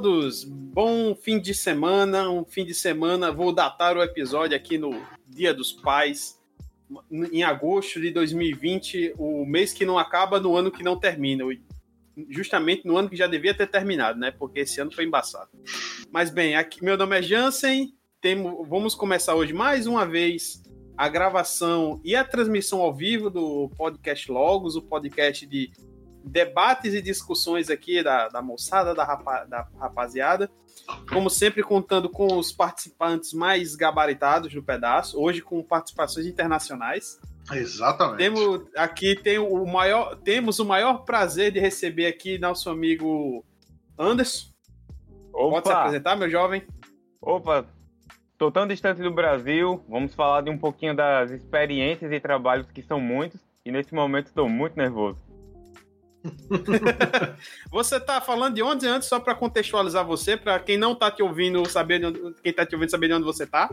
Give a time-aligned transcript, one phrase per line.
[0.00, 4.90] Todos, bom fim de semana, um fim de semana, vou datar o episódio aqui no
[5.26, 6.40] Dia dos Pais,
[7.10, 11.42] em agosto de 2020, o mês que não acaba no ano que não termina,
[12.28, 15.50] justamente no ano que já devia ter terminado, né, porque esse ano foi embaçado.
[16.12, 17.92] Mas bem, aqui, meu nome é Jansen,
[18.68, 20.62] vamos começar hoje mais uma vez
[20.96, 25.72] a gravação e a transmissão ao vivo do podcast Logos, o podcast de
[26.28, 30.50] debates e discussões aqui da, da moçada, da, rapa, da rapaziada.
[31.10, 37.18] Como sempre, contando com os participantes mais gabaritados do pedaço, hoje com participações internacionais.
[37.52, 38.18] Exatamente.
[38.18, 43.44] Temos aqui tem o maior, temos o maior prazer de receber aqui nosso amigo
[43.98, 44.48] Anderson.
[45.32, 45.50] Opa.
[45.50, 46.62] Pode se apresentar, meu jovem?
[47.20, 47.66] Opa,
[48.32, 49.82] estou tão distante do Brasil.
[49.88, 53.40] Vamos falar de um pouquinho das experiências e trabalhos que são muitos.
[53.64, 55.27] E nesse momento estou muito nervoso.
[57.70, 61.22] você tá falando de onde antes, só para contextualizar você, para quem não tá te
[61.22, 63.70] ouvindo saber onde, quem tá te ouvindo saber de onde você tá?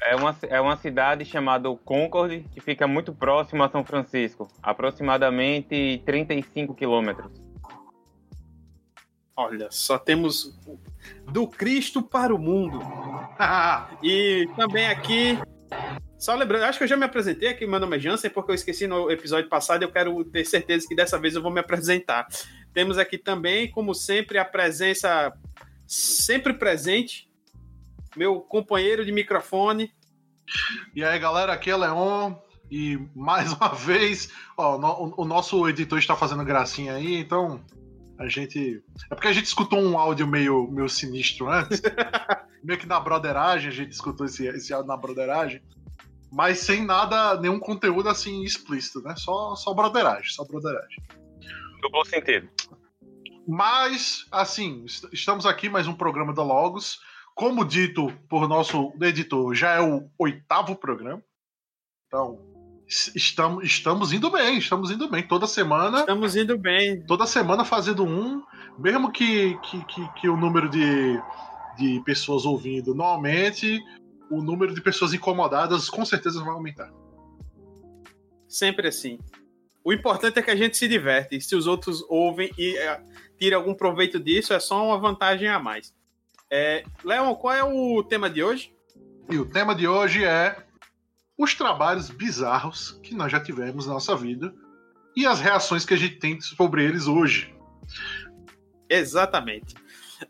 [0.00, 6.02] É uma, é uma cidade chamada Concord, que fica muito próximo a São Francisco, aproximadamente
[6.04, 7.30] 35 quilômetros.
[9.36, 10.58] Olha, só temos
[11.30, 12.80] do Cristo para o mundo.
[14.02, 15.38] e também aqui
[16.22, 18.54] só lembrando, acho que eu já me apresentei aqui, meu nome é Jansen, porque eu
[18.54, 22.28] esqueci no episódio passado, eu quero ter certeza que dessa vez eu vou me apresentar.
[22.72, 25.32] Temos aqui também, como sempre, a presença
[25.84, 27.28] sempre presente,
[28.16, 29.92] meu companheiro de microfone.
[30.94, 32.34] E aí, galera, aqui é Leon,
[32.70, 34.76] e mais uma vez, ó,
[35.16, 37.60] o nosso editor está fazendo gracinha aí, então
[38.16, 38.80] a gente.
[39.10, 41.82] É porque a gente escutou um áudio meio, meio sinistro antes.
[42.62, 45.60] meio que na broderagem, a gente escutou esse, esse áudio na broderagem
[46.32, 49.14] mas sem nada, nenhum conteúdo assim explícito, né?
[49.16, 51.02] Só, só broderagem, só broderagem.
[51.82, 52.48] Duplo sentido.
[53.46, 57.00] Mas, assim, estamos aqui mais um programa da Logos.
[57.34, 61.22] Como dito por nosso editor, já é o oitavo programa.
[62.06, 62.40] Então,
[63.14, 65.26] estamos, estamos indo bem, estamos indo bem.
[65.26, 66.00] Toda semana.
[66.00, 67.04] Estamos indo bem.
[67.04, 68.42] Toda semana fazendo um,
[68.78, 71.20] mesmo que, que, que, que o número de,
[71.76, 73.82] de pessoas ouvindo não aumente,
[74.32, 76.90] o número de pessoas incomodadas com certeza vai aumentar.
[78.48, 79.18] Sempre assim.
[79.84, 81.40] O importante é que a gente se diverte.
[81.40, 83.02] Se os outros ouvem e é,
[83.38, 85.94] tiram algum proveito disso, é só uma vantagem a mais.
[86.50, 88.74] É, Leon, qual é o tema de hoje?
[89.28, 90.56] E o tema de hoje é
[91.36, 94.54] os trabalhos bizarros que nós já tivemos na nossa vida
[95.16, 97.54] e as reações que a gente tem sobre eles hoje.
[98.88, 99.74] Exatamente.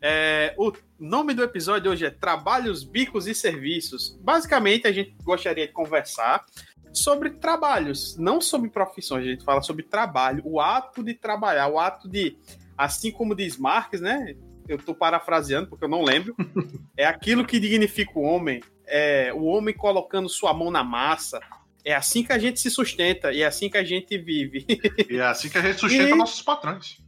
[0.01, 4.17] É, o nome do episódio hoje é Trabalhos, Bicos e Serviços.
[4.21, 6.45] Basicamente, a gente gostaria de conversar
[6.93, 9.25] sobre trabalhos, não sobre profissões.
[9.25, 12.37] A gente fala sobre trabalho, o ato de trabalhar, o ato de,
[12.77, 14.35] assim como diz Marx, né?
[14.67, 16.35] Eu estou parafraseando porque eu não lembro.
[16.95, 21.39] É aquilo que dignifica o homem, é o homem colocando sua mão na massa.
[21.83, 24.63] É assim que a gente se sustenta e é assim que a gente vive.
[25.09, 26.15] E é assim que a gente sustenta e...
[26.15, 27.01] nossos patrões.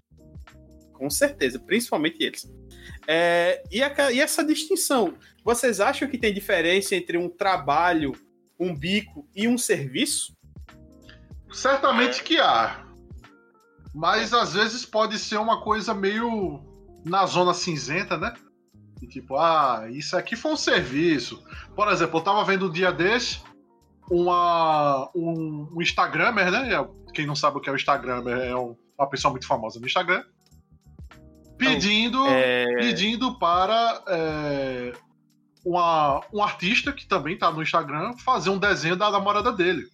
[0.92, 2.52] Com certeza, principalmente eles.
[3.08, 5.16] É, e, a, e, essa distinção?
[5.44, 8.14] Vocês acham que tem diferença entre um trabalho,
[8.60, 10.36] um bico e um serviço?
[11.52, 12.86] Certamente que há.
[13.94, 16.62] Mas às vezes pode ser uma coisa meio
[17.06, 18.34] na zona cinzenta, né?
[19.02, 21.42] E tipo, ah, isso aqui foi um serviço.
[21.76, 23.42] Por exemplo, eu tava vendo um dia desse
[24.10, 26.88] uma, um, um né?
[27.14, 30.24] Quem não sabe o que é o Instagramer é uma pessoa muito famosa no Instagram
[31.58, 32.66] pedindo, é...
[32.78, 34.94] pedindo para é,
[35.66, 39.88] uma, um artista que também está no Instagram fazer um desenho da namorada dele.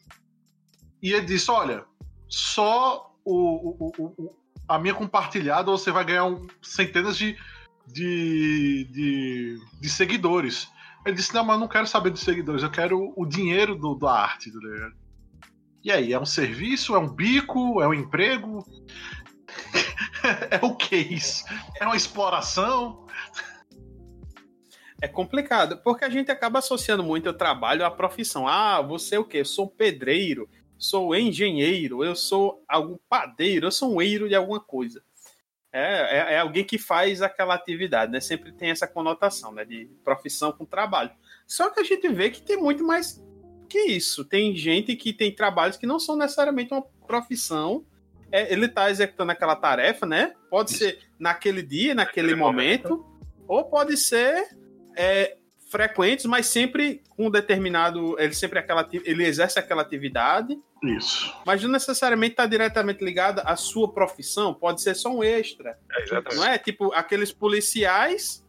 [1.01, 1.83] E ele disse: Olha,
[2.27, 4.35] só o, o, o,
[4.67, 7.37] a minha compartilhada você vai ganhar um, centenas de,
[7.87, 10.69] de, de, de, seguidores.
[11.05, 13.95] Ele disse: Não, mas eu não quero saber dos seguidores, eu quero o dinheiro do,
[13.95, 14.51] da arte.
[14.51, 14.59] Tá
[15.83, 18.63] e aí, é um serviço, é um bico, é um emprego?
[20.51, 21.45] é o que isso?
[21.79, 23.07] É uma exploração?
[25.01, 28.47] É complicado, porque a gente acaba associando muito o trabalho à profissão.
[28.47, 29.39] Ah, você é o quê?
[29.39, 34.59] Eu sou pedreiro, sou engenheiro, eu sou algum padeiro, eu sou um eiro de alguma
[34.59, 35.03] coisa.
[35.73, 38.19] É, é, é, alguém que faz aquela atividade, né?
[38.19, 39.63] Sempre tem essa conotação, né?
[39.63, 41.11] De profissão com trabalho.
[41.47, 43.23] Só que a gente vê que tem muito mais
[43.69, 44.25] que isso.
[44.25, 47.85] Tem gente que tem trabalhos que não são necessariamente uma profissão,
[48.31, 50.33] é, ele tá executando aquela tarefa, né?
[50.49, 53.05] Pode ser naquele dia, naquele momento,
[53.47, 54.47] ou pode ser
[54.95, 55.37] é,
[55.69, 58.19] frequentes, mas sempre com um determinado.
[58.19, 60.57] Ele sempre aquela, ele exerce aquela atividade.
[60.83, 61.33] Isso.
[61.45, 65.77] Mas não necessariamente está diretamente ligado à sua profissão, pode ser só um extra.
[65.91, 66.57] É, não é?
[66.57, 68.43] Tipo, aqueles policiais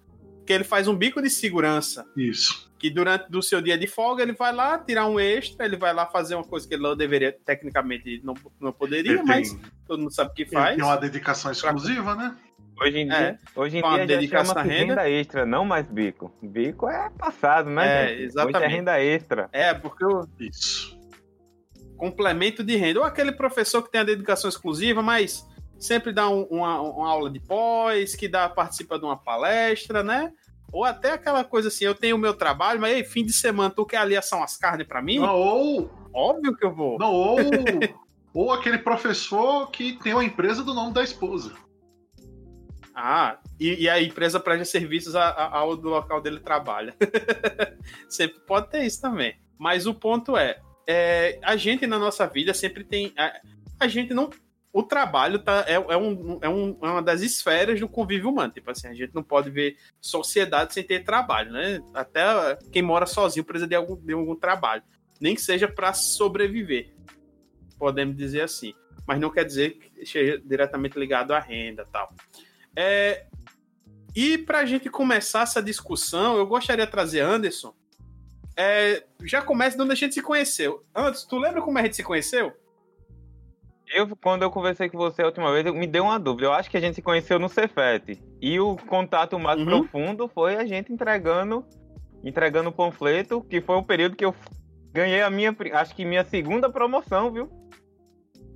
[0.46, 2.06] que ele faz um bico de segurança.
[2.16, 2.71] Isso.
[2.82, 5.94] Que durante do seu dia de folga ele vai lá tirar um extra, ele vai
[5.94, 9.60] lá fazer uma coisa que ele não deveria, tecnicamente não, não poderia, Ele mas tem,
[9.86, 10.74] todo mundo sabe o que faz.
[10.74, 12.36] tem uma dedicação exclusiva, né?
[12.80, 14.94] Hoje em dia, É, hoje em dia dedicação chama renda.
[15.02, 16.34] renda extra, não mais bico.
[16.42, 17.86] Bico é passado, né?
[17.86, 18.14] É, gente?
[18.14, 18.70] Hoje é exatamente.
[18.74, 19.48] renda extra.
[19.52, 20.98] É, porque o Isso.
[21.96, 22.98] complemento de renda.
[23.00, 25.46] Ou aquele professor que tem a dedicação exclusiva, mas
[25.78, 30.32] sempre dá um- uma, uma aula de pós, que dá, participa de uma palestra, né?
[30.72, 33.70] Ou até aquela coisa assim, eu tenho o meu trabalho, mas ei, fim de semana,
[33.70, 35.18] tu quer aliação as carnes pra mim?
[35.18, 36.98] Não, ou, Óbvio que eu vou.
[36.98, 37.38] não, ou,
[38.32, 41.52] ou aquele professor que tem uma empresa do nome da esposa.
[42.94, 46.94] Ah, e, e a empresa presta serviços ao do local dele trabalha.
[48.08, 49.34] sempre pode ter isso também.
[49.58, 53.12] Mas o ponto é, é, a gente na nossa vida sempre tem.
[53.16, 53.40] A,
[53.80, 54.28] a gente não.
[54.72, 58.52] O trabalho tá, é, é, um, é, um- é uma das esferas do convívio humano.
[58.52, 61.80] Tipo assim, a gente não pode ver sociedade sem ter trabalho, né?
[61.92, 62.22] Até
[62.72, 64.82] quem mora sozinho precisa de algum, de algum trabalho.
[65.20, 66.94] Nem que seja para sobreviver.
[67.78, 68.72] Podemos dizer assim.
[69.06, 72.14] Mas não quer dizer que seja diretamente ligado à renda tal.
[72.74, 73.26] É,
[74.16, 77.74] e para a gente começar essa discussão, eu gostaria de trazer Anderson.
[78.56, 80.84] É, já começa de onde a gente se conheceu.
[80.94, 82.52] Anderson, tu lembra como a gente se conheceu?
[83.94, 86.46] Eu, quando eu conversei com você a última vez, eu- me deu uma dúvida.
[86.46, 88.22] Eu acho que a gente se conheceu no Cefet.
[88.40, 89.66] E o contato mais Uhum.
[89.66, 91.64] profundo foi a gente entregando
[92.24, 94.32] entregando o panfleto, que foi o período que eu
[94.92, 97.50] ganhei a minha, acho que minha segunda promoção, viu?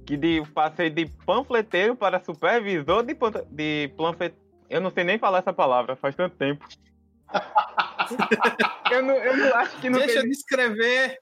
[0.06, 3.16] Que de, passei de panfleteiro para supervisor de,
[3.50, 4.40] de panfleteiro.
[4.70, 6.64] Eu não sei nem falar essa palavra, faz tanto tempo.
[8.92, 10.30] eu, não, eu não acho que não deixa eu tem...
[10.30, 11.18] descrever,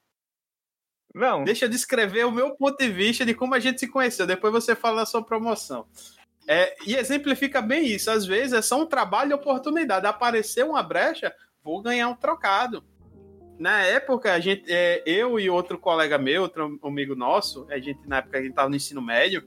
[1.14, 4.26] Não, deixa eu descrever o meu ponto de vista de como a gente se conheceu.
[4.26, 5.86] Depois você fala da sua promoção.
[6.46, 8.10] É, e exemplifica bem isso.
[8.10, 10.06] Às vezes é só um trabalho de oportunidade.
[10.06, 11.32] Apareceu uma brecha,
[11.62, 12.84] vou ganhar um trocado.
[13.58, 18.00] Na época, a gente, é, eu e outro colega meu, outro amigo nosso, a gente
[18.08, 19.46] na época a gente estava no ensino médio,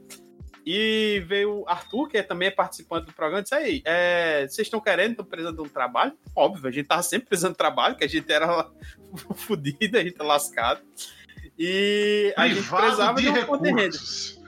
[0.69, 4.81] e veio o Arthur, que é também participante do programa, disse aí, é, vocês estão
[4.81, 6.11] querendo, estão precisando de um trabalho?
[6.35, 8.69] Óbvio, a gente tava sempre precisando de trabalho, que a gente era
[9.35, 10.81] fodido, a gente lascado.
[11.59, 13.81] E a gente Privado precisava de de, uma fonte de renda.
[13.81, 14.41] recursos.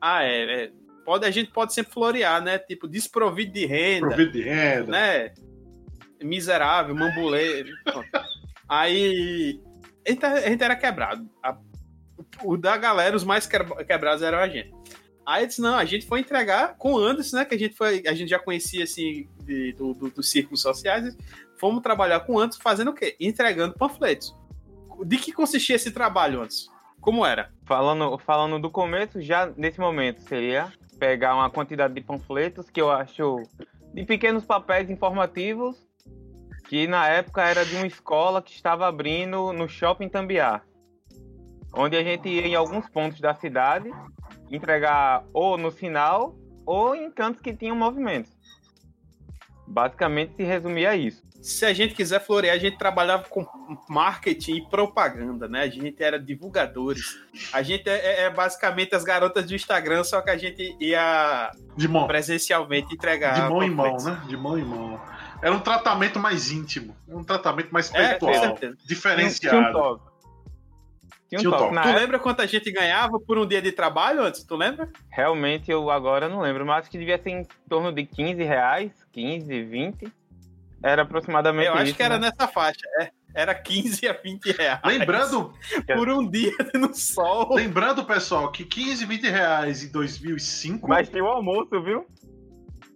[0.00, 0.70] Ah, é, é.
[1.04, 2.58] Pode, a gente pode sempre florear, né?
[2.58, 4.84] Tipo, desprovido de renda Provido de renda.
[4.92, 5.32] né?
[6.22, 7.68] Miserável, mambuleiro.
[8.68, 9.60] Aí
[10.06, 11.28] a gente, a gente era quebrado.
[11.42, 11.58] A-
[12.44, 14.72] o da galera, os mais quebra- quebrados eram a gente.
[15.26, 17.44] Aí eu disse, não, a gente foi entregar com o Anderson, né?
[17.44, 21.16] Que a gente foi, a gente já conhecia assim de- do, do- dos círculos sociais.
[21.58, 23.16] Fomos trabalhar com o Anderson fazendo o quê?
[23.20, 24.34] Entregando panfletos.
[25.04, 26.70] De que consistia esse trabalho, Anderson?
[27.00, 27.52] Como era?
[27.64, 32.90] Falando, falando do começo, já nesse momento seria pegar uma quantidade de panfletos que eu
[32.90, 33.42] acho
[33.92, 35.76] de pequenos papéis informativos
[36.68, 40.62] que na época era de uma escola que estava abrindo no shopping Tambiá,
[41.74, 43.90] onde a gente ia em alguns pontos da cidade
[44.50, 46.34] entregar ou no sinal
[46.64, 48.32] ou em cantos que tinham movimentos.
[49.66, 51.22] Basicamente se resumia a isso.
[51.42, 53.44] Se a gente quiser florear, a gente trabalhava com
[53.88, 55.62] marketing e propaganda, né?
[55.62, 57.18] A gente era divulgadores.
[57.52, 61.50] A gente é, é- é basicamente as garotas do Instagram, só que a gente ia
[61.76, 62.06] De mão.
[62.06, 63.34] presencialmente entregar.
[63.34, 64.22] De mão em mão, né?
[64.28, 65.00] De mão em mão.
[65.42, 66.96] Era um tratamento mais íntimo.
[67.08, 68.32] Era um tratamento mais É, pessoal.
[68.32, 69.72] Tinha um- Tinha um diferenciado.
[69.72, 70.12] toque.
[71.28, 71.72] Tinha um Tinha um toque.
[71.74, 74.44] Tu época, lembra quanto a gente ganhava por um dia de trabalho antes?
[74.44, 74.88] Tu lembra?
[75.10, 78.92] Realmente eu agora não lembro, mas acho que devia ser em torno de 15 reais,
[79.10, 80.12] 15, 20.
[80.82, 82.30] Era aproximadamente Eu acho isso, que era né?
[82.30, 82.80] nessa faixa.
[83.00, 83.10] é.
[83.34, 84.80] era 15 a 20 reais.
[84.84, 85.52] Lembrando,
[85.94, 87.54] Por um dia no sol.
[87.54, 92.06] lembrando, pessoal, que 15, 20 reais em 2005 Mas tinha o almoço, viu?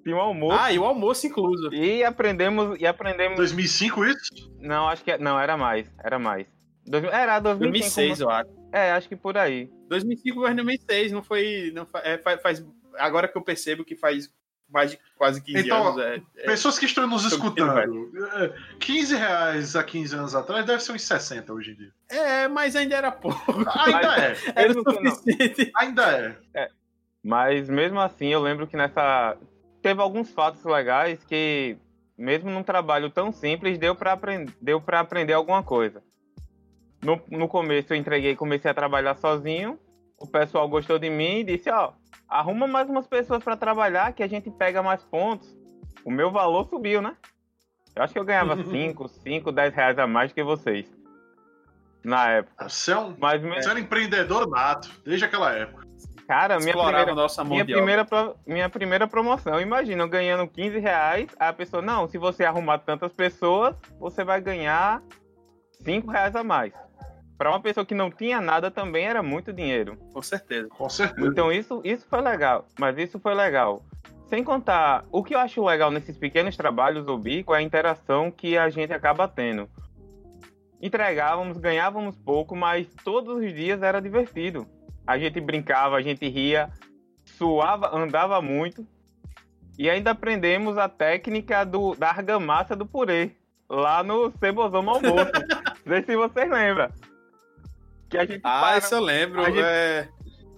[0.02, 0.58] Tinha o almoço.
[0.60, 1.72] Ah, e o almoço incluso.
[1.74, 3.36] E aprendemos, e aprendemos...
[3.36, 4.52] 2005 isso?
[4.60, 5.16] Não, acho que...
[5.18, 6.46] Não, era mais, era mais.
[6.86, 7.96] Dois- Era 2005.
[7.96, 8.50] 2006, eu acho.
[8.72, 9.68] É, acho que por aí.
[9.88, 11.72] 2005 ou 2006, não foi.
[11.74, 12.66] Não é, faz, faz-
[12.98, 14.30] agora que eu percebo que faz
[14.68, 16.00] mais de quase 15 Então, anos.
[16.04, 20.64] É, é, Pessoas que estão nos Tô escutando, é, 15 reais há 15 anos atrás
[20.66, 21.92] deve ser uns 60 hoje em dia.
[22.08, 23.40] é, mas ainda era pouco.
[23.52, 25.70] Ainda é, Era o suficiente.
[25.76, 26.70] ainda é.
[27.22, 29.36] Mas mesmo assim, eu lembro que nessa.
[29.82, 31.76] Teve alguns fatos legais que,
[32.18, 36.02] mesmo num trabalho tão simples, deu para aprender, deu pra aprender alguma coisa.
[37.02, 39.78] No, no começo eu entreguei comecei a trabalhar sozinho.
[40.18, 41.92] O pessoal gostou de mim e disse: Ó,
[42.28, 45.56] arruma mais umas pessoas para trabalhar que a gente pega mais pontos.
[46.04, 47.16] O meu valor subiu, né?
[47.94, 50.86] Eu acho que eu ganhava 5, 5, 10 reais a mais que vocês.
[52.04, 52.68] Na época.
[52.68, 55.86] Você é um, Mas, você é um empreendedor nato, desde aquela época.
[56.28, 58.06] cara, minha primeira, nossa minha, primeira,
[58.46, 59.60] minha primeira promoção.
[59.60, 64.22] Imagina, eu ganhando 15 reais, aí a pessoa, não, se você arrumar tantas pessoas, você
[64.22, 65.02] vai ganhar
[65.82, 66.72] 5 reais a mais.
[67.38, 69.98] Pra uma pessoa que não tinha nada também era muito dinheiro.
[70.12, 70.68] Com certeza.
[70.68, 71.26] Com certeza.
[71.26, 73.84] Então isso, isso foi legal, mas isso foi legal.
[74.26, 78.30] Sem contar, o que eu acho legal nesses pequenos trabalhos do bico é a interação
[78.30, 79.68] que a gente acaba tendo.
[80.80, 84.66] Entregávamos, ganhávamos pouco, mas todos os dias era divertido.
[85.06, 86.70] A gente brincava, a gente ria,
[87.24, 88.86] suava, andava muito.
[89.78, 93.32] E ainda aprendemos a técnica do, da argamassa do purê,
[93.68, 95.02] lá no Cebozão almoço.
[95.84, 96.90] Não sei se vocês lembram.
[98.08, 99.40] Que a gente Ah, para- isso eu lembro.
[99.40, 100.08] a gente- é,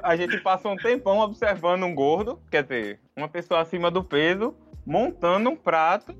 [0.02, 4.54] a gente passou um tempão observando um gordo, quer dizer, uma pessoa acima do peso,
[4.86, 6.14] montando um prato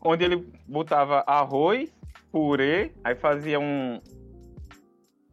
[0.00, 1.90] onde ele botava arroz,
[2.30, 4.00] purê, aí fazia um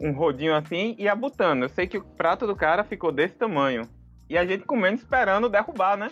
[0.01, 1.63] um rodinho assim e ia botando.
[1.63, 3.81] Eu sei que o prato do cara ficou desse tamanho.
[4.29, 6.09] E a gente comendo esperando derrubar, né?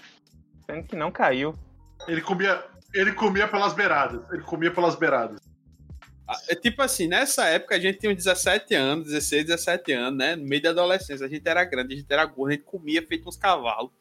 [0.66, 1.56] Sendo que não caiu.
[2.06, 2.62] Ele comia,
[2.94, 4.30] ele comia pelas beiradas.
[4.30, 5.40] Ele comia pelas beiradas.
[6.50, 10.36] É tipo assim, nessa época a gente tinha uns 17 anos, 16, 17 anos, né?
[10.36, 13.02] No meio da adolescência, a gente era grande, a gente era gordo, a gente comia
[13.06, 13.92] feito uns cavalos.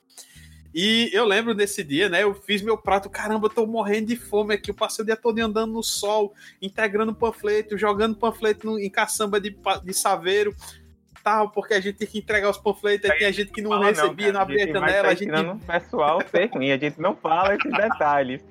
[0.74, 2.22] E eu lembro desse dia, né?
[2.22, 4.70] Eu fiz meu prato, caramba, eu tô morrendo de fome aqui.
[4.70, 9.40] Eu passei o dia todo andando no sol, integrando panfleto, jogando panfleto no- em caçamba
[9.40, 10.54] de, de saveiro,
[11.24, 13.86] tal, porque a gente tinha que entregar os panfletos, aí tinha gente que não Fala
[13.86, 15.30] recebia, não, cara, abria a janela, a gente.
[15.54, 18.42] o pessoal ser ruim, a gente não fala esses detalhes.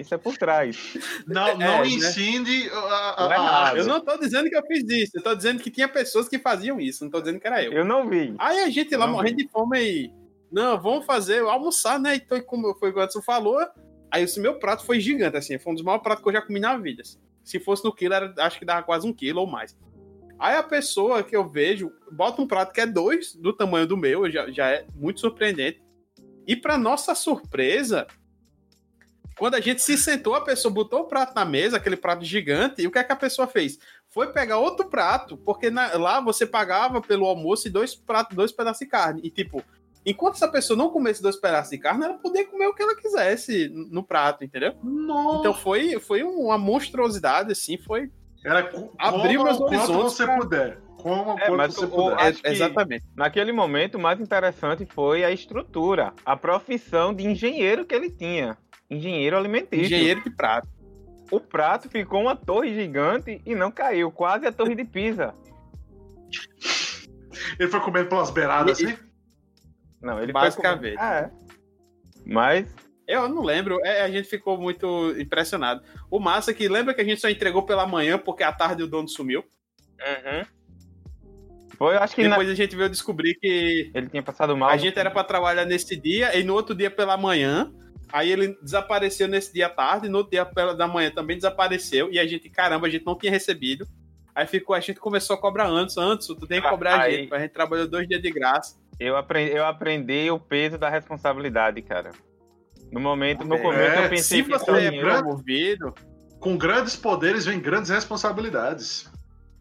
[0.00, 0.96] Isso é por trás.
[1.26, 1.86] Não, É, não né?
[1.88, 3.78] ensine a, a- Não é a- nada.
[3.78, 6.38] Eu não tô dizendo que eu fiz isso, eu tô dizendo que tinha pessoas que
[6.38, 7.72] faziam isso, não tô dizendo que era eu.
[7.72, 8.34] Eu não vi.
[8.38, 10.12] Aí a gente lá morrendo de fome aí.
[10.50, 12.16] Não, vamos fazer, almoçar, né?
[12.16, 13.58] Então, como foi o que o Edson falou,
[14.10, 15.58] aí esse meu prato foi gigante, assim.
[15.58, 17.02] Foi um dos maiores pratos que eu já comi na vida.
[17.02, 17.18] assim.
[17.44, 19.76] Se fosse no quilo, era, acho que dava quase um quilo ou mais.
[20.38, 23.96] Aí a pessoa que eu vejo bota um prato que é dois do tamanho do
[23.96, 25.82] meu, já, já é muito surpreendente.
[26.46, 28.06] E para nossa surpresa,
[29.40, 32.82] quando a gente se sentou, a pessoa botou o prato na mesa, aquele prato gigante,
[32.82, 33.78] e o que é que a pessoa fez?
[34.10, 38.52] Foi pegar outro prato, porque na- lá você pagava pelo almoço e dois pratos, dois
[38.52, 39.22] pedaços de carne.
[39.24, 39.64] E tipo,
[40.04, 42.94] enquanto essa pessoa não comesse dois pedaços de carne, ela podia comer o que ela
[42.94, 44.74] quisesse no prato, entendeu?
[44.84, 45.38] Nossa.
[45.40, 48.10] Então foi, foi uma monstruosidade, assim, foi.
[48.44, 50.78] Era Abriu meus horizontes você pra- puder.
[50.98, 53.04] Coma o É, mas você o- que- Exatamente.
[53.16, 58.58] Naquele momento, o mais interessante foi a estrutura, a profissão de engenheiro que ele tinha.
[58.90, 59.84] Engenheiro alimentício.
[59.84, 60.68] Engenheiro de prato.
[61.30, 65.32] O prato ficou uma torre gigante e não caiu, quase a torre de Pisa.
[67.58, 68.96] Ele foi comendo pelas beiradas, assim?
[70.02, 70.96] Não, ele Basicamente.
[70.96, 71.30] Foi Ah, é.
[72.26, 72.66] Mas
[73.06, 74.86] Eu não lembro, é, a gente ficou muito
[75.18, 75.82] impressionado.
[76.08, 78.84] O massa é que lembra que a gente só entregou pela manhã porque à tarde
[78.84, 79.40] o dono sumiu.
[80.00, 80.46] Uhum.
[81.76, 84.68] Foi, acho que na- Depois a gente veio descobrir que ele tinha passado mal.
[84.70, 87.72] a gente era para trabalhar nesse dia e no outro dia pela manhã.
[88.12, 92.10] Aí ele desapareceu nesse dia à tarde, no dia pela da manhã também desapareceu.
[92.12, 93.86] E a gente, caramba, a gente não tinha recebido.
[94.34, 97.14] Aí ficou, a gente começou a cobrar antes, antes, tu tem que cobrar a Aí-
[97.16, 97.34] gente.
[97.34, 98.76] A gente trabalhou dois dias de graça.
[98.98, 102.10] Eu aprendi, eu aprendi o peso da responsabilidade, cara.
[102.92, 105.94] No momento, no É, começo eu se pensei Se que você é dinheiro- promovido,
[106.40, 109.10] Com grandes poderes vem grandes responsabilidades.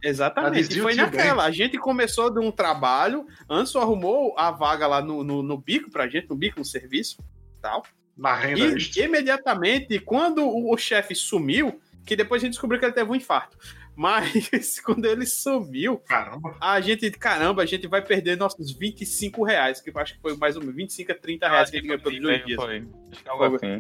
[0.02, 0.78] Exatamente.
[0.78, 1.44] E foi naquela.
[1.44, 5.92] A gente começou de um trabalho, Anderson arrumou a vaga lá no, no, no bico
[5.92, 7.18] pra gente, no bico, no serviço
[7.62, 7.84] tal.
[8.20, 9.04] Na renda E extra.
[9.06, 13.16] imediatamente, quando o, o chefe sumiu, que depois a gente descobriu que ele teve um
[13.16, 13.58] infarto.
[13.96, 16.56] Mas quando ele sumiu, Caramba.
[16.62, 20.38] a gente, caramba, a gente vai perder nossos 25 reais, que eu acho que foi
[20.38, 22.62] mais ou menos 25 a 30 reais que a gente ganhou pelos dois dias.
[22.62, 22.88] Foi.
[23.12, 23.78] Acho que é algo assim.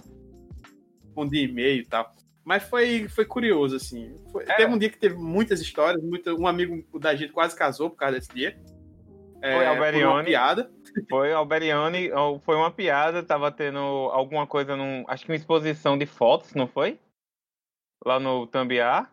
[1.15, 2.11] um dia e meio e tal.
[2.45, 4.13] Mas foi, foi curioso, assim.
[4.31, 4.55] Foi- É.
[4.55, 6.01] Teve um dia que teve muitas histórias.
[6.03, 8.57] Muito, um amigo da gente quase casou por causa desse dia.
[9.41, 10.25] É, Foi por uma Alberione.
[10.25, 10.71] piada.
[11.09, 15.03] Foi Alberiani, ou foi uma piada, tava tendo alguma coisa num.
[15.07, 16.99] Acho que uma exposição de fotos, não foi?
[18.05, 19.09] Lá no Tambiá.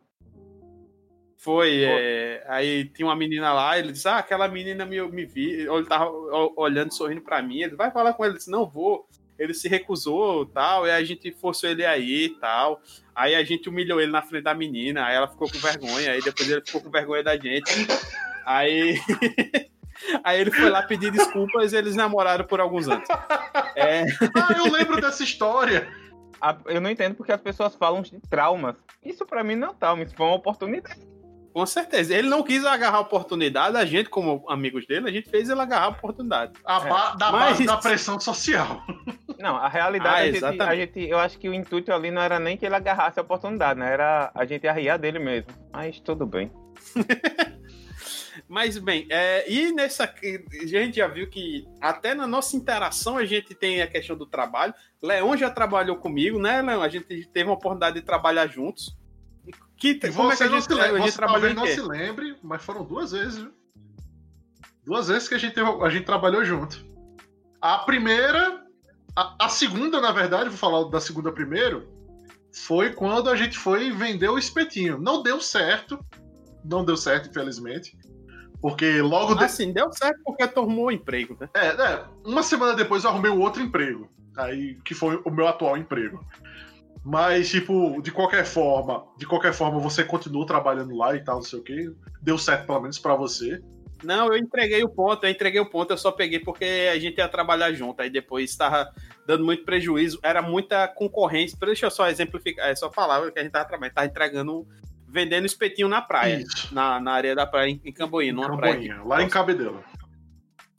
[1.39, 1.85] Foi.
[1.85, 5.67] é, aí tinha uma menina lá, ele disse: Ah, aquela menina me, me vi.
[5.67, 6.11] Ele tava
[6.57, 7.63] olhando, sorrindo pra mim.
[7.63, 8.33] Ele vai falar com ele.
[8.33, 9.07] Ele disse: Não vou.
[9.39, 10.87] Ele se recusou tal.
[10.87, 12.81] E a gente forçou ele aí e tal.
[13.15, 15.05] Aí a gente humilhou ele na frente da menina.
[15.05, 16.13] Aí ela ficou com vergonha.
[16.13, 17.73] Aí depois ele ficou com vergonha da gente.
[18.45, 18.99] Aí.
[20.23, 23.07] Aí ele foi lá pedir desculpas e eles namoraram por alguns anos.
[23.75, 25.87] É, Ah, eu lembro dessa história.
[26.67, 28.75] Eu não entendo porque as pessoas falam de traumas.
[29.05, 31.01] Isso pra mim não é trauma, isso foi uma oportunidade.
[31.53, 32.15] Com certeza.
[32.15, 35.61] Ele não quis agarrar a oportunidade, a gente, como amigos dele, a gente fez ele
[35.61, 36.53] agarrar a oportunidade.
[36.65, 37.19] A ba é.
[37.19, 37.51] da Mas...
[37.51, 38.83] base da pressão social.
[39.39, 42.23] Não, a realidade, ah, a, gente, a, gente, eu acho que o intuito ali não
[42.23, 43.93] era nem que ele agarrasse a oportunidade, né?
[43.93, 45.51] Era a gente arriar dele mesmo.
[45.73, 46.51] Mas tudo bem.
[48.49, 50.05] Mas bem, é, e nessa.
[50.05, 54.27] A gente já viu que até na nossa interação a gente tem a questão do
[54.27, 54.75] trabalho.
[55.03, 56.83] Leon já trabalhou comigo, né, Leon?
[56.83, 58.97] A gente teve uma oportunidade de trabalhar juntos.
[59.77, 62.83] Que, como é que a gente, lembra, a gente trabalhou não se lembre, mas foram
[62.85, 63.53] duas vezes, viu?
[64.85, 66.85] Duas vezes que a gente, teve, a gente trabalhou junto.
[67.61, 68.65] A primeira,
[69.15, 71.89] a, a, segunda, na verdade, vou falar da segunda primeiro,
[72.53, 74.99] foi quando a gente foi vender o espetinho.
[74.99, 75.99] Não deu certo,
[76.65, 77.99] não deu certo, infelizmente.
[78.67, 79.37] Porque logo.
[79.37, 79.45] De...
[79.45, 81.49] Assim, deu certo porque tomou o emprego, né?
[81.55, 84.11] É, é, uma semana depois eu arrumei um outro emprego.
[84.37, 86.27] Aí, que foi o meu atual emprego.
[87.05, 91.43] Mas, tipo, de qualquer forma, de qualquer forma, você continua trabalhando lá e tal, não
[91.45, 91.93] sei o quê.
[92.21, 93.63] Deu certo, pelo menos, para você.
[94.03, 97.19] Não, eu entreguei o ponto, eu entreguei o ponto, eu só peguei porque a gente
[97.19, 98.03] ia trabalhar junto.
[98.03, 98.93] Aí depois estava
[99.25, 101.57] dando muito prejuízo, era muita concorrência.
[101.61, 104.67] Deixa eu só exemplificar, é só falar que a gente tava trabalhando, tava entregando,
[105.09, 109.03] vendendo espetinho na praia, na, na areia da praia, em Camboinha, numa Camboinha, praia.
[109.05, 109.85] Lá em Cabedelo.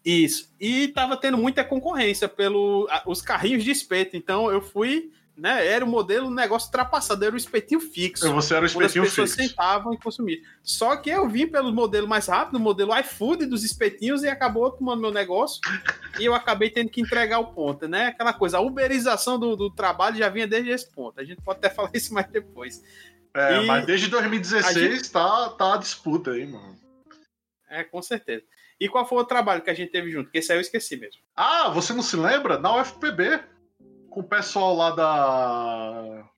[0.04, 0.54] Isso.
[0.60, 4.16] E tava tendo muita concorrência pelos os carrinhos de espeto.
[4.16, 5.68] Então eu fui né?
[5.68, 8.34] Era o modelo, um negócio ultrapassado, era o espetinho fixo.
[8.34, 9.22] Você era o espetinho fixo.
[9.22, 9.50] as pessoas fixo.
[9.50, 10.42] sentavam e consumiam.
[10.64, 14.72] Só que eu vim pelo modelo mais rápido, o modelo iFood dos espetinhos e acabou
[14.72, 15.62] tomando meu negócio.
[16.20, 18.08] e eu acabei tendo que entregar o ponto, né?
[18.08, 21.20] Aquela coisa, a uberização do, do trabalho já vinha desde esse ponto.
[21.22, 22.82] A gente pode até falar isso mais depois.
[23.38, 25.12] É, e mas desde 2016 gente...
[25.12, 26.78] tá, tá a disputa aí, mano.
[27.70, 28.44] É, com certeza.
[28.80, 30.26] E qual foi o trabalho que a gente teve junto?
[30.26, 31.22] Porque esse aí eu esqueci mesmo.
[31.36, 32.60] Ah, você não se lembra?
[32.60, 33.44] Na UFPB
[34.10, 36.30] com o pessoal lá da.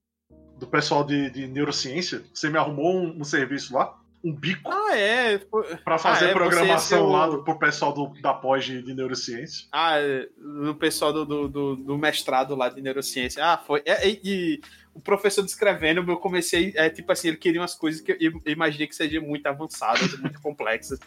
[0.57, 2.23] Do pessoal de, de neurociência.
[2.33, 3.97] Você me arrumou um, um serviço lá?
[4.21, 4.69] Um bico?
[4.69, 5.37] Ah, é.
[5.85, 9.67] Para fazer ah, é, programação lá do, pro pessoal do, da pós de, de neurociência.
[9.71, 9.95] Ah,
[10.37, 13.45] no pessoal do, do, do, mestrado lá de neurociência.
[13.45, 13.81] Ah, foi.
[13.85, 14.59] É, e,
[14.93, 16.73] o professor descrevendo, eu comecei.
[16.75, 20.39] É, tipo assim, ele queria umas coisas que eu imaginei que sejam muito avançadas, muito
[20.43, 20.99] complexas.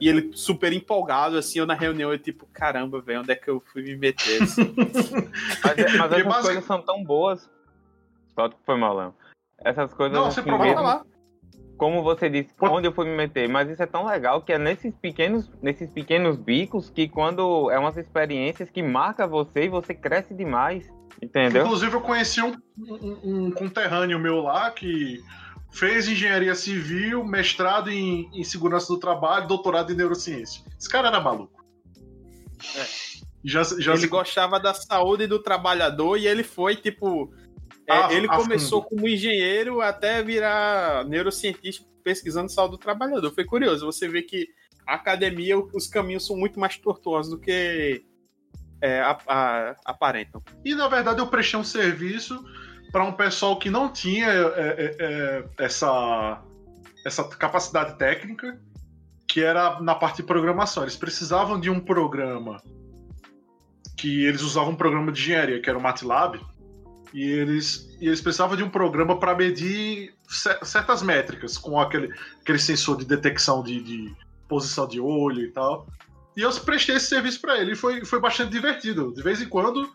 [0.00, 3.48] E ele super empolgado, assim, eu na reunião, eu tipo, caramba, velho, onde é que
[3.48, 4.42] eu fui me meter?
[4.42, 4.74] Assim?
[5.64, 7.50] mas, é, mas essas coisas são tão boas.
[8.34, 9.14] Só que foi mal, Léo.
[9.64, 10.16] Essas coisas.
[10.16, 11.04] Não, você assim, mesmo, lá.
[11.76, 14.58] Como você disse, onde eu fui me meter, mas isso é tão legal que é
[14.58, 19.94] nesses pequenos, nesses pequenos bicos que quando é umas experiências que marca você e você
[19.94, 20.88] cresce demais,
[21.22, 21.64] entendeu?
[21.64, 25.22] Inclusive eu conheci um, um, um conterrâneo meu lá que
[25.70, 30.62] fez engenharia civil, mestrado em, em, segurança do trabalho, doutorado em neurociência.
[30.78, 31.64] Esse cara era maluco.
[32.76, 32.86] É.
[33.44, 34.08] Já, já ele se...
[34.08, 37.32] gostava da saúde do trabalhador e ele foi, tipo.
[37.86, 43.32] É, ah, ele começou como engenheiro até virar neurocientista pesquisando saúde do trabalhador.
[43.32, 43.86] Foi curioso.
[43.86, 44.48] Você vê que
[44.86, 48.02] a academia, os caminhos são muito mais tortuosos do que
[48.80, 50.42] é, a, a, aparentam.
[50.64, 52.44] E na verdade eu prestei um serviço
[52.92, 56.42] para um pessoal que não tinha é, é, é, essa,
[57.04, 58.58] essa capacidade técnica,
[59.26, 60.84] que era na parte de programação.
[60.84, 62.62] Eles precisavam de um programa
[63.96, 66.40] que eles usavam um programa de engenharia, que era o MATLAB,
[67.12, 70.14] e eles, e eles precisavam de um programa para medir
[70.62, 74.14] certas métricas, com aquele, aquele sensor de detecção de, de
[74.46, 75.86] posição de olho e tal.
[76.38, 79.12] E eu prestei esse serviço para ele e foi, foi bastante divertido.
[79.12, 79.92] De vez em quando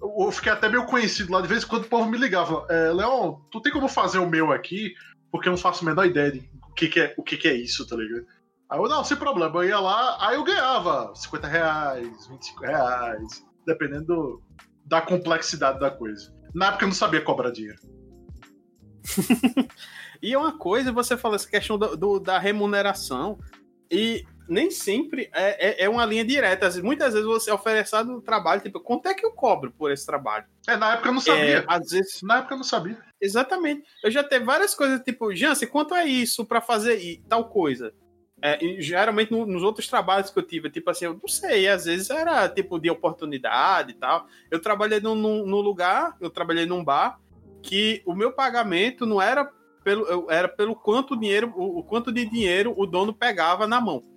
[0.00, 2.92] eu fiquei até meio conhecido lá, de vez em quando o povo me ligava, é,
[2.92, 4.94] Leon, tu tem como fazer o meu aqui?
[5.28, 7.48] Porque eu não faço a menor ideia de o que, que é, o que, que
[7.48, 8.24] é isso, tá ligado?
[8.70, 13.44] Aí eu, não, sem problema, eu ia lá, aí eu ganhava 50 reais, 25 reais,
[13.66, 14.42] dependendo do,
[14.86, 16.32] da complexidade da coisa.
[16.54, 17.80] Na época eu não sabia cobrar dinheiro.
[20.22, 23.36] e é uma coisa, você fala essa questão do, do, da remuneração,
[23.90, 26.70] e nem sempre é, é, é, uma linha direta.
[26.82, 30.04] Muitas vezes você é oferecendo um trabalho, tipo, quanto é que eu cobro por esse
[30.04, 30.44] trabalho?
[30.68, 31.58] É, na época eu não sabia.
[31.58, 32.22] É, às vezes...
[32.22, 32.98] Na época eu não sabia.
[33.20, 33.82] Exatamente.
[34.04, 37.92] Eu já teve várias coisas, tipo, Jansen, quanto é isso para fazer tal coisa?
[38.44, 41.84] É, geralmente no, nos outros trabalhos que eu tive, tipo assim, eu não sei, às
[41.84, 44.26] vezes era tipo de oportunidade e tal.
[44.50, 47.20] Eu trabalhei num, num lugar, eu trabalhei num bar,
[47.62, 49.48] que o meu pagamento não era
[49.84, 54.11] pelo, era pelo quanto dinheiro, o, o quanto de dinheiro o dono pegava na mão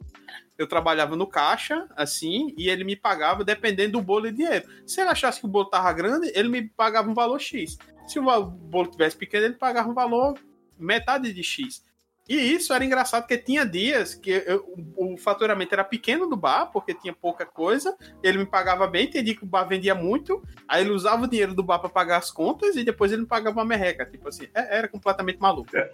[0.58, 4.66] eu trabalhava no caixa, assim, e ele me pagava dependendo do bolo de dinheiro.
[4.86, 7.78] Se ele achasse que o bolo tava grande, ele me pagava um valor X.
[8.08, 10.38] Se o bolo tivesse pequeno, ele pagava um valor
[10.78, 11.84] metade de X.
[12.28, 14.66] E isso era engraçado, porque tinha dias que eu,
[14.98, 19.36] o faturamento era pequeno do bar, porque tinha pouca coisa, ele me pagava bem, entendi
[19.36, 22.32] que o bar vendia muito, aí ele usava o dinheiro do bar para pagar as
[22.32, 24.08] contas e depois ele me pagava uma merreca.
[24.08, 25.70] Tipo assim, é, era completamente maluco.
[25.78, 25.92] É,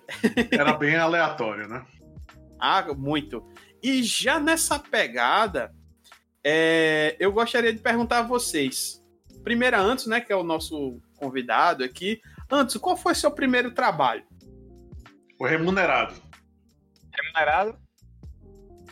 [0.52, 1.86] era bem aleatório, né?
[2.58, 3.46] Ah, muito.
[3.82, 5.74] E já nessa pegada,
[6.44, 9.02] é, eu gostaria de perguntar a vocês.
[9.44, 12.22] Primeiro, antes, né, que é o nosso convidado aqui.
[12.50, 14.24] Antes, qual foi seu primeiro trabalho?
[15.40, 16.14] O remunerado.
[17.14, 17.78] Remunerado?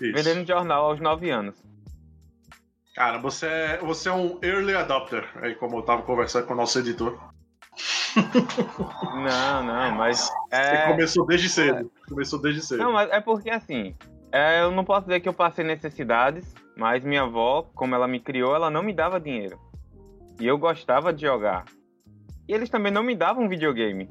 [0.01, 0.13] Isso.
[0.13, 1.55] Vendendo jornal aos 9 anos.
[2.95, 6.57] Cara, você é, você é um early adopter, aí como eu tava conversando com o
[6.57, 7.19] nosso editor.
[8.15, 10.29] Não, não, mas.
[10.51, 10.63] É...
[10.63, 11.91] Você começou desde cedo.
[12.07, 12.83] Começou desde cedo.
[12.83, 13.95] Não, mas é porque assim.
[14.31, 18.19] É, eu não posso dizer que eu passei necessidades, mas minha avó, como ela me
[18.19, 19.59] criou, ela não me dava dinheiro.
[20.39, 21.65] E eu gostava de jogar.
[22.47, 24.09] E eles também não me davam videogame.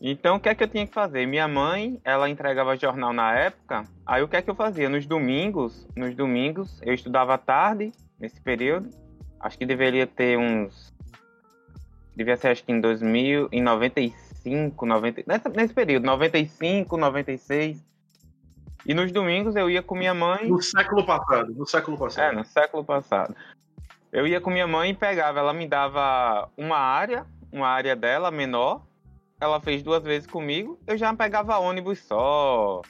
[0.00, 1.26] Então, o que é que eu tinha que fazer?
[1.26, 3.84] Minha mãe, ela entregava jornal na época.
[4.04, 4.88] Aí, o que é que eu fazia?
[4.88, 8.90] Nos domingos, nos domingos, eu estudava tarde, nesse período.
[9.40, 10.94] Acho que deveria ter uns
[12.16, 17.84] devia ser acho que em 2000, em 95, 90, nessa, nesse período, 95, 96.
[18.86, 20.48] E nos domingos eu ia com minha mãe.
[20.48, 22.32] No século passado, no século passado.
[22.32, 23.34] É, no século passado.
[24.12, 28.30] Eu ia com minha mãe e pegava, ela me dava uma área, uma área dela
[28.30, 28.82] menor.
[29.40, 32.82] Ela fez duas vezes comigo, eu já pegava ônibus só.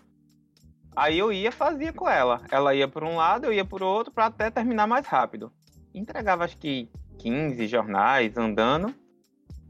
[0.94, 2.42] Aí eu ia fazia com ela.
[2.50, 5.50] Ela ia por um lado, eu ia por outro para até terminar mais rápido.
[5.94, 8.94] Entregava acho que 15 jornais andando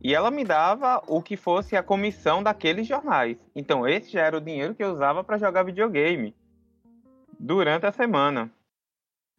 [0.05, 3.38] e ela me dava o que fosse a comissão daqueles jornais.
[3.57, 6.35] Então, esse já era o dinheiro que eu usava para jogar videogame
[7.40, 8.53] durante a semana.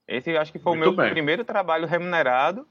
[0.07, 1.11] Esse eu acho que foi Muito o meu bem.
[1.11, 2.67] primeiro trabalho remunerado,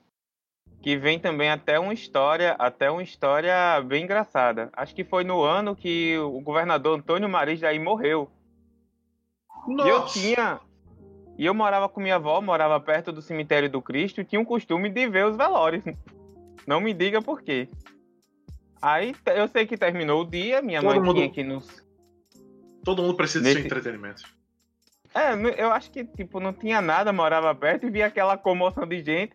[0.83, 4.71] que vem também até uma história, até uma história bem engraçada.
[4.73, 8.29] Acho que foi no ano que o governador Antônio Maris daí morreu.
[9.69, 9.89] Nossa.
[9.89, 10.61] E eu tinha
[11.39, 14.47] e eu morava com minha avó, morava perto do cemitério do Cristo e tinha o
[14.47, 15.85] costume de ver os velórios.
[16.67, 17.69] Não me diga por quê.
[18.81, 21.15] Aí eu sei que terminou o dia, minha Todo mãe mundo...
[21.15, 21.83] tinha que nos.
[22.85, 23.61] Todo mundo precisa Nesse...
[23.61, 24.23] de entretenimento.
[25.15, 29.01] É, eu acho que, tipo, não tinha nada, morava perto e via aquela comoção de
[29.01, 29.33] gente.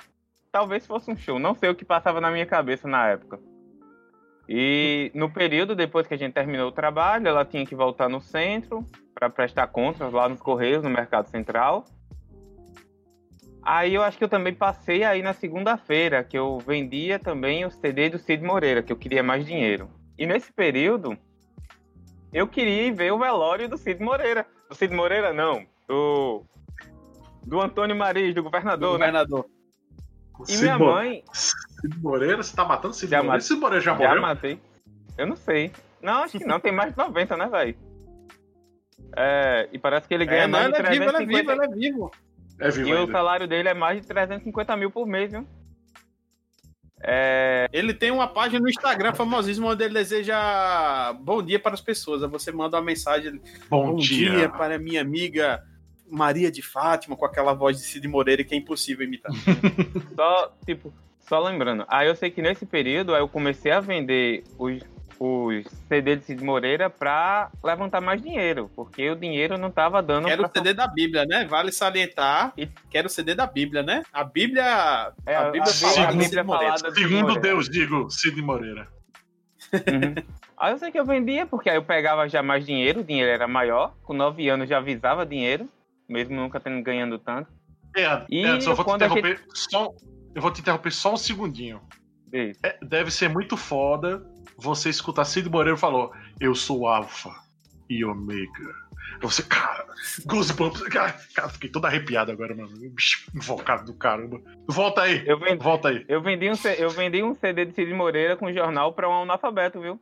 [0.51, 3.39] Talvez fosse um show, não sei o que passava na minha cabeça na época.
[4.47, 8.19] E no período depois que a gente terminou o trabalho, ela tinha que voltar no
[8.19, 11.85] centro para prestar contas lá nos Correios, no Mercado Central.
[13.61, 17.71] Aí eu acho que eu também passei aí na segunda-feira, que eu vendia também o
[17.71, 19.89] CD do Cid Moreira, que eu queria mais dinheiro.
[20.17, 21.17] E nesse período,
[22.33, 24.45] eu queria ir ver o velório do Cid Moreira.
[24.69, 25.65] Do Cid Moreira, não.
[25.87, 26.43] Do,
[27.45, 29.07] do Antônio Mariz, do governador, do né?
[29.07, 29.45] governador.
[29.45, 30.45] Né?
[30.47, 31.23] E Cid minha mãe...
[31.33, 32.37] Cid Moreira?
[32.37, 33.41] Você tá matando Cid já Moreira?
[33.41, 34.15] Cid Moreira já morreu?
[34.15, 34.59] Já matei.
[35.17, 35.71] Eu não sei.
[36.01, 36.59] Não, acho que não.
[36.59, 37.75] Tem mais de 90, né, velho?
[39.17, 41.11] É, e parece que ele ganha é, mais não, de 350...
[41.11, 42.11] Ele é vivo, ele é vivo,
[42.59, 42.89] é vivo.
[42.89, 43.03] E ainda.
[43.05, 45.45] o salário dele é mais de 350 mil por mês, viu?
[47.01, 47.67] É...
[47.71, 52.21] Ele tem uma página no Instagram famosíssima onde ele deseja bom dia para as pessoas.
[52.29, 54.31] Você manda uma mensagem: Bom, bom dia.
[54.31, 54.49] dia.
[54.49, 55.63] para minha amiga
[56.09, 59.31] Maria de Fátima, com aquela voz de Cid Moreira que é impossível imitar.
[60.15, 61.85] só, tipo, só lembrando.
[61.87, 64.83] Aí eu sei que nesse período aí eu comecei a vender os
[65.19, 70.27] os CD de Cid Moreira para levantar mais dinheiro, porque o dinheiro não estava dando.
[70.27, 71.45] Quero o CD da Bíblia, né?
[71.45, 72.53] Vale salientar.
[72.57, 74.03] E quero o CD da Bíblia, né?
[74.13, 75.11] A Bíblia.
[75.25, 78.87] É, a Bíblia, a, a Bíblia falada Segundo Deus, digo Cid Moreira.
[79.73, 80.15] Uhum.
[80.57, 83.29] Aí eu sei que eu vendia, porque aí eu pegava já mais dinheiro, o dinheiro
[83.29, 83.93] era maior.
[84.03, 85.69] Com nove anos já avisava dinheiro,
[86.07, 87.49] mesmo nunca tendo ganhando tanto.
[87.95, 89.37] É, e é, só vou te interromper.
[89.37, 89.69] Gente...
[89.69, 89.93] Só,
[90.33, 91.81] eu vou te interromper só um segundinho.
[92.31, 94.23] É, deve ser muito foda
[94.59, 97.31] você escutar Cid Moreira falou: Eu sou Alpha
[97.89, 98.89] e Omega.
[99.21, 99.85] Você, cara,
[100.25, 102.71] Goosebumps, cara, cara, fiquei todo arrepiado agora, mano.
[103.33, 104.41] Invocado do caramba.
[104.67, 106.05] Volta aí, eu vendi, volta aí.
[106.07, 109.81] Eu vendi, um, eu vendi um CD de Cid Moreira com jornal pra um analfabeto,
[109.81, 109.99] viu?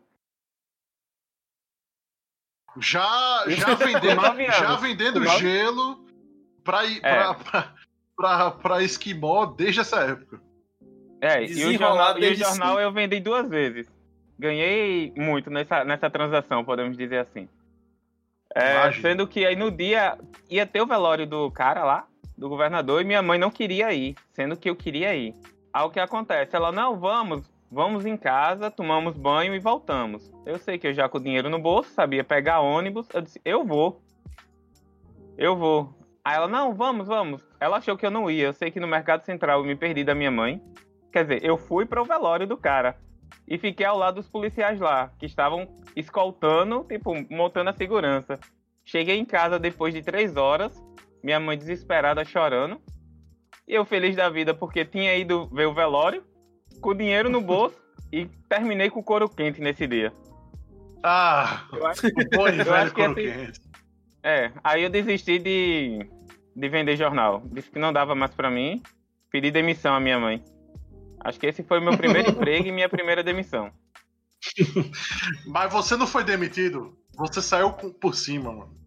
[2.80, 6.06] Já, já vendendo, já vendendo gelo
[6.64, 7.00] pra, é.
[7.00, 7.76] pra, pra,
[8.16, 10.40] pra, pra esquimó desde essa época.
[11.20, 13.97] É, e o jornal, e o jornal eu vendi duas vezes
[14.38, 17.48] ganhei muito nessa, nessa transação, podemos dizer assim.
[18.56, 20.18] É, sendo que aí no dia
[20.50, 24.16] ia ter o velório do cara lá, do governador, e minha mãe não queria ir,
[24.32, 25.36] sendo que eu queria ir.
[25.74, 26.56] Aí o que acontece?
[26.56, 30.34] Ela, não, vamos, vamos em casa, tomamos banho e voltamos.
[30.46, 33.42] Eu sei que eu já com o dinheiro no bolso, sabia pegar ônibus, eu disse,
[33.44, 34.02] eu vou.
[35.38, 35.94] Eu vou.
[36.24, 37.42] Aí ela, não, vamos, vamos.
[37.60, 38.48] Ela achou que eu não ia.
[38.48, 40.62] Eu sei que no Mercado Central eu me perdi da minha mãe.
[41.12, 42.98] Quer dizer, eu fui para o velório do cara
[43.48, 48.40] e fiquei ao lado dos policiais lá, que estavam escoltando, tipo, montando a segurança.
[48.84, 50.84] Cheguei em casa depois de três horas,
[51.24, 52.82] minha mãe desesperada chorando,
[53.68, 56.24] e eu feliz da vida porque tinha ido ver o velório,
[56.82, 57.78] com dinheiro no bolso,
[58.12, 60.14] e terminei com couro quente nesse dia.
[61.04, 63.62] Ah, eu acho, o bom e velho couro quente.
[64.24, 66.00] É, aí eu desisti de,
[66.54, 67.42] de vender jornal.
[67.46, 68.82] Disse que não dava mais para mim.
[69.30, 70.44] Pedi demissão à minha mãe.
[71.20, 73.72] Acho que esse foi meu primeiro emprego e minha primeira demissão.
[75.46, 76.98] Mas você não foi demitido.
[77.18, 78.78] Você saiu por cima, mano.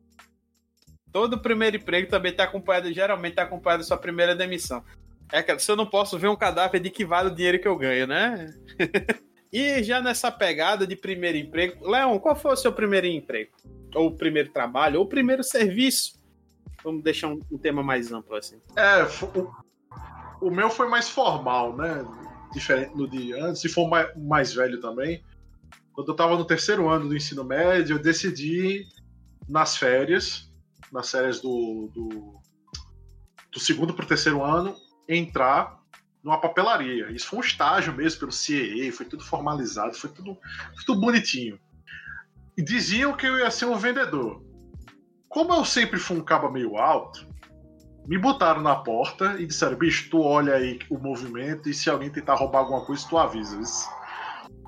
[1.12, 4.84] Todo primeiro emprego também tá acompanhado, geralmente tá acompanhado da sua primeira demissão.
[5.32, 7.68] É que se eu não posso ver um cadáver de que vale o dinheiro que
[7.68, 8.52] eu ganho, né?
[9.52, 13.50] e já nessa pegada de primeiro emprego, Leon, qual foi o seu primeiro emprego?
[13.94, 16.20] Ou o primeiro trabalho, ou o primeiro serviço?
[16.82, 18.60] Vamos deixar um, um tema mais amplo assim.
[18.76, 22.04] É, o, o, meu foi mais formal, né?
[22.52, 25.22] Diferente do de antes, se for mais, mais velho também.
[25.92, 28.86] Quando eu estava no terceiro ano do ensino médio, eu decidi,
[29.48, 30.50] nas férias,
[30.92, 32.40] nas férias do, do,
[33.52, 34.74] do segundo para o terceiro ano,
[35.08, 35.80] entrar
[36.22, 37.10] numa papelaria.
[37.10, 40.36] Isso foi um estágio mesmo pelo CIE, foi tudo formalizado, foi tudo,
[40.74, 41.58] foi tudo bonitinho.
[42.56, 44.42] E diziam que eu ia ser um vendedor.
[45.28, 47.26] Como eu sempre fui um cabo meio alto,
[48.10, 52.10] me botaram na porta e disseram: bicho, tu olha aí o movimento e se alguém
[52.10, 53.56] tentar roubar alguma coisa, tu avisa.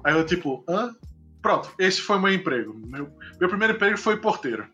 [0.04, 0.94] Aí eu, tipo, hã?
[1.42, 2.72] Pronto, esse foi meu emprego.
[2.72, 4.68] Meu, meu primeiro emprego foi porteiro.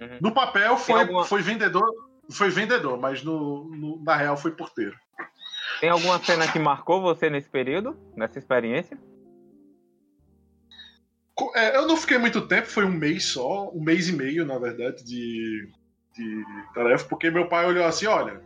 [0.00, 0.18] Uhum.
[0.20, 1.24] No papel foi, alguma...
[1.24, 1.88] foi vendedor,
[2.32, 4.98] foi vendedor, mas no, no, na real foi porteiro.
[5.80, 8.98] Tem alguma cena que marcou você nesse período, nessa experiência?
[11.54, 14.58] É, eu não fiquei muito tempo, foi um mês só, um mês e meio, na
[14.58, 15.68] verdade, de,
[16.16, 18.40] de tarefa, porque meu pai olhou assim: olha,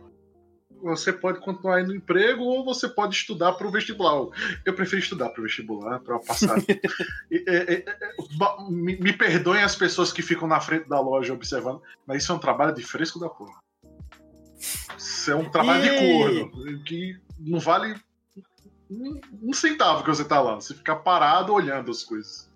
[0.81, 4.27] você pode continuar no emprego ou você pode estudar para o vestibular.
[4.65, 6.57] Eu prefiro estudar para o vestibular, para passar.
[7.29, 11.81] e, e, e, me, me perdoem as pessoas que ficam na frente da loja observando,
[12.05, 13.59] mas isso é um trabalho de fresco da porra.
[14.97, 15.89] Isso é um trabalho e...
[15.89, 17.95] de corno, que não vale
[18.89, 20.55] um, um, centavo que você tá lá.
[20.55, 22.48] Você fica parado olhando as coisas.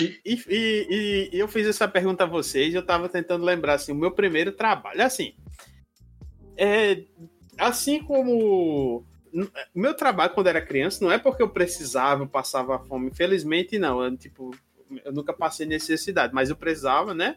[0.00, 3.92] E, e, e, e eu fiz essa pergunta a vocês, eu tava tentando lembrar assim,
[3.92, 5.02] o meu primeiro trabalho.
[5.02, 5.34] Assim,
[6.56, 7.04] é,
[7.56, 9.04] assim como
[9.74, 14.02] meu trabalho quando era criança não é porque eu precisava, eu passava fome, infelizmente não,
[14.02, 14.52] eu, tipo,
[15.04, 17.36] eu nunca passei necessidade, mas eu precisava, né?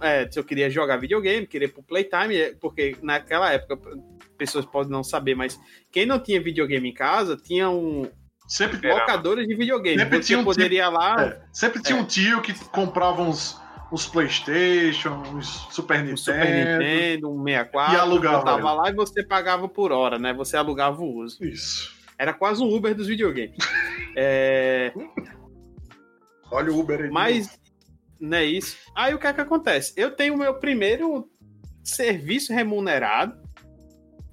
[0.00, 3.78] É, se eu queria jogar videogame, queria ir pro Playtime, é, porque naquela época,
[4.36, 8.10] pessoas podem não saber, mas quem não tinha videogame em casa tinha um,
[8.46, 9.98] sempre locadores de videogame.
[9.98, 11.24] Sempre Você poderia tio, lá.
[11.24, 12.02] É, sempre tinha é.
[12.02, 17.96] um tio que comprava uns os PlayStation, os Super Nintendo, Super Nintendo, um 64, e
[17.96, 18.44] alugava.
[18.44, 20.32] Tava lá e você pagava por hora, né?
[20.34, 21.44] Você alugava o uso.
[21.44, 21.94] Isso.
[22.18, 23.56] Era quase um Uber dos videogames.
[24.16, 24.92] é...
[26.50, 27.10] Olha o Uber aí.
[27.10, 27.58] Mas,
[28.18, 28.76] não é isso.
[28.94, 29.92] Aí o que é que acontece?
[29.96, 31.28] Eu tenho o meu primeiro
[31.84, 33.38] serviço remunerado,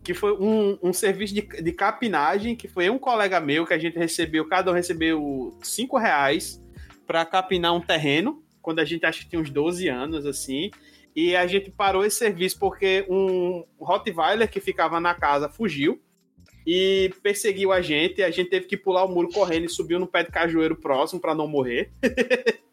[0.04, 3.80] que foi um, um serviço de, de capinagem, que foi um colega meu que a
[3.80, 6.62] gente recebeu, cada um recebeu cinco reais
[7.08, 10.72] para capinar um terreno quando a gente acha que tinha uns 12 anos, assim.
[11.16, 16.02] E a gente parou esse serviço porque um Rottweiler que ficava na casa fugiu
[16.66, 18.20] e perseguiu a gente.
[18.20, 20.76] E a gente teve que pular o muro correndo e subiu no pé de cajueiro
[20.76, 21.92] próximo para não morrer.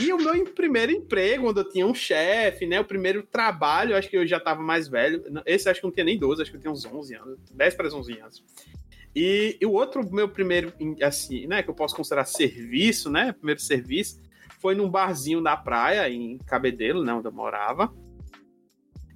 [0.00, 2.80] e o meu primeiro emprego, onde eu tinha um chefe, né?
[2.80, 5.24] O primeiro trabalho, acho que eu já estava mais velho.
[5.44, 7.38] Esse acho que não tinha nem 12, acho que eu tinha uns 11 anos.
[7.52, 8.44] 10 para 11 anos.
[9.14, 13.60] E, e, o outro, meu primeiro, assim, né, que eu posso considerar serviço, né, primeiro
[13.60, 14.20] serviço,
[14.58, 17.92] foi num barzinho da praia, em Cabedelo, né, onde eu morava.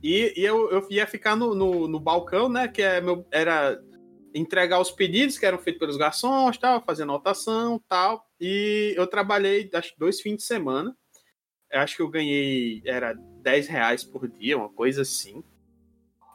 [0.02, 3.80] E, e eu, eu ia ficar no, no, no, balcão, né, que é meu, era
[4.36, 8.26] entregar os pedidos que eram feitos pelos garçons, tal, fazer anotação, tal.
[8.40, 10.96] E eu trabalhei, acho, dois fins de semana.
[11.70, 15.42] Eu acho que eu ganhei, era 10 reais por dia, uma coisa assim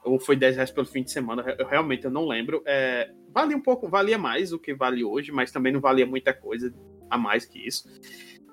[0.03, 2.61] ou foi 10 reais pelo fim de semana, eu, realmente eu não lembro.
[2.65, 6.33] É, valia um pouco, valia mais do que vale hoje, mas também não valia muita
[6.33, 6.73] coisa
[7.09, 7.87] a mais que isso.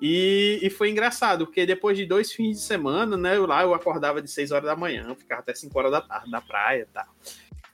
[0.01, 3.73] E, e foi engraçado, porque depois de dois fins de semana, né, eu lá eu
[3.73, 6.93] acordava de 6 horas da manhã, ficava até 5 horas da tarde na praia e
[6.93, 7.07] tal.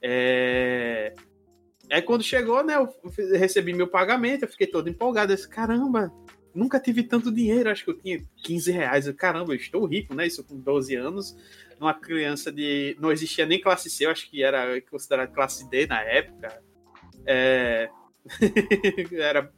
[0.01, 1.13] É...
[1.91, 2.89] Aí quando chegou, né, eu
[3.37, 6.11] recebi meu pagamento, eu fiquei todo empolgado, eu disse, caramba,
[6.53, 10.15] nunca tive tanto dinheiro, acho que eu tinha 15 reais, eu, caramba, eu estou rico,
[10.15, 11.35] né, isso com 12 anos,
[11.79, 12.95] uma criança de.
[12.99, 16.61] Não existia nem classe C, eu acho que era considerado classe D na época.
[17.25, 17.89] É...
[19.11, 19.51] era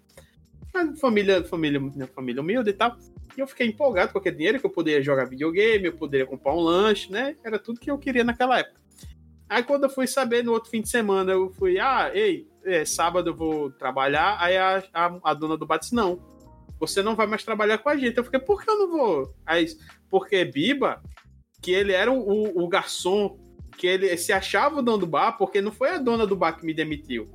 [1.00, 1.80] família, família,
[2.14, 2.98] família humilde e tal.
[3.38, 6.54] E eu fiquei empolgado com aquele dinheiro que eu poderia jogar videogame, eu poderia comprar
[6.54, 7.36] um lanche, né?
[7.44, 8.82] Era tudo que eu queria naquela época.
[9.50, 12.84] Aí quando eu fui saber no outro fim de semana, eu fui, ah, ei, é,
[12.84, 14.38] sábado eu vou trabalhar.
[14.40, 16.20] Aí a, a, a dona do bar disse, não,
[16.80, 18.18] você não vai mais trabalhar com a gente.
[18.18, 19.34] Eu fiquei, por que eu não vou?
[19.46, 19.68] Aí,
[20.10, 21.02] porque Biba
[21.62, 23.38] que ele era o, o garçom,
[23.78, 26.54] que ele se achava o dono do bar, porque não foi a dona do bar
[26.54, 27.30] que me demitiu.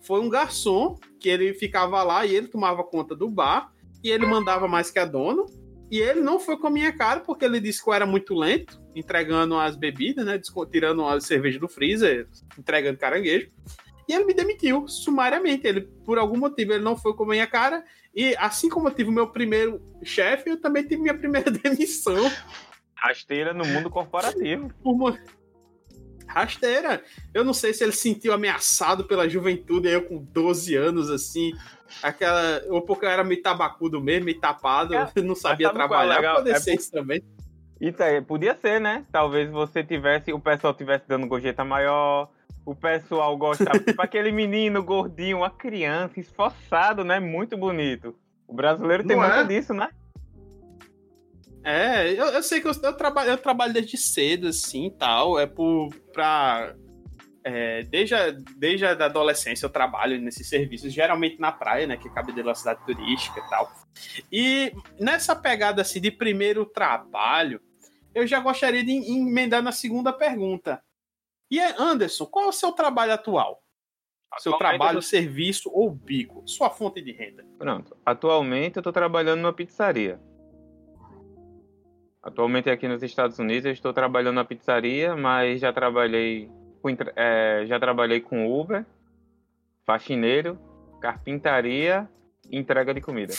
[0.00, 4.26] Foi um garçom que ele ficava lá e ele tomava conta do bar e ele
[4.26, 5.44] mandava mais que a dona.
[5.90, 8.34] E ele não foi com a minha cara, porque ele disse que eu era muito
[8.34, 10.40] lento, entregando as bebidas, né?
[10.70, 13.50] Tirando a cerveja do freezer, entregando caranguejo.
[14.08, 15.66] E ele me demitiu sumariamente.
[15.66, 17.84] Ele, por algum motivo, ele não foi com a minha cara.
[18.14, 22.30] E assim como eu tive o meu primeiro chefe, eu também tive minha primeira demissão.
[22.94, 24.72] Rasteira no mundo corporativo.
[24.82, 25.18] Por...
[26.26, 27.02] Rasteira.
[27.32, 31.52] Eu não sei se ele se sentiu ameaçado pela juventude, eu com 12 anos, assim.
[32.02, 32.62] Aquela.
[32.68, 36.22] Ou porque eu era meio tabacudo mesmo, meio tapado, é, não sabia é trabalhar.
[36.22, 37.22] É Pode ser isso também.
[37.80, 39.04] Isso aí, podia ser, né?
[39.12, 42.30] Talvez você tivesse, o pessoal tivesse dando gorjeta maior,
[42.64, 43.78] o pessoal gostava.
[43.80, 47.20] tipo aquele menino gordinho, uma criança, esforçado, né?
[47.20, 48.14] Muito bonito.
[48.48, 49.44] O brasileiro tem Não muito é?
[49.44, 49.90] disso, né?
[51.66, 55.36] É, eu, eu sei que eu, eu, trabalho, eu trabalho desde cedo, assim, tal.
[55.36, 56.76] É por, pra...
[57.42, 61.96] É, desde, a, desde a adolescência eu trabalho nesses serviços, geralmente na praia, né?
[61.96, 63.72] Que cabe de uma cidade turística e tal.
[64.30, 67.60] E nessa pegada, assim, de primeiro trabalho,
[68.14, 70.80] eu já gostaria de emendar na segunda pergunta.
[71.50, 73.60] E é, Anderson, qual é o seu trabalho atual?
[74.38, 76.42] Seu trabalho, serviço ou bico?
[76.46, 77.44] Sua fonte de renda?
[77.58, 77.96] Pronto.
[78.04, 80.20] Atualmente eu estou trabalhando numa pizzaria.
[82.26, 86.50] Atualmente aqui nos Estados Unidos eu estou trabalhando na pizzaria, mas já trabalhei
[86.82, 88.84] com, é, já trabalhei com Uber,
[89.84, 90.58] faxineiro,
[91.00, 92.08] carpintaria
[92.50, 93.32] e entrega de comida.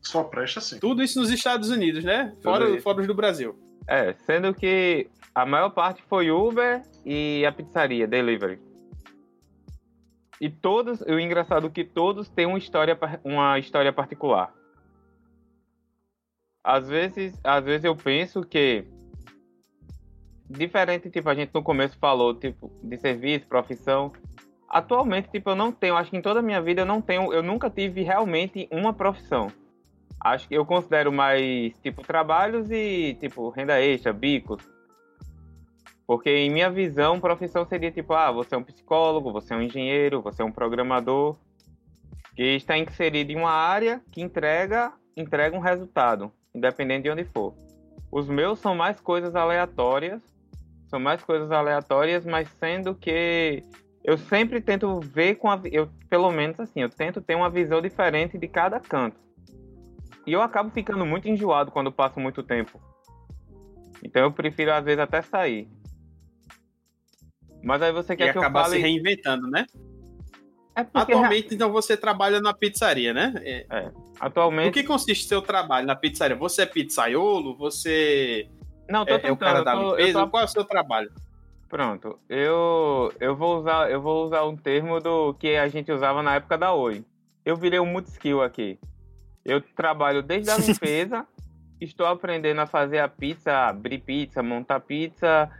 [0.00, 0.80] Só presta sim.
[0.80, 2.34] Tudo isso nos Estados Unidos, né?
[2.42, 3.56] Fora, fora os do Brasil.
[3.86, 8.58] É, sendo que a maior parte foi Uber e a pizzaria, delivery.
[10.40, 14.52] E todos, o engraçado é que todos têm uma história, uma história particular.
[16.64, 18.86] Às vezes, às vezes eu penso que
[20.48, 24.12] diferente, tipo, a gente no começo falou, tipo, de serviço, profissão.
[24.68, 27.32] Atualmente, tipo, eu não tenho, acho que em toda a minha vida eu não tenho,
[27.32, 29.48] eu nunca tive realmente uma profissão.
[30.20, 34.62] Acho que eu considero mais, tipo, trabalhos e, tipo, renda extra, bicos.
[36.06, 39.62] Porque em minha visão, profissão seria tipo, ah, você é um psicólogo, você é um
[39.62, 41.36] engenheiro, você é um programador,
[42.36, 47.54] que está inserido em uma área que entrega, entrega um resultado, independente de onde for.
[48.10, 50.20] Os meus são mais coisas aleatórias,
[50.86, 53.64] são mais coisas aleatórias, mas sendo que
[54.04, 57.80] eu sempre tento ver com a, eu pelo menos assim, eu tento ter uma visão
[57.80, 59.16] diferente de cada canto.
[60.26, 62.80] E eu acabo ficando muito enjoado quando passo muito tempo.
[64.02, 65.68] Então eu prefiro às vezes até sair.
[67.62, 68.76] Mas aí você quer e que eu fale...
[68.76, 69.66] se reinventando, né?
[70.74, 73.34] É Atualmente, então, você trabalha na pizzaria, né?
[73.38, 73.66] É.
[73.70, 73.90] é.
[74.18, 74.70] Atualmente...
[74.70, 76.36] O que consiste o seu trabalho na pizzaria?
[76.36, 77.54] Você é pizzaiolo?
[77.56, 78.48] Você
[78.88, 80.20] Não, tô é, é o cara da limpeza?
[80.20, 80.28] Tô...
[80.28, 81.12] Qual é o seu trabalho?
[81.68, 86.22] Pronto, eu, eu, vou usar, eu vou usar um termo do que a gente usava
[86.22, 87.02] na época da Oi.
[87.46, 88.78] Eu virei um multiskill aqui.
[89.42, 91.26] Eu trabalho desde a limpeza,
[91.80, 95.50] estou aprendendo a fazer a pizza, abrir pizza, montar pizza,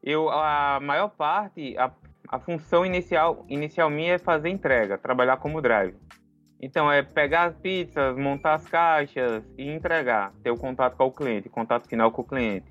[0.00, 1.90] eu a maior parte, a,
[2.28, 5.96] a função inicial, inicial minha é fazer entrega, trabalhar como drive.
[6.60, 11.12] Então é pegar as pizzas, montar as caixas e entregar, ter o contato com o
[11.12, 12.70] cliente, contato final com o cliente.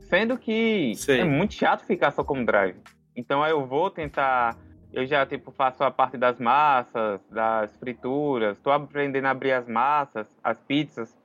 [0.00, 1.20] Sendo que Sim.
[1.20, 2.76] é muito chato ficar só como drive.
[3.14, 4.56] Então eu vou tentar,
[4.92, 9.68] eu já tipo faço a parte das massas, das frituras, estou aprendendo a abrir as
[9.68, 11.16] massas, as pizzas.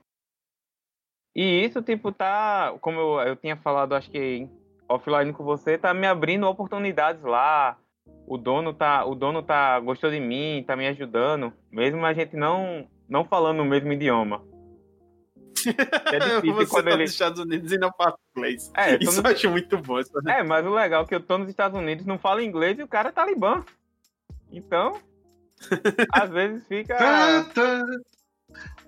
[1.34, 4.48] E isso tipo tá, como eu, eu tinha falado, acho que
[4.88, 7.78] offline com você tá me abrindo oportunidades lá.
[8.26, 12.36] O dono tá, o dono tá gostou de mim, tá me ajudando, mesmo a gente
[12.36, 14.42] não não falando o mesmo idioma.
[16.14, 17.04] É difícil você quando tá ele...
[17.04, 18.72] nos Estados Unidos e não fala inglês.
[18.76, 19.98] É, isso eu acho muito bom.
[20.24, 20.40] Né?
[20.40, 22.84] É, mas o legal é que eu tô nos Estados Unidos, não falo inglês e
[22.84, 23.66] o cara é talibã.
[24.52, 25.00] Então,
[26.14, 26.96] às vezes fica...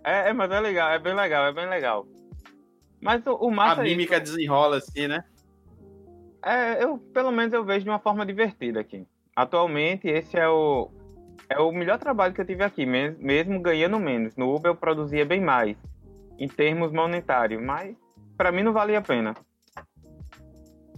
[0.04, 2.08] é, é, mas é legal, é bem legal, é bem legal.
[3.02, 3.82] Mas o, o massa...
[3.82, 4.36] A mímica é isso...
[4.36, 5.24] desenrola assim, né?
[6.44, 9.06] É, eu, pelo menos eu vejo de uma forma divertida aqui.
[9.36, 10.92] Atualmente, esse é o,
[11.50, 14.36] é o melhor trabalho que eu tive aqui, mesmo, mesmo ganhando menos.
[14.36, 15.78] No Uber eu produzia bem mais,
[16.38, 17.96] em termos monetários, mas
[18.38, 19.34] para mim não valia a pena.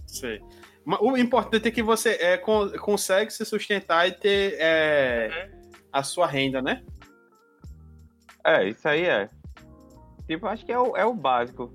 [0.06, 0.40] Sei.
[1.00, 5.70] O importante é que você é, consegue se sustentar e ter é, uhum.
[5.92, 6.82] a sua renda, né?
[8.44, 9.28] É, isso aí é.
[10.26, 11.72] Tipo, acho que é o, é o básico.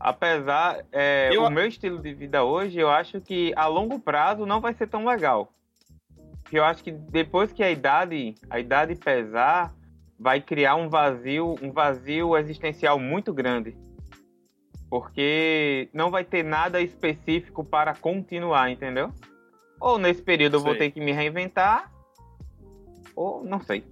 [0.00, 1.44] Apesar, é, eu...
[1.44, 4.86] o meu estilo de vida hoje, eu acho que a longo prazo não vai ser
[4.86, 5.52] tão legal.
[6.50, 9.74] Eu acho que depois que a idade, a idade pesar,
[10.18, 13.76] vai criar um vazio, um vazio existencial muito grande.
[14.88, 19.12] Porque não vai ter nada específico para continuar, entendeu?
[19.78, 21.92] Ou nesse período eu vou ter que me reinventar,
[23.14, 23.84] ou não sei.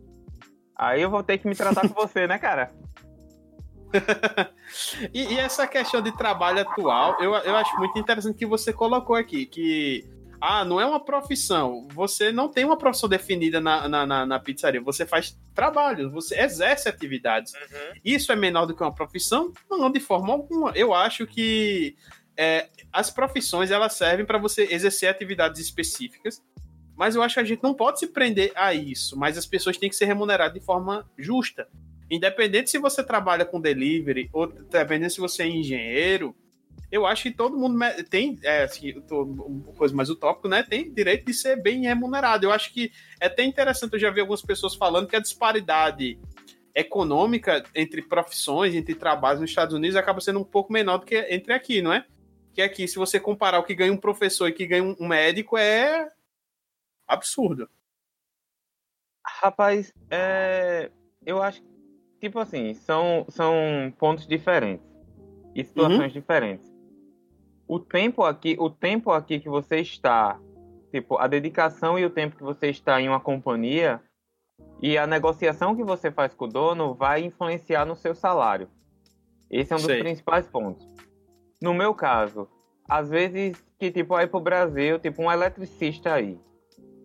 [0.75, 2.73] Aí eu vou ter que me tratar com você, né, cara?
[5.15, 9.17] e, e, essa questão de trabalho atual, eu, eu acho muito interessante que você colocou
[9.17, 10.05] aqui, que
[10.41, 11.89] ah, não é uma profissão.
[11.93, 14.81] Você não tem uma profissão definida na, na, na, na pizzaria.
[14.83, 17.53] Você faz trabalho, você exerce atividades.
[17.55, 18.01] Uhum.
[18.05, 19.53] Isso é menor do que uma profissão?
[19.69, 20.73] Não, de forma alguma.
[20.77, 21.97] Eu acho que
[22.37, 26.43] é, as profissões elas servem para você exercer atividades específicas,
[26.97, 29.19] mas eu acho que a gente não pode se prender a isso.
[29.19, 31.69] Mas as pessoas têm que ser remuneradas de forma justa.
[32.11, 36.35] Independente se você trabalha com delivery ou independente se você é engenheiro,
[36.91, 37.79] eu acho que todo mundo
[38.09, 40.63] tem, é, assim, uma coisa mais utópico, né?
[40.63, 42.47] Tem direito de ser bem remunerado.
[42.47, 42.91] Eu acho que
[43.21, 46.19] é até interessante, eu já vi algumas pessoas falando que a disparidade
[46.75, 51.19] econômica entre profissões, entre trabalhos nos Estados Unidos acaba sendo um pouco menor do que
[51.29, 52.07] entre aqui, não é?
[52.55, 55.07] Que aqui, se você comparar o que ganha um professor e o que ganha um
[55.07, 56.11] médico, é
[57.07, 57.69] absurdo.
[59.27, 60.91] Rapaz, é...
[61.27, 61.63] eu acho
[62.21, 63.55] tipo assim, são, são
[63.99, 64.87] pontos diferentes
[65.55, 66.21] e situações uhum.
[66.21, 66.79] diferentes
[67.69, 70.41] o tempo aqui, o tempo aqui que você está,
[70.91, 74.01] tipo, a dedicação e o tempo que você está em uma companhia
[74.81, 78.69] e a negociação que você faz com o dono vai influenciar no seu salário.
[79.51, 80.01] Esse é um dos Sei.
[80.01, 80.87] principais pontos.
[81.61, 82.49] No meu caso,
[82.89, 86.41] às vezes que tipo aí pro Brasil, tipo um eletricista aí.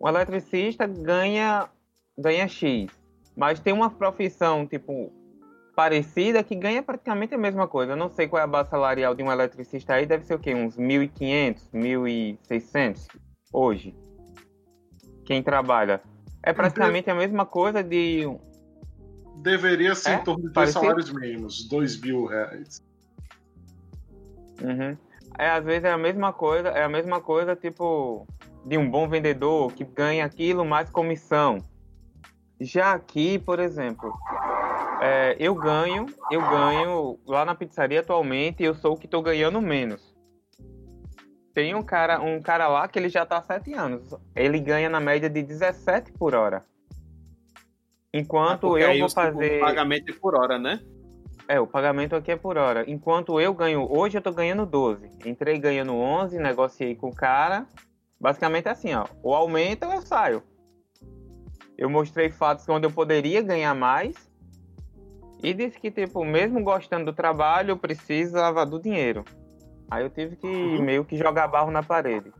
[0.00, 1.68] Um eletricista ganha
[2.16, 2.90] ganha X,
[3.36, 5.12] mas tem uma profissão tipo
[5.74, 7.92] parecida que ganha praticamente a mesma coisa.
[7.92, 10.38] Eu não sei qual é a base salarial de um eletricista aí, deve ser o
[10.38, 10.54] quê?
[10.54, 13.08] Uns 1.500, 1.600
[13.52, 13.94] hoje.
[15.24, 16.00] Quem trabalha.
[16.42, 18.22] É praticamente a mesma coisa de.
[19.36, 20.14] Deveria ser é?
[20.14, 22.82] em torno de dois salários mínimos, 2 mil reais.
[24.62, 24.96] Uhum.
[25.38, 28.26] É, às vezes é a mesma coisa, é a mesma coisa, tipo,
[28.64, 31.58] de um bom vendedor que ganha aquilo mais comissão.
[32.60, 34.12] Já aqui, por exemplo,
[35.00, 39.60] é, eu ganho, eu ganho lá na pizzaria atualmente, eu sou o que estou ganhando
[39.60, 40.14] menos.
[41.52, 44.14] Tem um cara, um cara lá que ele já está há sete anos.
[44.34, 46.64] Ele ganha na média de 17 por hora.
[48.12, 49.58] Enquanto ah, eu vou fazer.
[49.58, 50.80] O pagamento é por hora, né?
[51.46, 52.88] É, o pagamento aqui é por hora.
[52.88, 53.86] Enquanto eu ganho.
[53.90, 55.10] Hoje eu tô ganhando 12.
[55.24, 57.66] Entrei ganhando 11, negociei com o cara.
[58.18, 59.06] Basicamente é assim, ó.
[59.22, 60.42] Ou aumenta ou eu saio.
[61.76, 64.14] Eu mostrei fatos onde eu poderia ganhar mais
[65.42, 69.24] e disse que, tipo, mesmo gostando do trabalho, precisava do dinheiro.
[69.90, 70.82] Aí eu tive que uhum.
[70.82, 72.32] meio que jogar barro na parede.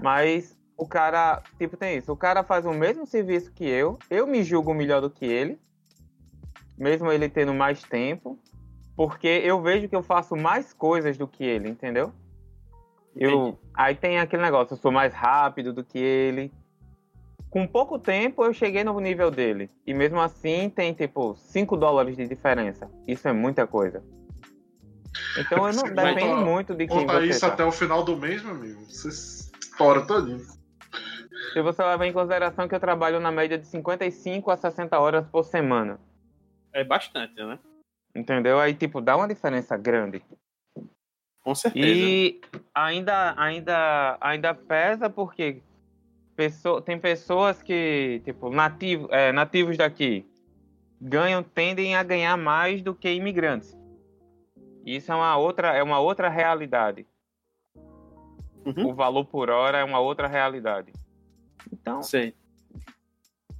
[0.00, 2.12] Mas o cara, tipo, tem isso.
[2.12, 3.98] O cara faz o mesmo serviço que eu.
[4.10, 5.58] Eu me julgo melhor do que ele.
[6.76, 8.38] Mesmo ele tendo mais tempo.
[8.94, 12.12] Porque eu vejo que eu faço mais coisas do que ele, entendeu?
[13.16, 16.52] Eu, aí tem aquele negócio, eu sou mais rápido do que ele
[17.52, 19.70] com pouco tempo eu cheguei no nível dele.
[19.86, 22.90] E mesmo assim tem tipo 5 dólares de diferença.
[23.06, 24.02] Isso é muita coisa.
[25.38, 27.48] Então eu não depende muito de quem você isso tá.
[27.48, 28.80] até o final do mês, meu amigo.
[28.86, 30.40] Você estoura todinho.
[31.52, 35.26] Se você levar em consideração que eu trabalho na média de 55 a 60 horas
[35.28, 36.00] por semana.
[36.72, 37.58] É bastante, né?
[38.16, 38.58] Entendeu?
[38.58, 40.22] Aí, tipo, dá uma diferença grande.
[41.44, 41.86] Com certeza.
[41.86, 42.40] E
[42.74, 45.60] ainda, ainda, ainda pesa porque
[46.36, 50.26] pessoa, tem pessoas que, tipo, nativo, é, nativos daqui
[51.00, 53.76] ganham, tendem a ganhar mais do que imigrantes.
[54.86, 57.06] Isso é uma outra, é uma outra realidade.
[58.64, 58.90] Uhum.
[58.90, 60.92] O valor por hora é uma outra realidade.
[61.72, 62.34] Então, Sei.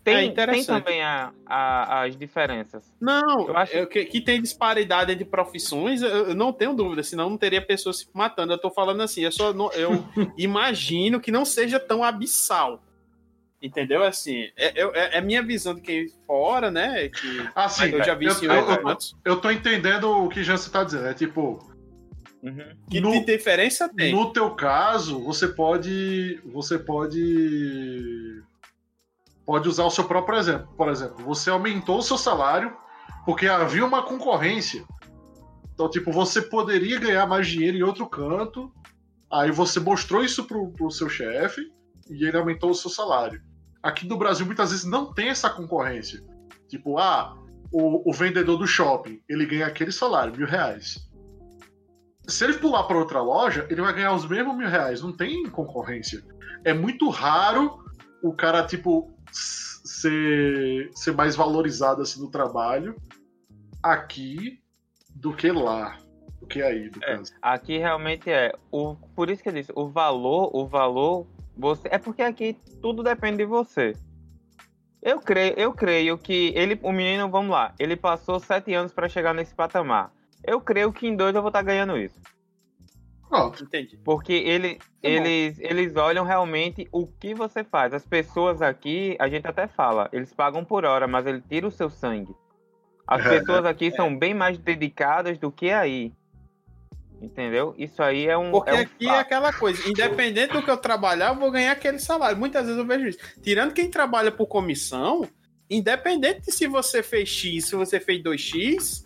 [0.04, 2.92] Tem, é tem também a, a, as diferenças.
[3.00, 7.30] Não, eu acho eu, que, que, tem disparidade entre profissões, eu não tenho dúvida, senão
[7.30, 8.52] não teria pessoas se matando.
[8.52, 10.04] Eu tô falando assim, eu só não, eu
[10.36, 12.82] imagino que não seja tão abissal.
[13.62, 14.02] Entendeu?
[14.02, 17.08] Assim, é, é, é minha visão de quem fora, né?
[17.08, 20.82] Que assim, eu já vi eu, eu, eu, eu tô entendendo o que Jansen tá
[20.82, 21.06] dizendo.
[21.06, 21.64] É tipo.
[22.42, 22.76] Uhum.
[22.90, 24.12] Que no, diferença tem?
[24.12, 26.40] No teu caso, você pode.
[26.46, 28.42] Você pode
[29.44, 30.68] pode usar o seu próprio exemplo.
[30.76, 32.76] Por exemplo, você aumentou o seu salário
[33.24, 34.84] porque havia uma concorrência.
[35.74, 38.72] Então, tipo, você poderia ganhar mais dinheiro em outro canto,
[39.30, 41.60] aí você mostrou isso pro, pro seu chefe
[42.10, 43.42] e ele aumentou o seu salário.
[43.82, 46.22] Aqui no Brasil, muitas vezes não tem essa concorrência.
[46.68, 47.36] Tipo, ah,
[47.72, 51.10] o, o vendedor do shopping, ele ganha aquele salário, mil reais.
[52.28, 55.02] Se ele pular para outra loja, ele vai ganhar os mesmos mil reais.
[55.02, 56.22] Não tem concorrência.
[56.64, 57.81] É muito raro
[58.22, 62.96] o cara, tipo, ser, ser mais valorizado assim no trabalho
[63.82, 64.60] aqui
[65.14, 65.98] do que lá.
[66.40, 68.52] Do que aí, do é, Aqui realmente é.
[68.70, 71.26] O, por isso que eu disse, o valor, o valor.
[71.56, 73.94] Você, é porque aqui tudo depende de você.
[75.02, 79.08] Eu creio, eu creio que ele, o menino, vamos lá, ele passou sete anos para
[79.08, 80.12] chegar nesse patamar.
[80.44, 82.18] Eu creio que em dois eu vou estar ganhando isso.
[83.32, 83.64] Pronto.
[83.64, 83.96] Entendi.
[84.04, 84.80] Porque ele, bom.
[85.02, 87.94] eles, eles olham realmente o que você faz.
[87.94, 91.70] As pessoas aqui, a gente até fala, eles pagam por hora, mas ele tira o
[91.70, 92.34] seu sangue.
[93.06, 93.38] As É.
[93.40, 96.12] pessoas aqui são bem mais dedicadas do que aí.
[97.22, 97.74] Entendeu?
[97.78, 98.50] Isso aí é um.
[98.50, 99.20] Porque é um aqui é fato.
[99.20, 102.36] aquela coisa, independente do que eu trabalhar, eu vou ganhar aquele salário.
[102.36, 103.18] Muitas vezes eu vejo isso.
[103.40, 105.26] Tirando quem trabalha por comissão,
[105.70, 109.02] independente de se você fez X, se você fez 2X,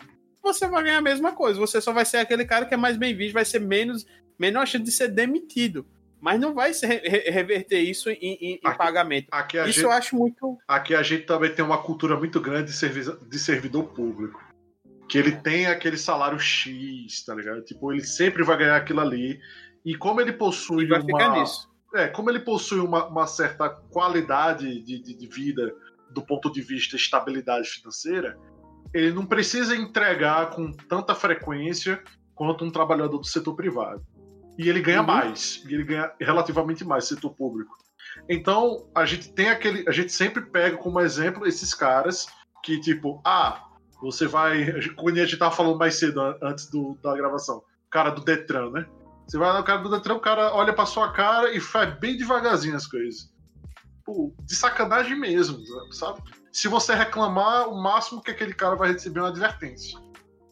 [0.53, 1.59] você vai ganhar a mesma coisa.
[1.61, 4.07] Você só vai ser aquele cara que é mais bem visto, vai ser menos,
[4.39, 5.87] menor chance de ser demitido.
[6.21, 9.29] Mas não vai se re- re- reverter isso em, em- em Aqui- pagamento.
[9.31, 10.57] Aqui a, Isso gente, eu acho muito.
[10.67, 14.43] aqui a gente também tem uma cultura muito grande de, servi- de servidor público.
[15.09, 17.63] Que ele tem aquele salário X, tá ligado?
[17.63, 19.39] Tipo, ele sempre vai ganhar aquilo ali.
[19.85, 21.41] E como ele possui E vai ficar uma.
[21.41, 21.69] nisso.
[21.95, 25.73] É, como ele possui uma, uma certa qualidade de, de, de vida
[26.11, 28.37] do ponto de vista de estabilidade financeira,
[28.95, 32.03] ele não precisa entregar com tanta frequência
[32.35, 34.05] quanto um trabalhador do setor privado.
[34.59, 35.07] E ele ganha Uhum.
[35.07, 37.77] mais, e ele ganha relativamente mais setor público.
[38.29, 39.85] Então, a gente tem aquele.
[39.89, 42.27] A gente sempre pega como exemplo esses caras
[42.63, 43.63] que, tipo, ah,
[44.01, 44.73] você vai.
[44.97, 48.25] Quando a gente tava falando mais cedo, an- antes do, da gravação, o cara do
[48.25, 48.87] Detran, né?
[49.27, 52.17] Você vai no cara do Detran, o cara olha pra sua cara e faz bem
[52.17, 53.31] devagarzinho as coisas.
[54.05, 55.59] Pô, de sacanagem mesmo,
[55.93, 56.21] sabe?
[56.57, 60.01] Se você reclamar, o máximo que aquele cara vai receber é uma advertência.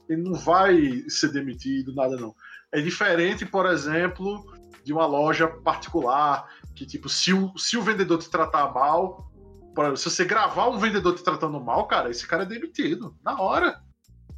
[0.06, 2.36] Ele não vai ser demitido, nada não.
[2.70, 4.44] É diferente, por exemplo,
[4.84, 9.32] de uma loja particular, que tipo, se o, se o vendedor te tratar mal,
[9.74, 13.16] por exemplo, se você gravar um vendedor te tratando mal, cara, esse cara é demitido,
[13.24, 13.82] na hora.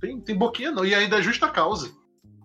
[0.00, 1.92] Tem, tem boquinha não, e ainda é justa causa.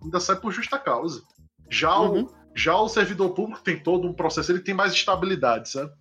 [0.01, 1.21] Ainda sai por justa causa.
[1.69, 2.23] Já, Uhum.
[2.23, 5.93] o, já o servidor público tem todo um processo, ele tem mais estabilidade, sabe?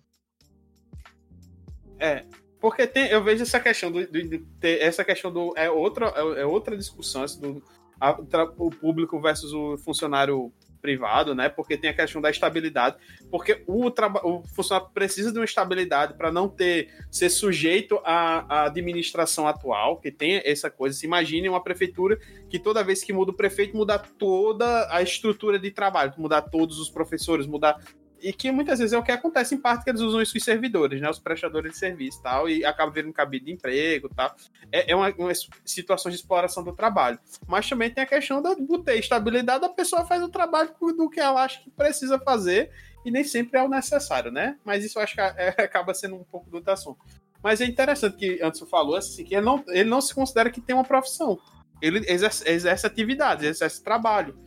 [1.99, 2.25] É,
[2.61, 6.45] porque tem, eu vejo essa questão do, do- essa questão do é outra é, é
[6.45, 7.61] outra discussão do
[7.99, 8.17] a-
[8.57, 11.47] o público versus o funcionário privado, né?
[11.47, 12.95] Porque tem a questão da estabilidade,
[13.29, 18.65] porque o, o funcionário precisa de uma estabilidade para não ter ser sujeito à, à
[18.65, 20.97] administração atual, que tem essa coisa.
[20.97, 22.17] Se imagine uma prefeitura
[22.49, 26.79] que toda vez que muda o prefeito muda toda a estrutura de trabalho, mudar todos
[26.79, 27.79] os professores, mudar
[28.21, 30.43] e que muitas vezes é o que acontece em parte que eles usam isso os
[30.43, 31.09] servidores, né?
[31.09, 34.35] Os prestadores de serviço e tal, e acaba virando cabide de emprego e tal.
[34.71, 35.31] É, é uma, uma
[35.65, 37.19] situação de exploração do trabalho.
[37.47, 41.09] Mas também tem a questão da de ter estabilidade, a pessoa faz o trabalho do
[41.09, 42.71] que ela acha que precisa fazer,
[43.03, 44.57] e nem sempre é o necessário, né?
[44.63, 46.99] Mas isso eu acho que é- acaba sendo um pouco do outro assunto.
[47.43, 50.61] Mas é interessante que Anderson falou assim, que ele não, ele não se considera que
[50.61, 51.39] tem uma profissão.
[51.81, 54.37] Ele exerce, exerce atividade, exerce trabalho.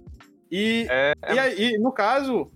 [0.51, 2.53] E É, e aí, no caso,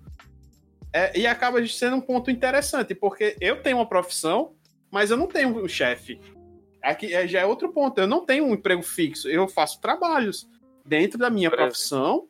[0.93, 4.55] é, e acaba sendo um ponto interessante, porque eu tenho uma profissão,
[4.91, 6.21] mas eu não tenho um chefe.
[6.83, 7.99] Aqui é, já é outro ponto.
[8.01, 9.29] Eu não tenho um emprego fixo.
[9.29, 10.49] Eu faço trabalhos
[10.85, 12.29] dentro da minha profissão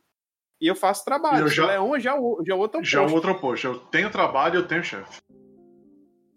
[0.60, 1.40] e eu faço trabalhos.
[1.42, 3.16] Eu já- O Leon já, o- já é outro Já é um oposto.
[3.16, 3.66] outro oposto.
[3.66, 5.18] Eu tenho trabalho e eu tenho chefe.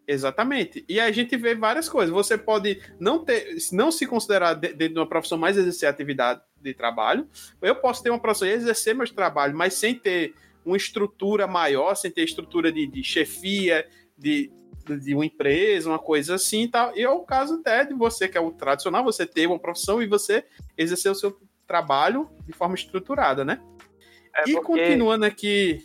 [0.08, 0.84] Exatamente.
[0.90, 2.14] E a gente vê várias coisas.
[2.14, 6.42] Você pode não ter, não se considerar de- dentro de uma profissão, mas exercer atividade
[6.60, 7.28] de trabalho.
[7.62, 10.34] Eu posso ter uma profissão e exercer meus trabalhos, mas sem ter
[10.66, 13.88] uma estrutura maior, sem ter estrutura de, de chefia,
[14.18, 14.51] de,
[15.03, 16.95] de uma empresa, uma coisa assim e tal.
[16.95, 20.01] E é o caso até de você, que é o tradicional, você ter uma profissão
[20.01, 20.45] e você
[20.78, 23.62] exercer o seu trabalho de forma estruturada, né?
[24.36, 25.80] é e porque- continuando aqui.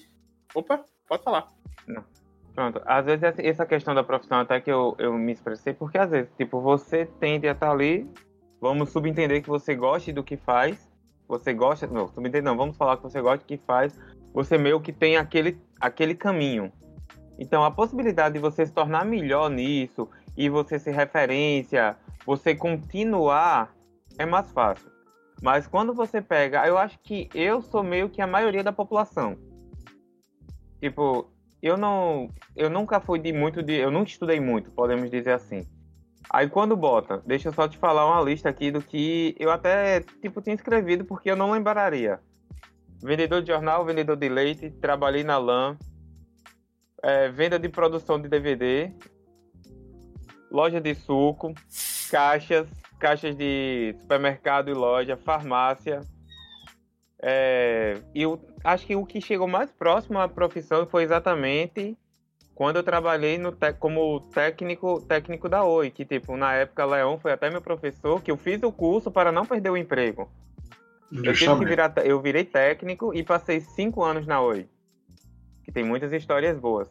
[0.55, 1.49] Opa, pode falar.
[2.55, 5.99] Pronto, às vezes essa- essa questão da profissão até que eu, eu me expressei, porque
[5.99, 8.09] às vezes, tipo, você tende a estar ali,
[8.61, 10.91] vamos subentender que você goste do que faz,
[11.29, 13.95] você gosta, não, subentender não, vamos falar que você gosta do que faz,
[14.37, 16.71] você meio que tem aquele, aquele caminho.
[17.39, 23.75] Então, a possibilidade de você se tornar melhor nisso e você ser referência, você continuar,
[24.19, 24.91] é mais fácil.
[25.43, 29.39] Mas quando você pega, eu acho que eu sou meio que a maioria da população.
[30.83, 31.31] Tipo,
[31.63, 35.67] eu não, eu nunca fui de muito de, eu nunca estudei muito, podemos dizer assim.
[36.29, 40.01] Aí quando bota, deixa eu só te falar uma lista aqui do que eu até
[40.21, 42.21] tipo tinha escrevido porque eu não lembraria.
[43.07, 45.77] Vendedor de jornal, vendedor de leite, trabalhei na LAN,
[47.01, 48.93] é, venda de produção de DVD,
[50.51, 51.55] loja de suco,
[52.11, 52.67] caixas,
[52.99, 56.01] caixas de supermercado e loja, farmácia.
[57.23, 58.25] É, e
[58.65, 61.97] acho que o que chegou mais próximo à profissão foi exatamente
[62.57, 67.19] quando eu trabalhei no te- como técnico técnico da Oi, que tipo, na época Leon
[67.19, 70.29] foi até meu professor, que eu fiz o curso para não perder o emprego.
[71.13, 74.69] Eu, tive que virar, eu virei técnico e passei cinco anos na Oi.
[75.65, 76.89] Que tem muitas histórias boas.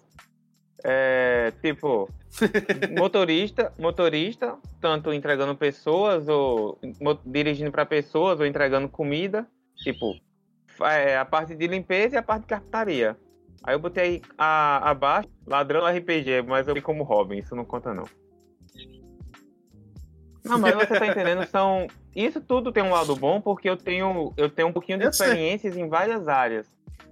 [0.83, 2.09] É, tipo,
[2.97, 6.77] motorista, motorista, tanto entregando pessoas ou
[7.25, 9.47] dirigindo para pessoas ou entregando comida,
[9.77, 10.15] tipo,
[10.81, 13.17] é, a parte de limpeza e a parte de carpintaria.
[13.63, 17.93] Aí eu botei a, abaixo, ladrão RPG, mas eu vi como Robin, isso não conta
[17.93, 18.05] não.
[20.43, 21.87] Não, mas você tá entendendo, são.
[22.15, 25.75] Isso tudo tem um lado bom, porque eu tenho, eu tenho um pouquinho de experiências
[25.75, 26.65] em várias áreas.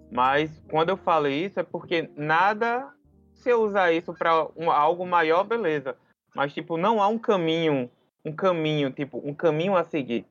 [0.10, 2.90] Mas quando eu falo isso é porque nada
[3.34, 5.98] se eu usar isso para um, algo maior, beleza.
[6.34, 7.90] Mas tipo, não há um caminho,
[8.24, 10.26] um caminho, tipo, um caminho a seguir.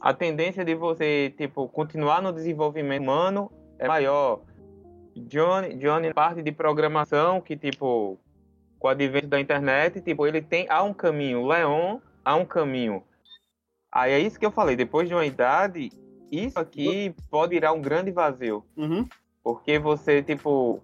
[0.00, 4.40] A tendência de você, tipo, continuar no desenvolvimento humano é maior.
[5.16, 8.18] Johnny, Johnny parte de programação que tipo
[8.78, 13.02] com o advento da internet, tipo, ele tem há um caminho, Leon há um caminho.
[13.90, 15.90] Aí é isso que eu falei, depois de uma idade,
[16.30, 18.64] isso aqui pode ir a um grande vazio.
[18.76, 19.08] Uhum.
[19.42, 20.82] Porque você, tipo,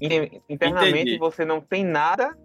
[0.00, 1.18] internamente Entendi.
[1.18, 2.36] você não tem nada.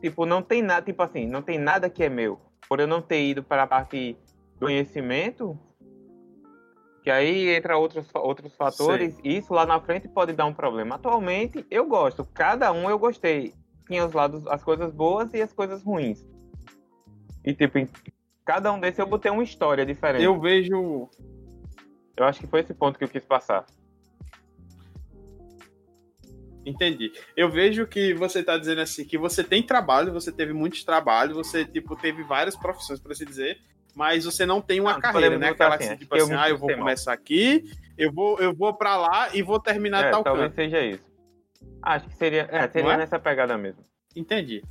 [0.00, 2.38] Tipo, não tem nada, tipo assim, não tem nada que é meu.
[2.68, 4.16] Por eu não ter ido para a parte
[4.58, 5.58] do conhecimento,
[7.02, 10.96] que aí entra outros, outros fatores, isso lá na frente pode dar um problema.
[10.96, 13.54] Atualmente, eu gosto, cada um eu gostei.
[13.86, 16.26] Tinha os lados, as coisas boas e as coisas ruins.
[17.44, 17.78] E tipo,
[18.46, 20.24] cada um desses eu botei uma história diferente.
[20.24, 21.10] Eu vejo.
[22.16, 23.66] Eu acho que foi esse ponto que eu quis passar.
[26.64, 27.12] Entendi.
[27.36, 31.36] Eu vejo que você está dizendo assim, que você tem trabalho, você teve muitos trabalhos,
[31.36, 33.58] você tipo teve várias profissões para se dizer,
[33.94, 35.50] mas você não tem uma não, carreira, né?
[35.50, 37.64] Aquela assim, tipo assim, ah, eu vou começar aqui,
[37.98, 40.56] eu vou, eu vou para lá e vou terminar é, tal talvez canto.
[40.56, 41.04] seja isso.
[41.82, 42.96] Acho que seria, é, seria é?
[42.96, 43.84] nessa pegada mesmo.
[44.16, 44.62] Entendi.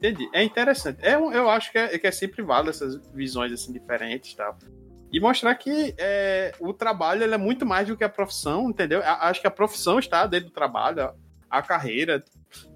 [0.00, 0.30] Entendi.
[0.32, 0.98] É interessante.
[1.02, 4.56] É, eu acho que é, que é sempre válido essas visões assim diferentes, tal.
[5.12, 9.02] E mostrar que é, o trabalho é muito mais do que a profissão, entendeu?
[9.04, 11.12] Acho que a profissão está dentro do trabalho,
[11.50, 12.24] a carreira,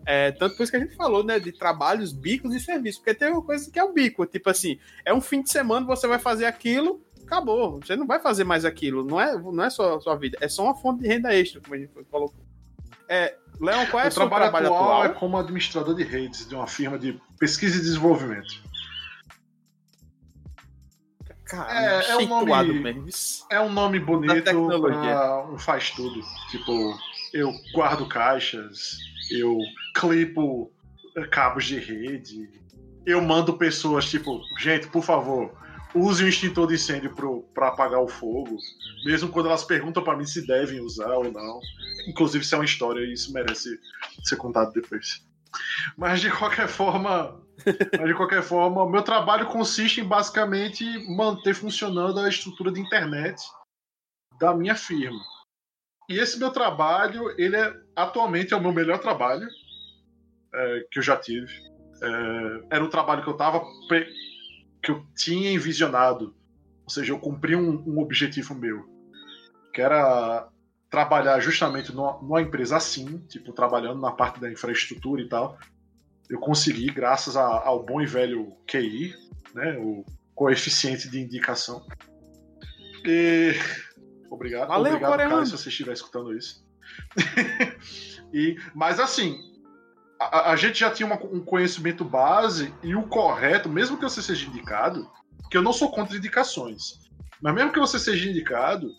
[0.05, 3.15] é, tanto por isso que a gente falou, né, de trabalhos, bicos e serviços, porque
[3.15, 6.07] tem uma coisa que é o bico, tipo assim, é um fim de semana, você
[6.07, 9.97] vai fazer aquilo, acabou, você não vai fazer mais aquilo, não é, não é só
[9.97, 12.35] a sua vida, é só uma fonte de renda extra, como a gente falou.
[13.09, 15.05] É, Leon, qual é o seu trabalho, trabalho atual, atual?
[15.05, 18.63] é como administrador de redes de uma firma de pesquisa e desenvolvimento.
[21.45, 23.09] Cara, é, é um nome, mesmo.
[23.51, 26.21] é um nome bonito para um faz tudo.
[26.51, 26.99] Tipo,
[27.33, 28.99] eu guardo caixas,
[29.31, 29.59] eu
[29.95, 30.73] clipo
[31.17, 32.51] eh, cabos de rede,
[33.05, 35.53] eu mando pessoas tipo, gente, por favor,
[35.95, 37.15] use o extintor de incêndio
[37.55, 38.57] para apagar o fogo,
[39.05, 41.61] mesmo quando elas perguntam para mim se devem usar ou não.
[42.09, 43.79] Inclusive, isso é uma história e isso merece
[44.23, 45.25] ser contado depois.
[45.97, 47.41] Mas de qualquer forma,
[47.99, 52.81] mas de qualquer forma, o meu trabalho consiste em basicamente manter funcionando a estrutura de
[52.81, 53.41] internet
[54.41, 55.21] da minha firma.
[56.09, 59.49] E esse meu trabalho, ele é atualmente é o meu melhor trabalho
[60.53, 61.53] é, que eu já tive.
[62.03, 63.65] É, era um trabalho que eu tava
[64.85, 66.35] que eu tinha envisionado,
[66.85, 68.85] ou seja, eu cumpri um, um objetivo meu,
[69.73, 70.47] que era
[70.91, 75.59] trabalhar justamente numa, numa, empresa assim, tipo trabalhando na parte da infraestrutura e tal.
[76.29, 79.15] Eu consegui, graças a, ao bom e velho QI,
[79.55, 80.05] né, o
[80.35, 81.85] coeficiente de indicação.
[83.05, 83.55] E
[84.35, 84.69] Obrigado.
[84.69, 85.35] Valeu, Obrigado, coreano.
[85.37, 86.65] Caio, se você estiver escutando isso.
[88.33, 89.39] e, mas assim,
[90.33, 94.23] a, a gente já tinha uma, um conhecimento base e o correto, mesmo que você
[94.23, 95.11] seja indicado,
[95.51, 97.01] que eu não sou contra indicações,
[97.41, 98.91] mas mesmo que você seja indicado,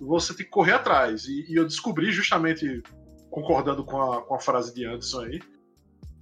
[0.00, 1.24] você tem que correr atrás.
[1.24, 2.82] E, e eu descobri justamente,
[3.30, 5.40] concordando com a, com a frase de Anderson aí,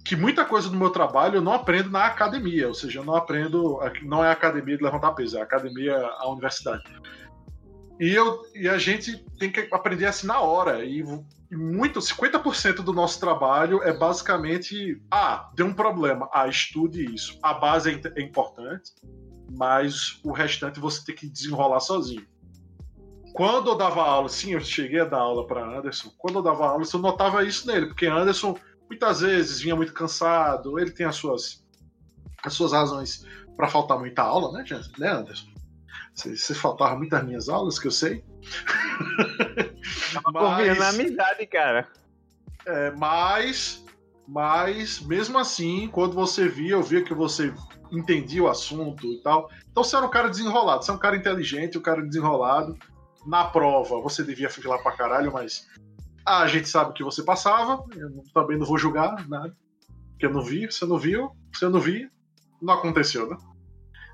[0.05, 3.15] que muita coisa do meu trabalho eu não aprendo na academia, ou seja, eu não
[3.15, 6.83] aprendo, não é a academia de levantar peso, é a academia, a universidade.
[7.99, 10.83] E, eu, e a gente tem que aprender assim na hora.
[10.83, 11.03] E,
[11.51, 17.37] e muito, 50% do nosso trabalho é basicamente: ah, deu um problema, ah, estude isso.
[17.41, 18.91] A base é, é importante,
[19.49, 22.25] mas o restante você tem que desenrolar sozinho.
[23.33, 26.09] Quando eu dava aula, sim, eu cheguei a dar aula para Anderson.
[26.17, 28.57] Quando eu dava aula, eu notava isso nele, porque Anderson
[28.89, 31.65] muitas vezes vinha muito cansado, ele tem as suas,
[32.43, 33.25] as suas razões
[33.57, 34.63] para faltar muita aula, né,
[34.97, 35.54] né Anderson?
[36.15, 38.23] Você, faltava muitas minhas aulas, que eu sei.
[40.33, 41.87] mas, na amizade, cara.
[42.65, 43.85] É, mas,
[44.25, 47.53] mas, mesmo assim, quando você via, eu via que você
[47.91, 49.49] entendia o assunto e tal.
[49.69, 52.77] Então você era um cara desenrolado, você é um cara inteligente, um cara desenrolado.
[53.25, 55.67] Na prova, você devia ficar pra caralho, mas
[56.25, 57.83] a gente sabe que você passava.
[57.95, 59.55] Eu também não vou julgar nada.
[60.11, 62.09] Porque eu não vi, você não viu, você não vi,
[62.61, 63.37] não aconteceu, né?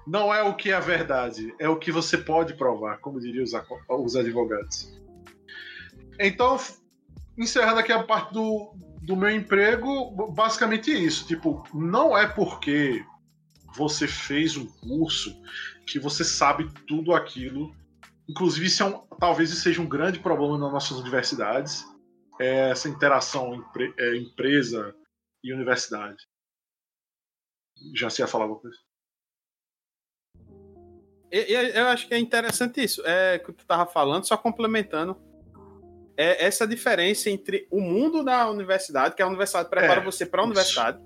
[0.05, 3.43] Não é o que é a verdade, é o que você pode provar, como diriam
[3.43, 3.53] os,
[3.89, 4.99] os advogados.
[6.19, 6.57] Então,
[7.37, 11.27] encerrando aqui a parte do, do meu emprego, basicamente isso.
[11.27, 13.03] Tipo, não é porque
[13.75, 15.35] você fez um curso
[15.85, 17.75] que você sabe tudo aquilo.
[18.29, 21.85] Inclusive, isso é um, talvez isso seja um grande problema nas nossas universidades,
[22.39, 24.95] é essa interação empre, é, empresa
[25.43, 26.27] e universidade.
[27.95, 28.77] Já se ia falar alguma coisa?
[31.31, 33.01] Eu acho que é interessante isso.
[33.05, 35.15] É que tu estava falando, só complementando.
[36.17, 40.41] É essa diferença entre o mundo da universidade, que a universidade prepara é, você para
[40.41, 41.01] a universidade,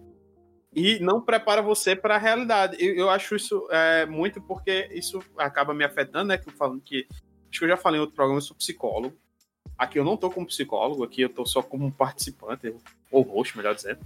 [0.76, 2.76] e não prepara você para a realidade.
[2.84, 6.38] Eu, eu, acho isso é, muito porque isso acaba me afetando, né?
[6.38, 7.07] Que eu falando que
[7.49, 9.15] acho que eu já falei em outro programa, eu sou psicólogo.
[9.78, 12.73] Aqui eu não estou como psicólogo, aqui eu estou só como participante,
[13.11, 13.99] ou host, melhor dizendo.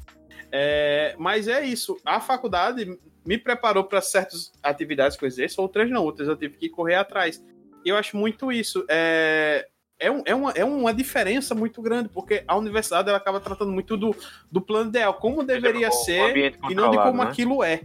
[0.51, 1.99] É, mas é isso.
[2.03, 6.57] A faculdade me preparou para certas atividades que eu exerço, outras não, outras eu tive
[6.57, 7.43] que correr atrás.
[7.85, 8.83] Eu acho muito isso.
[8.89, 9.67] É,
[9.99, 13.71] é, um, é, uma, é uma diferença muito grande, porque a universidade ela acaba tratando
[13.71, 14.15] muito do,
[14.51, 17.29] do plano ideal, como deveria ser, e não de como né?
[17.29, 17.81] aquilo é.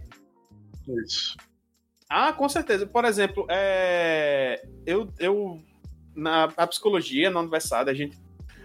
[1.05, 1.35] Isso.
[2.09, 2.85] Ah, com certeza.
[2.85, 5.61] Por exemplo, é, eu, eu
[6.15, 8.17] na a psicologia, na universidade, a gente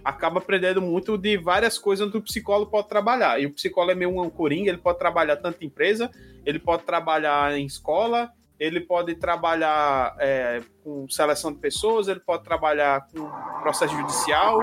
[0.04, 3.40] acaba aprendendo muito de várias coisas onde o psicólogo pode trabalhar.
[3.40, 6.10] E o psicólogo é meio um coringa, ele pode trabalhar tanto em empresa,
[6.44, 12.44] ele pode trabalhar em escola, ele pode trabalhar é, com seleção de pessoas, ele pode
[12.44, 13.30] trabalhar com
[13.62, 14.58] processo judicial,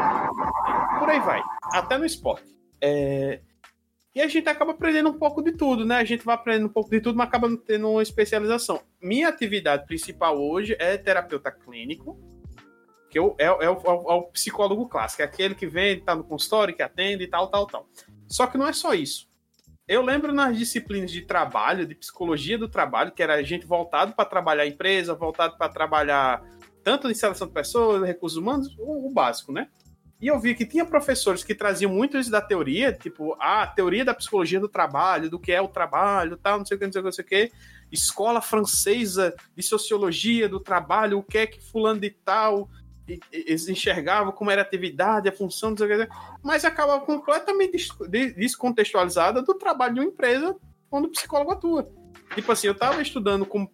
[1.00, 1.42] por aí vai,
[1.74, 2.48] até no esporte.
[2.82, 3.42] É,
[4.18, 5.98] e a gente acaba aprendendo um pouco de tudo, né?
[5.98, 8.82] A gente vai aprendendo um pouco de tudo, mas acaba tendo uma especialização.
[9.00, 12.20] Minha atividade principal hoje é terapeuta clínico,
[13.10, 16.16] que eu, é, é, é, o, é, o, psicólogo clássico, é aquele que vem, tá
[16.16, 17.88] no consultório, que atende e tal, tal, tal.
[18.28, 19.28] Só que não é só isso.
[19.88, 24.26] Eu lembro nas disciplinas de trabalho, de psicologia do trabalho, que era gente voltado para
[24.26, 26.44] trabalhar a empresa, voltado para trabalhar
[26.84, 29.70] tanto em seleção de pessoas, recursos humanos, o, o, básico, né?
[30.20, 34.04] E eu vi que tinha professores que traziam muito isso da teoria, tipo, a teoria
[34.04, 36.92] da psicologia do trabalho, do que é o trabalho, tal, não sei o que, não
[36.92, 37.52] sei o que, não sei o que.
[37.92, 42.70] Escola francesa de sociologia do trabalho, o que é que fulano de tal
[43.32, 45.74] eles enxergavam como era a atividade, a função,
[46.44, 47.88] mas acaba completamente
[48.36, 50.56] descontextualizada do trabalho de uma empresa
[50.92, 51.90] onde o psicólogo atua.
[52.36, 53.70] Tipo assim, eu estava estudando com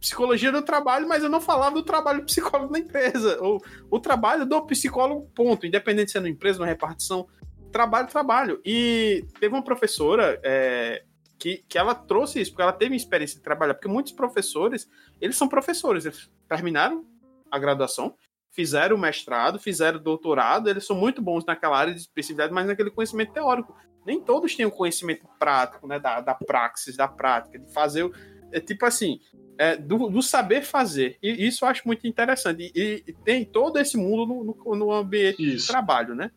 [0.00, 3.60] psicologia do trabalho, mas eu não falava do trabalho do psicólogo na empresa, ou
[3.90, 7.26] o trabalho do psicólogo, ponto, independente se é numa empresa, numa repartição,
[7.72, 8.60] trabalho, trabalho.
[8.64, 11.02] E teve uma professora é,
[11.38, 14.88] que, que ela trouxe isso, porque ela teve experiência de trabalhar, porque muitos professores,
[15.20, 17.04] eles são professores, eles terminaram
[17.50, 18.14] a graduação,
[18.58, 22.66] fizeram o mestrado, fizeram o doutorado, eles são muito bons naquela área de especificidade, mas
[22.66, 23.72] naquele conhecimento teórico.
[24.04, 28.12] Nem todos têm o conhecimento prático, né, da, da praxis, da prática, de fazer o,
[28.50, 29.20] é tipo assim,
[29.56, 31.18] é, do, do, saber fazer.
[31.22, 32.72] E isso eu acho muito interessante.
[32.74, 35.66] E, e tem todo esse mundo no, no, no ambiente isso.
[35.66, 36.32] de trabalho, né?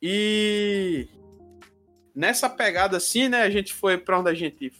[0.00, 1.08] E
[2.14, 4.70] nessa pegada assim, né, a gente foi para onde a gente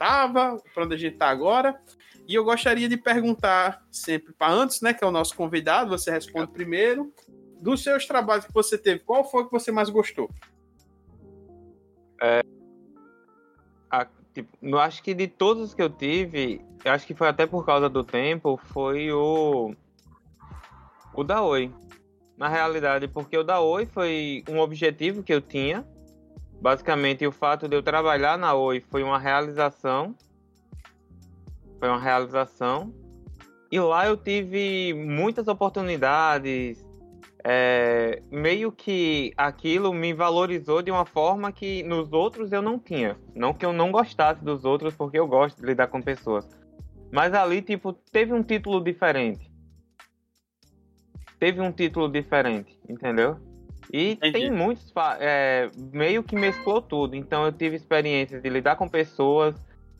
[0.00, 1.78] estava, para onde a gente está agora.
[2.26, 6.10] E eu gostaria de perguntar sempre para antes, né, que é o nosso convidado, você
[6.10, 7.12] responde primeiro.
[7.60, 10.30] Dos seus trabalhos que você teve, qual foi que você mais gostou?
[12.22, 12.40] É,
[13.90, 17.28] a, tipo, eu acho que de todos os que eu tive, eu acho que foi
[17.28, 19.74] até por causa do tempo, foi o
[21.12, 21.70] o da Oi.
[22.38, 25.86] Na realidade, porque o da Oi foi um objetivo que eu tinha.
[26.60, 30.14] Basicamente, o fato de eu trabalhar na Oi foi uma realização
[31.80, 32.92] foi uma realização.
[33.72, 36.86] E lá eu tive muitas oportunidades.
[37.42, 43.16] É, meio que aquilo me valorizou de uma forma que nos outros eu não tinha.
[43.34, 46.46] Não que eu não gostasse dos outros, porque eu gosto de lidar com pessoas.
[47.10, 49.50] Mas ali, tipo, teve um título diferente.
[51.38, 53.38] Teve um título diferente, entendeu?
[53.92, 54.32] E Entendi.
[54.32, 54.92] tem muitos.
[55.18, 57.16] É, meio que mesclou tudo.
[57.16, 59.54] Então eu tive experiências de lidar com pessoas,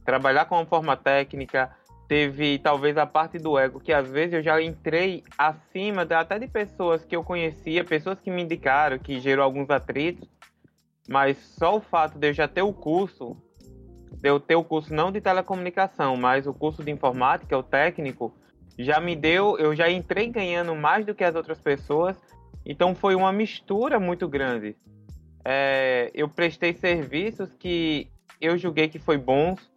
[0.05, 1.71] trabalhar com uma forma técnica,
[2.11, 6.49] teve talvez a parte do ego, que às vezes eu já entrei acima até de
[6.49, 10.29] pessoas que eu conhecia, pessoas que me indicaram, que gerou alguns atritos,
[11.09, 13.37] mas só o fato de eu já ter o curso,
[14.21, 18.35] de eu ter o curso não de telecomunicação, mas o curso de informática, o técnico,
[18.77, 22.17] já me deu, eu já entrei ganhando mais do que as outras pessoas,
[22.65, 24.77] então foi uma mistura muito grande.
[25.45, 28.09] É, eu prestei serviços que
[28.41, 29.71] eu julguei que foi bons,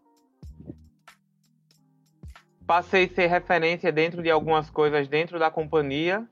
[2.66, 6.28] passei a ser referência dentro de algumas coisas dentro da companhia.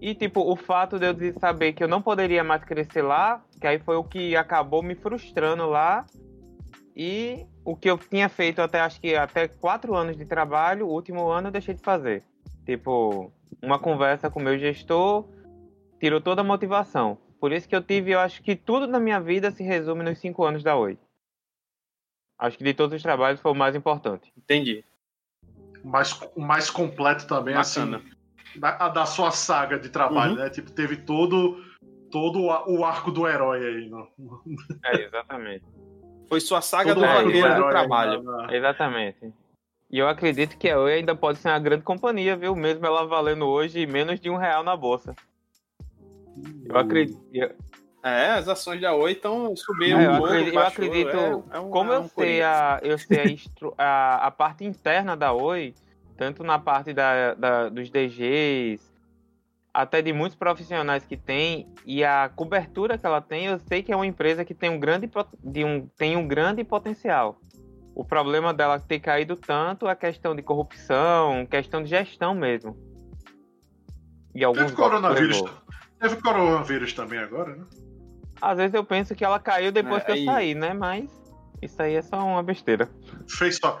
[0.00, 3.66] E, tipo, o fato de eu saber que eu não poderia mais crescer lá, que
[3.66, 6.04] aí foi o que acabou me frustrando lá.
[6.94, 10.90] E o que eu tinha feito até, acho que até quatro anos de trabalho, o
[10.92, 12.22] último ano eu deixei de fazer.
[12.64, 15.26] Tipo, uma conversa com o meu gestor
[16.00, 17.18] tirou toda a motivação.
[17.40, 20.18] Por isso que eu tive, eu acho que tudo na minha vida se resume nos
[20.18, 20.98] cinco anos da Oi.
[22.38, 24.32] Acho que de todos os trabalhos foi o mais importante.
[24.36, 24.84] Entendi.
[25.84, 27.98] Mais, mais completo também, Bacana.
[27.98, 28.14] assim.
[28.58, 30.38] Da, a da sua saga de trabalho, uhum.
[30.38, 30.50] né?
[30.50, 31.62] Tipo, teve todo,
[32.10, 33.88] todo o arco do herói aí.
[33.88, 34.08] No...
[34.84, 35.64] É, exatamente.
[36.28, 38.22] Foi sua saga todo do vaqueiro do trabalho.
[38.22, 38.54] Na...
[38.54, 39.32] Exatamente.
[39.94, 42.56] E eu acredito que a Oi ainda pode ser uma grande companhia, viu?
[42.56, 45.14] Mesmo ela valendo hoje menos de um real na bolsa.
[46.64, 47.16] Eu acredito.
[48.02, 50.32] É, as ações da Oi estão subindo é, um pouco.
[50.32, 53.38] Acredito, eu acredito, é, é um, como é um eu, sei a, eu sei
[53.78, 55.72] a, a, a, parte interna da Oi,
[56.16, 58.82] tanto na parte da, da, dos DGs,
[59.72, 63.92] até de muitos profissionais que tem, e a cobertura que ela tem, eu sei que
[63.92, 65.08] é uma empresa que tem um grande,
[65.40, 67.38] de um, tem um grande potencial.
[67.94, 72.76] O problema dela ter caído tanto é a questão de corrupção, questão de gestão mesmo.
[74.34, 75.44] E alguns teve coronavírus,
[76.00, 77.64] teve coronavírus também agora, né?
[78.42, 80.74] Às vezes eu penso que ela caiu depois é, que eu saí, né?
[80.74, 81.08] Mas
[81.62, 82.90] isso aí é só uma besteira.
[83.28, 83.80] Fez só.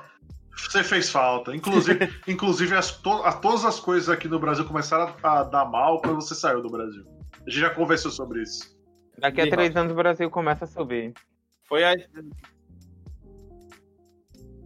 [0.56, 1.54] Você fez falta.
[1.54, 5.64] Inclusive, inclusive as, to, a, todas as coisas aqui no Brasil começaram a, a, dar
[5.64, 7.04] mal quando você saiu do Brasil.
[7.44, 8.74] A gente já conversou sobre isso.
[9.18, 11.12] Daqui a três anos o Brasil começa a subir.
[11.68, 11.94] Foi a.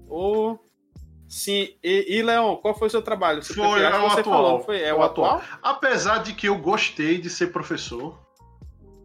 [0.09, 0.59] O.
[1.29, 3.43] Sim, e, e Leon, qual foi o seu trabalho?
[3.43, 4.23] Você foi, é o atual.
[4.25, 5.43] Falou, foi, é o atual?
[5.63, 8.19] Apesar de que eu gostei de ser professor,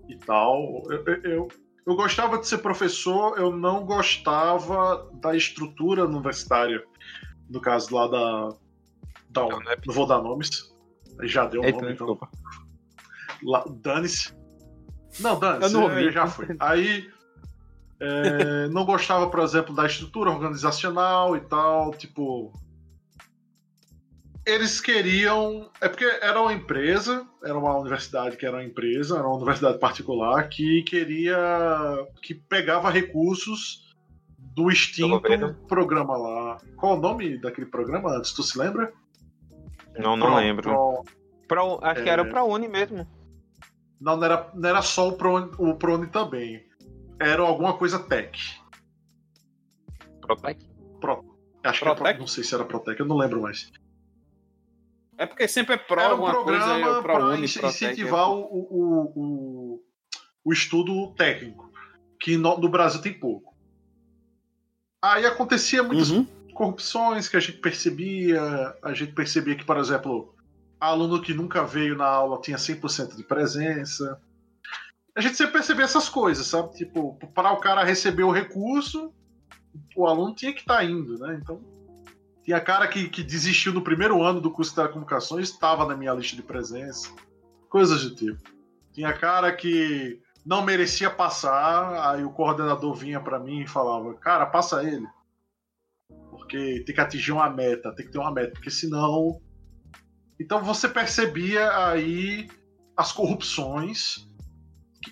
[0.07, 0.83] e tal.
[0.89, 1.47] Eu, eu,
[1.85, 6.83] eu gostava de ser professor, eu não gostava da estrutura universitária.
[7.49, 8.49] No caso lá da.
[9.29, 10.73] da não, é não vou dar nomes.
[11.23, 12.19] Já deu o nome, então.
[13.81, 14.33] Dane-se.
[15.19, 16.11] Não, dane-se, não ouvi.
[16.11, 16.55] já foi.
[16.59, 17.11] Aí.
[18.05, 22.51] É, não gostava, por exemplo, da estrutura organizacional e tal, tipo,
[24.45, 25.69] eles queriam.
[25.79, 29.79] É porque era uma empresa, era uma universidade que era uma empresa, era uma universidade
[29.79, 31.37] particular que queria.
[32.21, 33.95] que pegava recursos
[34.37, 36.57] do extinto programa lá.
[36.75, 38.33] Qual o nome daquele programa antes?
[38.33, 38.91] Tu se lembra?
[39.97, 40.63] Não, não Pro, lembro.
[40.63, 41.03] Pro,
[41.47, 42.03] Pro, acho é...
[42.03, 43.07] que era o ProUni mesmo.
[43.99, 46.65] Não, não era, não era só o ProUni, o também.
[47.23, 48.61] Era alguma coisa tech.
[50.19, 50.65] Protec?
[50.99, 51.23] Pro,
[51.63, 52.03] acho Protec?
[52.03, 53.71] que era, não sei se era Protec, eu não lembro mais.
[55.17, 59.83] É porque sempre é pro Era um programa para incentivar o, o, o,
[60.43, 61.71] o, estudo técnico,
[62.19, 63.55] que no, no, Brasil tem pouco.
[65.01, 66.25] Aí acontecia muitas uhum.
[66.53, 68.41] corrupções que a gente percebia.
[68.81, 70.33] A gente percebia que, por exemplo,
[70.79, 74.19] aluno que nunca veio na aula tinha 100% de presença.
[75.15, 76.73] A gente sempre percebia essas coisas, sabe?
[76.73, 79.13] Tipo, para o cara receber o recurso,
[79.95, 81.39] o aluno tinha que estar tá indo, né?
[81.41, 81.61] Então
[82.43, 86.13] tinha cara que, que desistiu no primeiro ano do curso de telecomunicações, estava na minha
[86.13, 87.09] lista de presença.
[87.69, 88.41] Coisas do tipo.
[88.91, 94.45] Tinha cara que não merecia passar, aí o coordenador vinha para mim e falava: Cara,
[94.47, 95.07] passa ele.
[96.29, 99.39] Porque tem que atingir uma meta, tem que ter uma meta, porque senão.
[100.39, 102.49] Então você percebia aí
[102.97, 104.27] as corrupções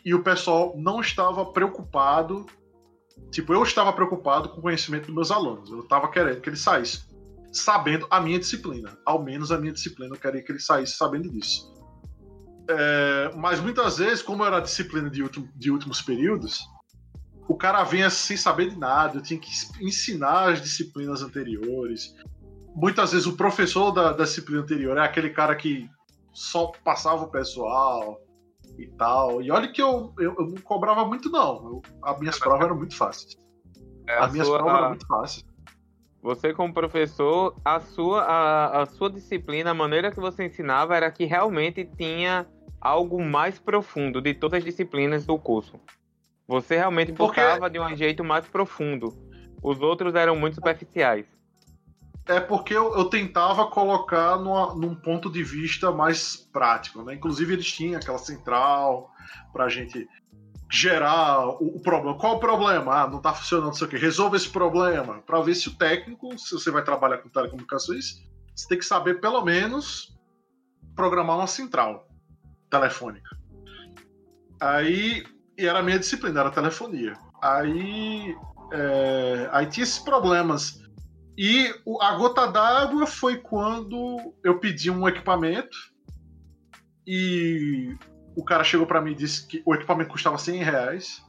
[0.03, 2.45] e o pessoal não estava preocupado.
[3.29, 5.69] Tipo, eu estava preocupado com o conhecimento dos meus alunos.
[5.69, 7.11] Eu estava querendo que eles saíssem
[7.51, 8.97] sabendo a minha disciplina.
[9.05, 11.71] Ao menos a minha disciplina, eu queria que ele saísse sabendo disso.
[12.69, 16.61] É, mas muitas vezes, como era a disciplina de, último, de últimos períodos,
[17.47, 19.49] o cara vinha sem saber de nada, eu tinha que
[19.81, 22.15] ensinar as disciplinas anteriores.
[22.73, 25.89] Muitas vezes o professor da, da disciplina anterior é aquele cara que
[26.31, 28.17] só passava o pessoal
[28.77, 29.41] e tal.
[29.41, 31.81] E olha que eu, eu, eu não cobrava muito, não.
[32.01, 33.37] As minhas provas eram muito fáceis.
[34.07, 35.45] É, as minhas sua, provas eram muito fáceis.
[36.21, 41.09] Você, como professor, a sua, a, a sua disciplina, a maneira que você ensinava era
[41.09, 42.45] que realmente tinha
[42.79, 45.79] algo mais profundo de todas as disciplinas do curso.
[46.47, 49.13] Você realmente buscava de um jeito mais profundo.
[49.63, 51.25] Os outros eram muito superficiais.
[52.25, 57.15] É porque eu, eu tentava colocar numa, num ponto de vista mais prático, né?
[57.15, 59.11] Inclusive eles tinham aquela central
[59.51, 60.07] para a gente
[60.71, 62.17] gerar o, o, problema.
[62.17, 63.01] Qual o problema?
[63.03, 63.91] Ah, não está funcionando, não sei o.
[63.91, 65.21] Resolva esse problema.
[65.21, 68.21] Para ver se o técnico, se você vai trabalhar com telecomunicações,
[68.55, 70.17] você tem que saber pelo menos
[70.95, 72.07] programar uma central
[72.69, 73.29] telefônica.
[74.61, 75.25] Aí,
[75.57, 77.13] e era a minha disciplina, era telefonia.
[77.41, 78.35] Aí,
[78.71, 80.80] é, aí tinha esses problemas.
[81.37, 85.77] E a gota d'água foi quando eu pedi um equipamento
[87.07, 87.95] e
[88.35, 91.23] o cara chegou para mim e disse que o equipamento custava 100 reais.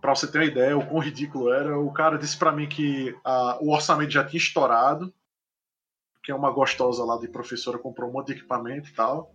[0.00, 1.78] Pra você ter uma ideia, o quão ridículo era.
[1.78, 5.12] O cara disse para mim que a, o orçamento já tinha estourado.
[6.14, 9.34] porque uma gostosa lá de professora comprou um monte de equipamento e tal.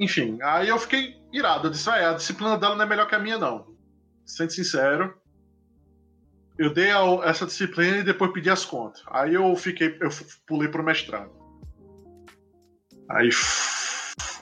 [0.00, 1.68] Enfim, aí eu fiquei irado.
[1.68, 3.76] Eu disse, ah, a disciplina dela não é melhor que a minha, não.
[4.24, 5.21] Sendo sincero.
[6.62, 9.02] Eu dei a, essa disciplina e depois pedi as contas.
[9.08, 10.08] Aí eu fiquei, eu
[10.46, 11.32] pulei pro mestrado.
[13.08, 13.30] Aí,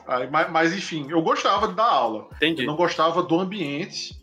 [0.07, 2.29] aí mas, mas, enfim, eu gostava de dar aula.
[2.37, 2.61] Entendi.
[2.61, 4.21] Eu não gostava do ambiente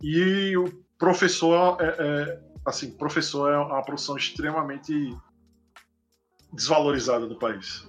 [0.00, 0.66] e o
[0.96, 4.92] professor é, é assim, professor é uma profissão extremamente
[6.52, 7.84] desvalorizada do país.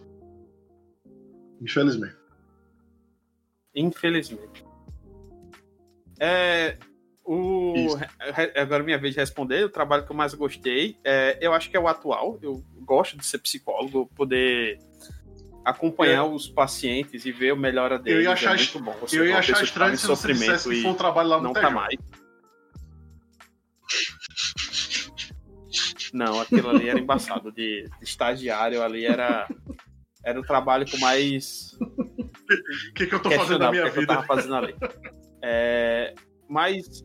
[1.61, 2.17] Infelizmente.
[3.75, 4.65] Infelizmente.
[6.19, 6.79] É,
[7.25, 7.97] o,
[8.55, 9.65] agora é minha vez de responder.
[9.65, 12.37] O trabalho que eu mais gostei, é, eu acho que é o atual.
[12.41, 14.77] Eu gosto de ser psicólogo, poder
[15.65, 16.21] acompanhar é.
[16.21, 18.19] os pacientes e ver a melhora deles.
[18.19, 18.95] Eu ia achar, é muito bom.
[19.01, 21.53] Você eu ia achar estranho se você dissesse que foi um trabalho lá no Não
[21.53, 21.97] tá mais.
[26.13, 27.51] Não, aquilo ali era embaçado.
[27.51, 29.47] De, de estagiário ali era,
[30.23, 31.73] era o trabalho com mais.
[31.81, 33.93] O que, que eu tô fazendo na minha vida?
[33.93, 34.75] Que eu tava fazendo ali.
[35.41, 36.13] É,
[36.47, 37.03] mas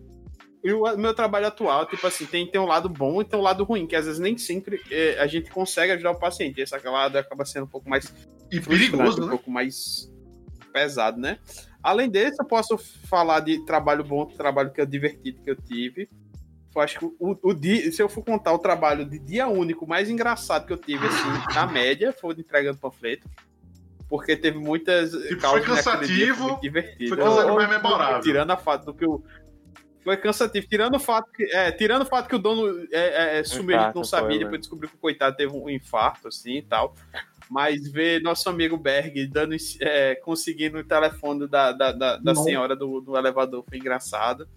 [0.64, 3.64] o meu trabalho atual, tipo assim, tem, tem um lado bom e tem um lado
[3.64, 6.60] ruim, que às vezes nem sempre é, a gente consegue ajudar o paciente.
[6.60, 8.12] Esse lado acaba sendo um pouco mais
[8.50, 9.30] e perigoso, um né?
[9.30, 10.10] pouco mais
[10.72, 11.38] pesado, né?
[11.82, 16.08] Além desse, eu posso falar de trabalho bom, trabalho que é divertido que eu tive.
[16.74, 19.86] Eu acho que o, o dia, se eu for contar o trabalho de dia único
[19.86, 23.28] mais engraçado que eu tive, assim, na média, foi de entregando panfleto.
[24.08, 25.12] Porque teve muitas.
[25.12, 26.48] Tipo, foi cansativo.
[26.48, 27.14] Foi divertido.
[27.14, 28.20] Foi cansativo, mas memorável.
[28.20, 29.22] Tirando a fato do que o.
[30.02, 30.66] Foi cansativo.
[30.66, 33.86] Tirando o fato que, é, tirando o fato que o dono é, é, sumiu, a
[33.86, 34.58] gente não sabia, foi, depois né?
[34.58, 36.94] descobriu que o coitado teve um infarto, assim e tal.
[37.50, 42.76] Mas ver nosso amigo Berg dando, é, conseguindo o telefone da, da, da, da senhora
[42.76, 44.48] do, do elevador foi engraçado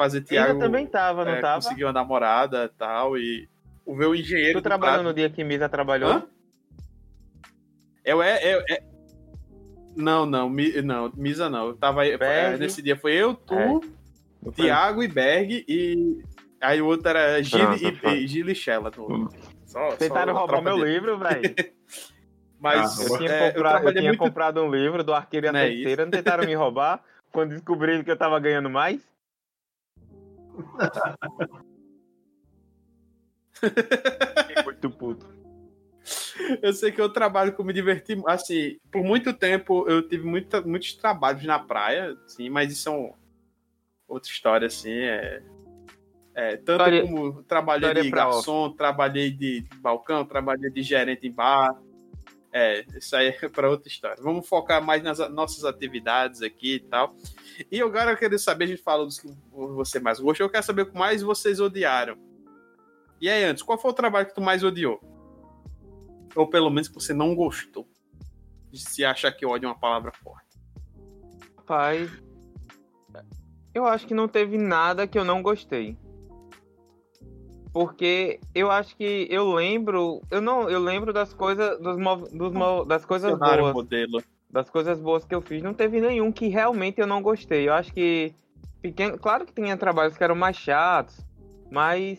[0.00, 0.54] fazer Thiago.
[0.54, 1.56] Eu também tava, não é, tava?
[1.56, 3.48] Conseguiu uma namorada e tal, e
[3.84, 4.60] o meu engenheiro.
[4.60, 6.10] Tu trabalhou no dia que Misa trabalhou?
[6.10, 6.26] Hã?
[8.02, 8.82] Eu é, é, é...
[9.94, 11.68] Não, não, mi, não, Misa não.
[11.68, 13.80] Eu tava é, nesse dia foi eu, tu, é.
[14.54, 16.22] Thiago e Berg e
[16.60, 18.90] aí o outro era Gil e, Gil e Shella.
[19.66, 20.92] Só, Tentaram só roubar meu dele.
[20.92, 21.42] livro, velho.
[22.58, 24.18] Mas ah, eu tinha, é, comprado, eu eu tinha muito...
[24.18, 28.10] comprado um livro do Arqueiro e a Terceira, não tentaram me roubar quando descobriram que
[28.10, 29.00] eu tava ganhando mais.
[34.64, 35.26] muito puto.
[36.62, 38.20] Eu sei que eu trabalho com me divertir.
[38.26, 42.92] Assim, por muito tempo eu tive muita, muitos trabalhos na praia, sim, mas isso é
[42.92, 43.14] um,
[44.10, 44.92] outra história, assim.
[44.92, 45.42] É,
[46.34, 51.80] é tanto história, como trabalhei de garçom, trabalhei de, balcão, trabalhei de gerente em bar.
[52.52, 54.20] É, isso aí é para outra história.
[54.20, 57.14] Vamos focar mais nas nossas atividades aqui e tal.
[57.70, 60.64] E agora eu quero saber, a gente falou dos que você mais gostou, eu quero
[60.64, 62.18] saber o que mais vocês odiaram.
[63.20, 64.98] E aí, antes, qual foi o trabalho que tu mais odiou?
[66.34, 67.86] Ou pelo menos que você não gostou?
[68.72, 70.58] Se acha que ódio é uma palavra forte.
[71.66, 72.08] Pai,
[73.74, 75.96] eu acho que não teve nada que eu não gostei.
[77.72, 81.96] Porque eu acho que eu lembro, eu não, eu lembro das coisas dos,
[82.32, 83.72] dos das coisas boas.
[83.72, 84.22] Modelo.
[84.50, 87.68] Das coisas boas que eu fiz, não teve nenhum que realmente eu não gostei.
[87.68, 88.34] Eu acho que
[88.82, 91.24] pequeno, claro que tinha trabalhos que eram mais chatos,
[91.70, 92.18] mas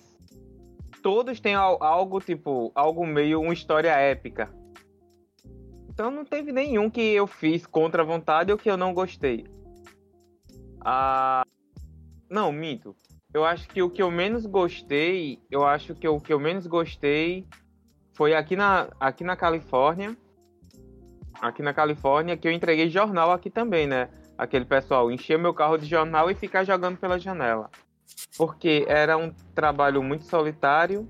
[1.03, 4.49] todos têm algo tipo, algo meio uma história épica.
[5.89, 9.45] Então não teve nenhum que eu fiz contra a vontade ou que eu não gostei.
[10.83, 11.43] Ah,
[12.29, 12.95] não, minto
[13.33, 16.67] eu acho que o que eu menos gostei, eu acho que o que eu menos
[16.67, 17.47] gostei
[18.13, 20.15] foi aqui na, aqui na Califórnia.
[21.41, 24.09] Aqui na Califórnia, que eu entreguei jornal aqui também, né?
[24.37, 27.69] Aquele pessoal encher meu carro de jornal e ficar jogando pela janela.
[28.37, 31.07] Porque era um trabalho muito solitário,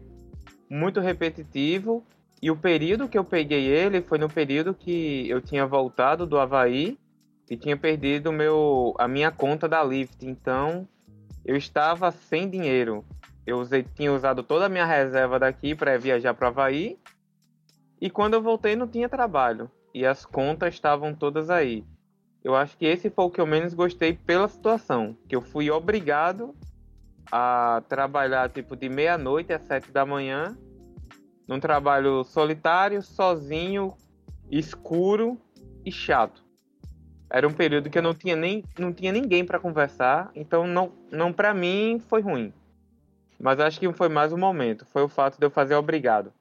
[0.69, 2.05] muito repetitivo,
[2.41, 6.39] e o período que eu peguei ele foi no período que eu tinha voltado do
[6.39, 6.97] Havaí
[7.51, 10.25] e tinha perdido meu, a minha conta da Lyft.
[10.25, 10.87] Então,
[11.43, 13.03] eu estava sem dinheiro.
[13.45, 16.97] Eu usei, tinha usado toda a minha reserva daqui para viajar para Havaí.
[17.99, 19.69] E quando eu voltei, não tinha trabalho.
[19.93, 21.83] E as contas estavam todas aí.
[22.41, 25.17] Eu acho que esse foi o que eu menos gostei pela situação.
[25.27, 26.55] Que eu fui obrigado
[27.29, 30.57] a trabalhar tipo de meia-noite às sete da manhã.
[31.45, 33.93] Num trabalho solitário, sozinho,
[34.49, 35.37] escuro
[35.85, 36.49] e chato.
[37.33, 40.91] Era um período que eu não tinha nem não tinha ninguém para conversar, então não
[41.09, 42.53] não para mim foi ruim.
[43.39, 46.33] Mas acho que foi mais um momento, foi o fato de eu fazer obrigado.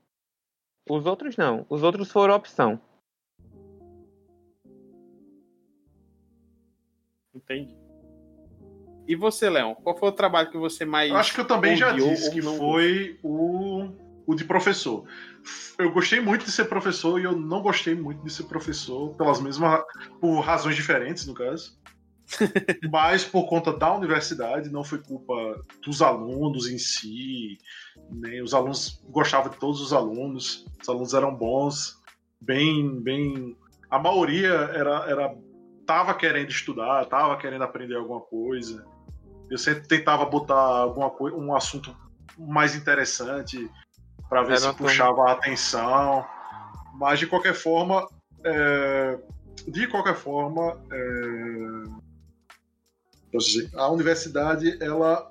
[0.89, 2.81] Os outros não, os outros foram opção.
[7.33, 7.77] Entendi.
[9.07, 11.11] E você, Leão, qual foi o trabalho que você mais.
[11.11, 13.89] Eu acho que eu também já disse que foi o,
[14.31, 15.05] o de professor.
[15.79, 19.41] Eu gostei muito de ser professor e eu não gostei muito de ser professor, pelas
[19.41, 19.83] mesmas.
[20.21, 21.79] por razões diferentes, no caso.
[22.91, 25.35] Mas por conta da universidade, não foi culpa
[25.85, 27.59] dos alunos em si,
[28.11, 31.99] nem os alunos gostavam de todos os alunos, os alunos eram bons,
[32.41, 33.57] bem, bem.
[33.91, 35.35] A maioria era, era
[35.85, 38.85] tava querendo estudar, tava querendo aprender alguma coisa.
[39.51, 41.93] Eu sempre tentava botar alguma coisa, um assunto
[42.39, 43.69] mais interessante
[44.31, 46.25] para ver Era se puxava a atenção.
[46.95, 48.09] Mas de qualquer forma,
[48.45, 49.19] é,
[49.67, 51.85] de qualquer forma, é,
[53.75, 55.31] a universidade ela,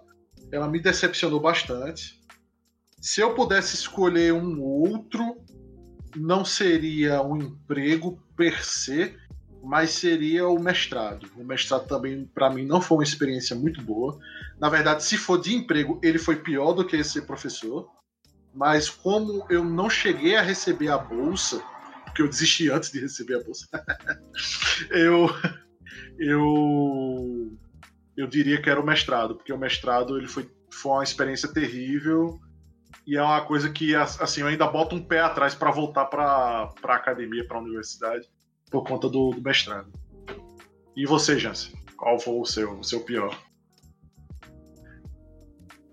[0.51, 2.19] ela me decepcionou bastante.
[2.99, 5.37] Se eu pudesse escolher um outro,
[6.15, 9.15] não seria um emprego per se,
[9.63, 11.29] mas seria o mestrado.
[11.37, 14.19] O mestrado também, para mim, não foi uma experiência muito boa.
[14.59, 17.89] Na verdade, se for de emprego, ele foi pior do que ser professor.
[18.53, 21.63] Mas como eu não cheguei a receber a bolsa,
[22.05, 23.67] porque eu desisti antes de receber a bolsa,
[24.91, 25.29] eu,
[26.17, 27.57] eu,
[28.17, 32.39] eu diria que era o mestrado, porque o mestrado ele foi, foi uma experiência terrível
[33.05, 36.69] e é uma coisa que assim eu ainda boto um pé atrás para voltar para
[36.83, 38.27] a academia, para a universidade
[38.69, 39.91] por conta do, do mestrado.
[40.95, 41.73] E você, Jansen?
[41.97, 43.37] Qual foi o seu, o seu pior?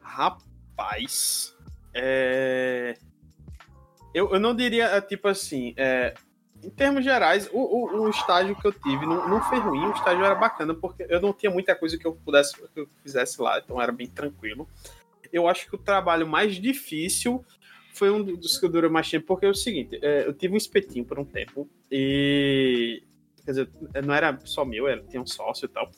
[0.01, 1.56] Rapaz.
[1.97, 2.95] É...
[4.15, 6.15] Eu, eu não diria, é, tipo assim, é...
[6.63, 9.93] em termos gerais, o, o, o, estágio que eu tive não, não foi ruim, o
[9.93, 13.41] estágio era bacana, porque eu não tinha muita coisa que eu pudesse que eu fizesse
[13.41, 14.69] lá, então era bem tranquilo.
[15.33, 17.45] Eu acho que o trabalho mais difícil
[17.93, 20.59] foi um dos que durou mais tempo, porque é o seguinte, é, eu tive um
[20.59, 23.03] espetinho por um tempo, e.
[23.45, 23.71] Quer dizer,
[24.05, 25.89] não era só meu, era, tinha um sócio e tal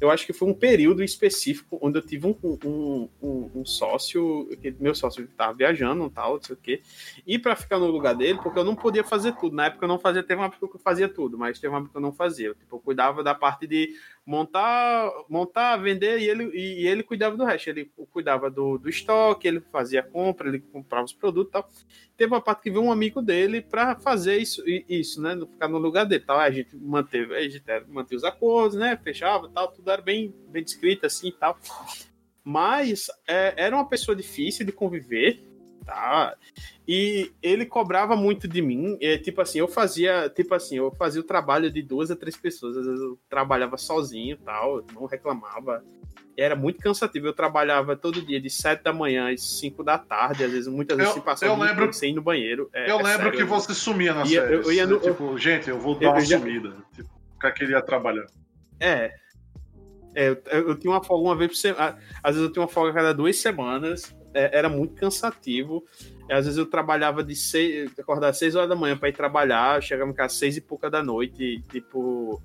[0.00, 4.48] eu acho que foi um período específico onde eu tive um, um, um, um sócio,
[4.78, 6.82] meu sócio estava viajando tal, não sei o quê,
[7.26, 9.56] e para ficar no lugar dele, porque eu não podia fazer tudo.
[9.56, 11.78] Na época eu não fazia, teve uma época que eu fazia tudo, mas teve uma
[11.78, 12.48] época que eu não fazia.
[12.48, 13.94] Eu, tipo, eu cuidava da parte de
[14.26, 17.68] montar, montar, vender e ele, e, ele cuidava do resto.
[17.68, 21.68] Ele cuidava do, do estoque, ele fazia compra, ele comprava os produtos e tal.
[22.16, 25.36] Teve uma parte que veio um amigo dele para fazer isso, isso, né?
[25.52, 26.24] Ficar no lugar dele.
[26.24, 26.38] Tal.
[26.38, 28.98] A gente manteve, a gente manteve os acordos, né?
[29.02, 31.58] Fechava tal, tudo era bem, bem descrito assim e tal.
[32.42, 35.42] Mas é, era uma pessoa difícil de conviver,
[35.84, 36.36] tá?
[36.86, 38.96] E ele cobrava muito de mim.
[39.00, 42.36] É, tipo assim, eu fazia, tipo assim, eu fazia o trabalho de duas a três
[42.36, 42.76] pessoas.
[42.76, 45.84] Às vezes eu trabalhava sozinho, tal, não reclamava.
[46.36, 47.26] Era muito cansativo.
[47.26, 50.96] Eu trabalhava todo dia de sete da manhã às cinco da tarde, às vezes muitas
[50.96, 52.68] vezes eu, se passava eu lembro, sem ir no banheiro.
[52.72, 54.54] É, eu é lembro sério, que você sumia na série.
[54.54, 56.76] Eu, eu ia no, tipo, gente, eu vou dar uma sumida.
[56.94, 58.26] Tipo, ficar queria trabalhar.
[58.80, 59.14] É,
[60.14, 61.98] é, eu, eu, tinha uma folga uma vez por semana.
[62.22, 64.14] Às vezes eu tinha uma folga a cada duas semanas.
[64.34, 65.84] É, era muito cansativo.
[66.28, 69.82] Às vezes eu trabalhava de seis, acordar às seis horas da manhã para ir trabalhar,
[69.82, 72.42] chegava em casa às seis e pouca da noite, tipo.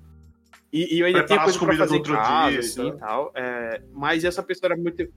[0.72, 3.32] E, e eu ainda Preparar tinha coisa para fazer em casa, dia, assim, tal.
[3.34, 5.12] É, mas essa pessoa era muito.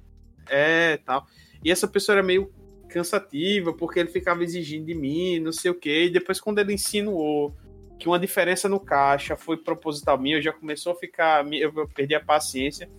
[0.49, 1.27] É, tal.
[1.63, 2.51] E essa pessoa era meio
[2.89, 6.05] cansativa, porque ele ficava exigindo de mim, não sei o quê.
[6.05, 7.55] E depois, quando ele insinuou
[7.99, 12.15] que uma diferença no caixa foi proposital minha, eu já começou a ficar, eu perdi
[12.15, 12.89] a paciência.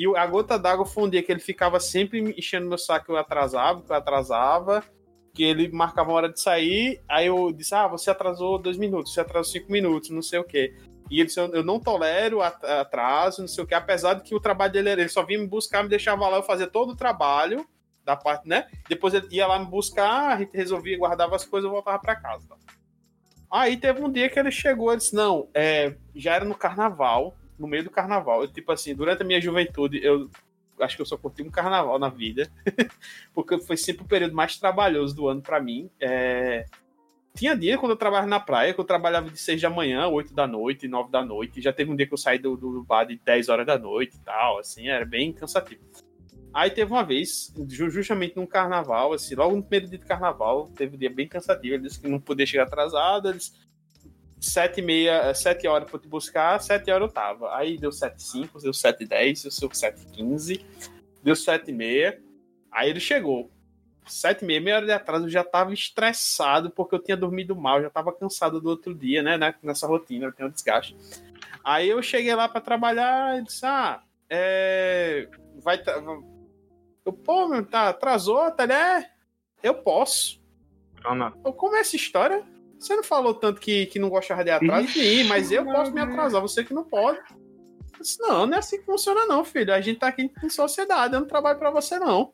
[0.00, 3.18] E a gota d'água foi um dia que ele ficava sempre enchendo meu saco eu
[3.18, 4.82] atrasava, que eu atrasava,
[5.34, 9.12] que ele marcava a hora de sair, aí eu disse, ah, você atrasou dois minutos,
[9.12, 10.74] você atrasou cinco minutos, não sei o quê.
[11.10, 14.40] E ele disse, eu não tolero atraso, não sei o quê, apesar de que o
[14.40, 16.96] trabalho dele era, ele só vinha me buscar, me deixava lá, eu fazia todo o
[16.96, 17.68] trabalho
[18.02, 18.68] da parte, né?
[18.88, 22.16] Depois ele ia lá me buscar, a gente resolvia, guardava as coisas, eu voltava para
[22.16, 22.48] casa.
[22.48, 22.56] Tá?
[23.50, 27.36] Aí teve um dia que ele chegou e disse: Não, é, já era no carnaval,
[27.60, 28.42] no meio do carnaval.
[28.42, 30.30] Eu, tipo assim, durante a minha juventude, eu
[30.80, 32.50] acho que eu só curti um carnaval na vida,
[33.34, 35.90] porque foi sempre o período mais trabalhoso do ano para mim.
[36.00, 36.64] É...
[37.34, 40.34] Tinha dia quando eu trabalhava na praia, que eu trabalhava de 6 da manhã, 8
[40.34, 41.60] da noite, 9 da noite.
[41.60, 44.16] Já teve um dia que eu saí do, do bar de 10 horas da noite
[44.16, 45.80] e tal, assim, era bem cansativo.
[46.52, 50.96] Aí teve uma vez, justamente num carnaval, assim, logo no primeiro dia de carnaval, teve
[50.96, 51.74] um dia bem cansativo.
[51.74, 53.28] Ele disse que não podia chegar atrasado.
[54.40, 57.54] Sete e meia, sete horas pra te buscar, sete horas eu tava.
[57.56, 60.64] Aí deu sete cinco, deu sete dez, deu sete quinze,
[61.22, 62.20] deu sete e meia.
[62.72, 63.50] Aí ele chegou.
[64.06, 67.54] Sete e meia, meia hora de atraso, eu já tava estressado porque eu tinha dormido
[67.54, 70.96] mal, já tava cansado do outro dia, né, né nessa rotina, eu tinha um desgaste.
[71.62, 75.28] Aí eu cheguei lá para trabalhar e disse, ah, é,
[75.62, 75.80] vai,
[77.04, 79.10] eu, pô, meu, tá, atrasou, tá, né?
[79.62, 80.40] Eu posso.
[81.44, 82.44] Eu, como é essa história?
[82.80, 86.00] Você não falou tanto que, que não gostava de atraso mim, mas eu posso me
[86.00, 87.18] atrasar, você que não pode.
[87.18, 89.74] Eu disse, não, não é assim que funciona, não, filho.
[89.74, 92.32] A gente tá aqui em sociedade, eu não trabalho para você, não.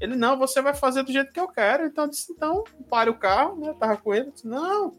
[0.00, 1.86] Ele, não, você vai fazer do jeito que eu quero.
[1.86, 3.68] Então eu disse, então, pare o carro, né?
[3.68, 4.32] Eu tava com ele.
[4.32, 4.92] Disse, não,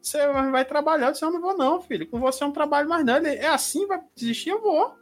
[0.00, 1.06] você vai trabalhar.
[1.06, 2.06] Eu disse, eu não vou não, filho.
[2.06, 3.16] Com você é um trabalho mais não.
[3.16, 4.50] Ele, é assim, vai desistir?
[4.50, 4.94] Eu vou.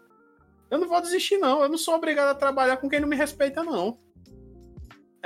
[0.70, 1.62] Eu não vou desistir, não.
[1.62, 3.98] Eu não sou obrigado a trabalhar com quem não me respeita, não.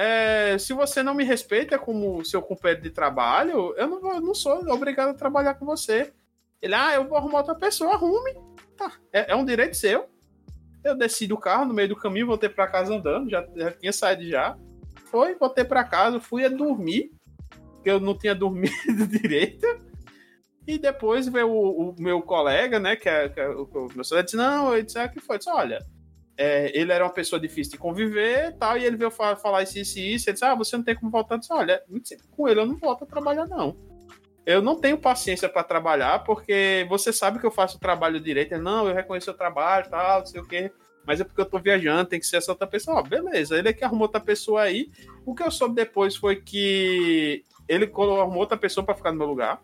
[0.00, 4.32] É, se você não me respeita como seu companheiro de trabalho, eu não, eu não
[4.32, 6.12] sou obrigado a trabalhar com você.
[6.62, 8.32] Ele, ah, eu vou arrumar outra pessoa, arrume.
[8.76, 10.08] Tá, é, é um direito seu.
[10.84, 13.92] Eu desci do carro no meio do caminho, voltei para casa andando, já, já tinha
[13.92, 14.56] saído já.
[15.06, 17.10] Foi, voltei para casa, fui a dormir,
[17.72, 18.72] porque eu não tinha dormido
[19.10, 19.66] direito.
[20.64, 24.36] E depois veio o, o meu colega, né, que é, que é o, meu disse,
[24.36, 25.38] não, eu disse, ah, que foi?
[25.38, 25.84] disse, olha,
[26.38, 29.76] é, ele era uma pessoa difícil de conviver tal, e ele veio falar, falar isso,
[29.76, 30.30] isso e isso.
[30.30, 31.34] Ele disse, ah, você não tem como voltar.
[31.34, 31.82] Eu disse, olha,
[32.30, 33.76] com ele eu não volto a trabalhar, não.
[34.46, 38.52] Eu não tenho paciência para trabalhar, porque você sabe que eu faço o trabalho direito.
[38.52, 40.70] Ele, não, eu reconheço o trabalho, tal, não sei o quê.
[41.04, 42.98] Mas é porque eu tô viajando, tem que ser essa outra pessoa.
[42.98, 44.90] Ó, beleza, ele é que arrumou outra pessoa aí.
[45.26, 49.26] O que eu soube depois foi que ele arrumou outra pessoa para ficar no meu
[49.26, 49.60] lugar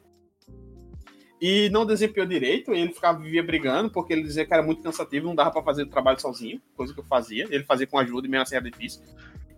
[1.41, 5.27] e não desempenhou direito, ele ficava vivia brigando, porque ele dizia que era muito cansativo,
[5.27, 8.27] não dava para fazer o trabalho sozinho, coisa que eu fazia, ele fazia com ajuda
[8.27, 9.03] e mesmo assim era difícil.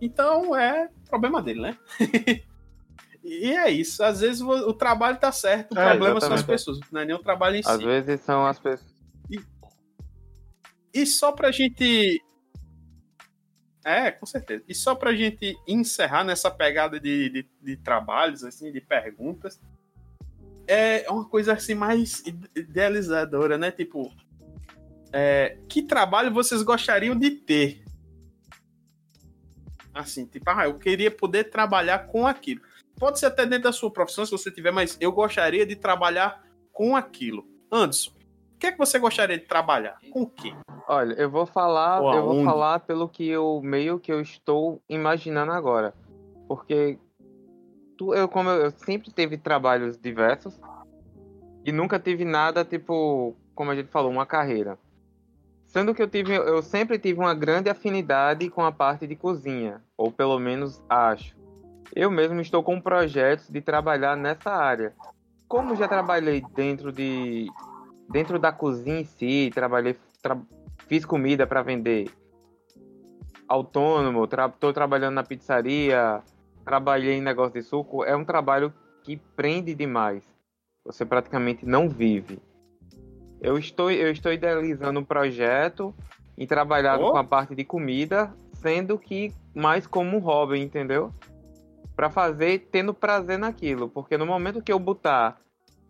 [0.01, 1.77] Então é problema dele, né?
[3.23, 6.19] e é isso, às vezes o, trabalho tá certo, o é, problema exatamente.
[6.19, 7.71] são as pessoas, não é nem o trabalho em às si.
[7.71, 8.95] Às vezes são as pessoas.
[9.29, 9.39] E,
[10.93, 12.21] e só pra gente
[13.87, 14.65] é, com certeza.
[14.67, 19.61] E só pra gente encerrar nessa pegada de, de, de, trabalhos, assim, de perguntas,
[20.67, 22.23] é uma coisa assim mais
[22.55, 23.71] idealizadora, né?
[23.71, 24.11] Tipo,
[25.11, 27.83] é, que trabalho vocês gostariam de ter?
[29.93, 32.61] Assim, tipo, ah, eu queria poder trabalhar com aquilo.
[32.99, 36.43] Pode ser até dentro da sua profissão, se você tiver, mas eu gostaria de trabalhar
[36.71, 37.47] com aquilo.
[37.71, 39.97] Anderson, o que é que você gostaria de trabalhar?
[40.11, 40.53] Com o quê?
[40.87, 45.51] Olha, eu vou falar, eu vou falar pelo que eu meio que eu estou imaginando
[45.51, 45.93] agora.
[46.47, 46.97] Porque
[47.99, 50.59] eu, como eu, eu sempre tive trabalhos diversos
[51.65, 54.77] e nunca tive nada, tipo, como a gente falou, uma carreira.
[55.67, 59.81] Sendo que eu tive, eu sempre tive uma grande afinidade com a parte de cozinha,
[59.97, 61.35] ou pelo menos acho.
[61.93, 64.93] Eu mesmo estou com projetos de trabalhar nessa área.
[65.47, 67.47] Como já trabalhei dentro de
[68.09, 70.37] dentro da cozinha em si, trabalhei tra,
[70.87, 72.09] fiz comida para vender
[73.47, 76.21] autônomo, estou tra, trabalhando na pizzaria,
[76.67, 80.21] trabalhei em negócio de suco, é um trabalho que prende demais.
[80.83, 82.39] Você praticamente não vive.
[83.39, 85.95] Eu estou, eu estou idealizando um projeto
[86.37, 87.11] e trabalhado oh.
[87.11, 91.13] com a parte de comida, sendo que mais como um hobby, entendeu?
[91.95, 95.39] Para fazer tendo prazer naquilo, porque no momento que eu botar,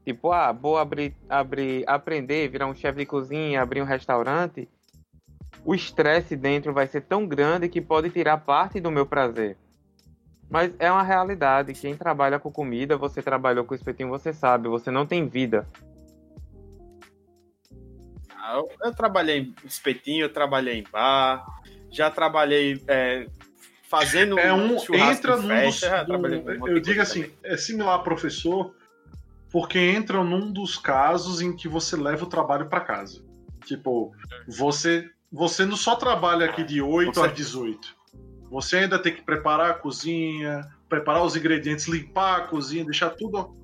[0.06, 4.70] tipo, ah, vou abrir, abrir, aprender, virar um chefe de cozinha, abrir um restaurante,
[5.66, 9.58] o estresse dentro vai ser tão grande que pode tirar parte do meu prazer.
[10.50, 11.74] Mas é uma realidade.
[11.74, 15.68] Quem trabalha com comida, você trabalhou com espetinho, você sabe, você não tem vida.
[18.36, 21.46] Ah, eu, eu trabalhei em espetinho, eu trabalhei em bar,
[21.92, 23.28] já trabalhei é,
[23.90, 27.38] fazendo é um entra num festa, dos, eu digo assim, também.
[27.44, 28.74] é similar a professor,
[29.52, 33.22] porque entra num dos casos em que você leva o trabalho para casa.
[33.66, 34.14] Tipo,
[34.48, 37.97] você você não só trabalha aqui de 8 às 18.
[38.50, 43.56] Você ainda tem que preparar a cozinha, preparar os ingredientes, limpar a cozinha, deixar tudo,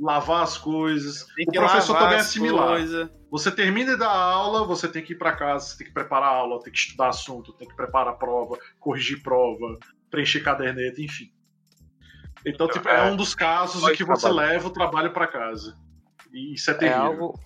[0.00, 1.26] lavar as coisas.
[1.48, 2.80] O professor também é similar.
[3.30, 6.36] Você termina da aula, você tem que ir para casa, você tem que preparar a
[6.36, 9.78] aula, tem que estudar assunto, tem que preparar a prova, corrigir prova,
[10.10, 11.32] preencher caderneta, enfim.
[12.46, 15.76] Então, tipo, é, é um dos casos em que você leva o trabalho para casa.
[16.32, 17.02] E isso é, é terrível.
[17.02, 17.40] É algo,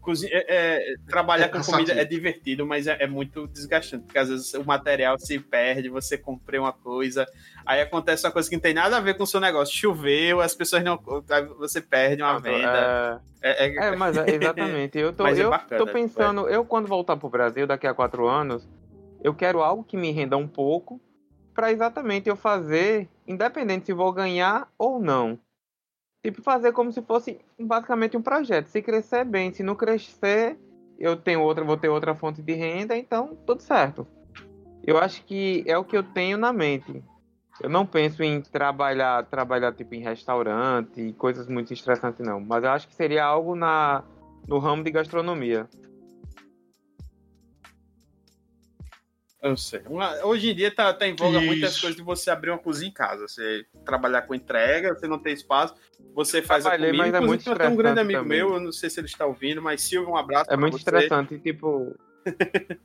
[0.00, 4.18] Cozinha, é, é, trabalhar é com comida é divertido, mas é, é, muito desgastante, porque
[4.18, 7.26] às vezes o material se perde, você comprou uma coisa,
[7.66, 9.74] aí acontece uma coisa que não tem nada a ver com o seu negócio.
[9.74, 10.98] Choveu, as pessoas não.
[11.58, 13.22] Você perde uma venda.
[13.42, 14.98] É, é, é mas exatamente.
[14.98, 18.68] Eu tô, eu bacana, tô pensando, eu quando voltar pro Brasil daqui a quatro anos,
[19.22, 21.00] eu quero algo que me renda um pouco
[21.54, 25.38] para exatamente eu fazer, independente se vou ganhar ou não.
[26.28, 28.66] Tipo, fazer como se fosse basicamente um projeto.
[28.66, 30.58] Se crescer bem, se não crescer,
[30.98, 34.06] eu tenho outra, vou ter outra fonte de renda, então tudo certo.
[34.86, 37.02] Eu acho que é o que eu tenho na mente.
[37.62, 42.70] Eu não penso em trabalhar, trabalhar tipo em restaurante coisas muito estressantes não, mas eu
[42.72, 44.04] acho que seria algo na
[44.46, 45.66] no ramo de gastronomia.
[49.42, 49.80] Eu sei.
[49.86, 51.46] Uma, hoje em dia tá, tá em voga Isso.
[51.46, 53.28] muitas coisas de você abrir uma cozinha em casa.
[53.28, 55.74] Você trabalhar com entrega, você não tem espaço,
[56.14, 57.12] você faz Trabalhei, a comida.
[57.20, 58.38] Mas é muito tem um grande amigo também.
[58.38, 60.50] meu, eu não sei se ele está ouvindo, mas Silvio, um abraço.
[60.52, 60.78] É muito você.
[60.78, 61.94] estressante, tipo.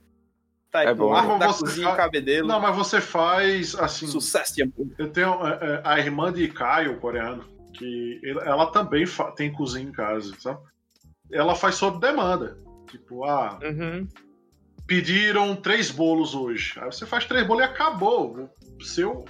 [0.71, 1.11] Tá, É com bom.
[1.11, 2.47] Mas da você cozinha fa- cabedelo.
[2.47, 4.07] Não, mas você faz assim.
[4.07, 4.87] Sucesso de amor.
[4.97, 9.53] Eu tenho é, é, a irmã de Caio, coreano, que ele- ela também fa- tem
[9.53, 10.59] cozinha em casa, sabe?
[11.31, 12.57] Ela faz sob demanda.
[12.89, 14.07] Tipo, ah, Uhum.
[14.87, 16.73] Pediram três bolos hoje.
[16.79, 18.49] Aí você faz três bolos e acabou.
[18.81, 19.25] Seu.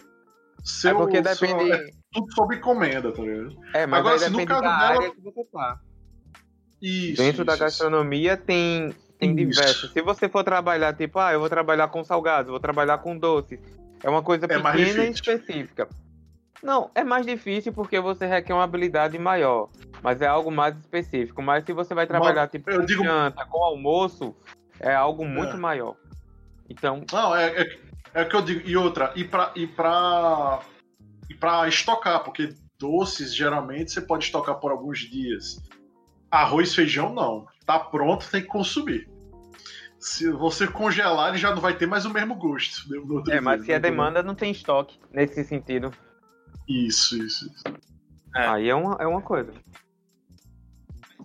[0.63, 1.71] Seu, É porque seu- depende.
[1.73, 3.55] é tudo sob encomenda, tá ligado?
[3.73, 5.79] É, mas Agora, se no caso da dela- que você tá.
[6.81, 7.21] Isso.
[7.21, 7.79] Dentro da isso, isso.
[7.83, 9.35] gastronomia tem, tem Isso.
[9.35, 9.91] diversos.
[9.91, 13.59] Se você for trabalhar, tipo, ah, eu vou trabalhar com salgados, vou trabalhar com doces.
[14.03, 15.87] É uma coisa É pequena e específica.
[16.61, 19.69] Não, é mais difícil porque você requer uma habilidade maior.
[20.01, 21.41] Mas é algo mais específico.
[21.41, 24.35] Mas se você vai trabalhar, tipo, eu com digo- janta, com almoço,
[24.83, 25.57] é algo muito É.
[25.57, 25.95] maior.
[26.69, 27.79] Então, Não, é, é,
[28.13, 28.67] é o que eu digo.
[28.67, 30.61] E outra, e pra, e pra,
[31.29, 35.61] e pra estocar, porque doces geralmente você pode estocar por alguns dias.
[36.31, 37.45] Arroz, feijão, não.
[37.65, 39.09] Tá pronto, tem que consumir.
[39.99, 42.89] Se você congelar, ele já não vai ter mais o mesmo gosto.
[42.89, 45.93] né, no outro é, mas dia, se é demanda, não tem estoque nesse sentido.
[46.67, 47.45] Isso, isso.
[47.45, 47.63] isso.
[48.35, 48.47] É.
[48.47, 49.53] Aí é uma, é uma coisa.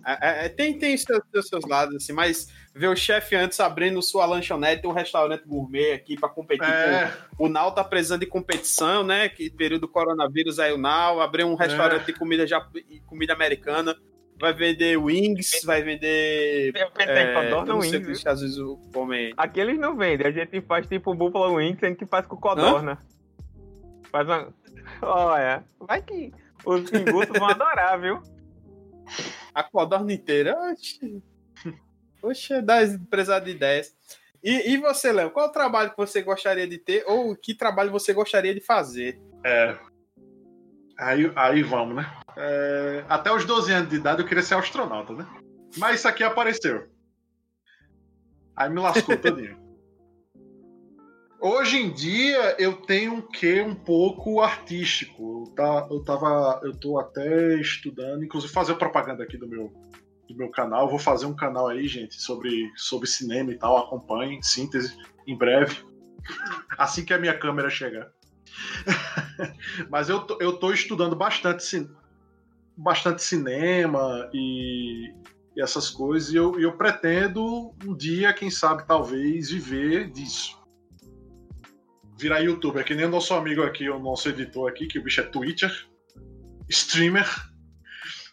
[0.05, 4.01] É, é, tem tem os seus, seus lados, assim, mas ver o chefe antes abrindo
[4.01, 7.45] sua lanchonete, um restaurante gourmet aqui pra competir É, com.
[7.45, 9.29] O Nau tá precisando de competição, né?
[9.29, 11.21] Que período do coronavírus aí o Nau.
[11.21, 12.65] Abrir um restaurante de comida, já,
[13.05, 13.95] comida americana.
[14.39, 16.71] Vai vender wings, vai vender.
[16.73, 19.33] Eu pensei É, não sei wings, às vezes o comem.
[19.35, 22.97] Aqui eles não vendem, a gente faz tipo Buffalo Wings, sendo que faz com codorna.
[24.09, 24.53] Faz uma.
[25.01, 26.31] Olha, vai que
[26.65, 28.21] os pinguços vão adorar, viu?
[29.53, 30.55] A codorna inteira.
[30.71, 31.21] Oxi.
[32.21, 33.95] Oxe, dá empresa de ideias.
[34.43, 37.91] E, e você, Léo, qual o trabalho que você gostaria de ter ou que trabalho
[37.91, 39.19] você gostaria de fazer?
[39.43, 39.77] é.
[40.99, 42.11] Aí, aí vamos, né?
[42.35, 45.25] É, até os 12 anos de idade eu queria ser astronauta, né?
[45.77, 46.89] Mas isso aqui apareceu.
[48.53, 49.57] Aí me lascou todinho.
[51.39, 55.45] Hoje em dia eu tenho um quê um pouco artístico.
[55.47, 56.59] Eu, tá, eu tava.
[56.63, 59.71] Eu tô até estudando, inclusive fazer propaganda aqui do meu,
[60.29, 60.89] do meu canal.
[60.89, 63.77] Vou fazer um canal aí, gente, sobre, sobre cinema e tal.
[63.77, 64.95] Acompanhem, síntese,
[65.27, 65.77] em breve.
[66.77, 68.11] Assim que a minha câmera chegar.
[69.89, 71.89] Mas eu tô, eu tô estudando bastante,
[72.75, 75.13] bastante cinema e,
[75.55, 76.31] e essas coisas.
[76.31, 80.57] E eu, eu pretendo um dia, quem sabe, talvez, viver disso.
[82.17, 85.21] Virar youtuber, que nem o nosso amigo aqui, o nosso editor aqui, que o bicho
[85.21, 85.87] é Twitcher,
[86.67, 87.48] streamer.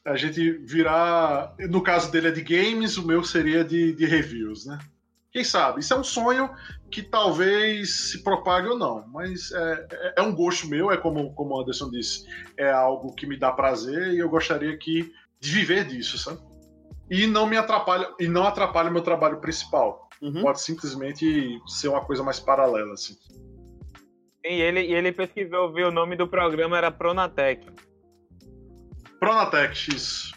[0.07, 1.55] A gente virar.
[1.69, 4.79] No caso dele é de games, o meu seria de, de reviews, né?
[5.33, 5.81] Quem sabe?
[5.81, 6.49] Isso é um sonho
[6.91, 11.35] que talvez se propague ou não, mas é, é- é um gosto meu, é como,
[11.35, 12.25] como o Anderson disse,
[12.57, 16.41] é algo que me dá prazer e eu gostaria que, de viver disso, sabe?
[17.11, 20.09] E não me atrapalha, e não atrapalha o meu trabalho principal.
[20.23, 20.41] Uhum.
[20.41, 23.17] Pode simplesmente ser uma coisa mais paralela, assim.
[24.45, 27.67] E ele, e ele pesquisou, viu o nome do programa era Pronatec.
[29.27, 30.35] Pronatec, isso.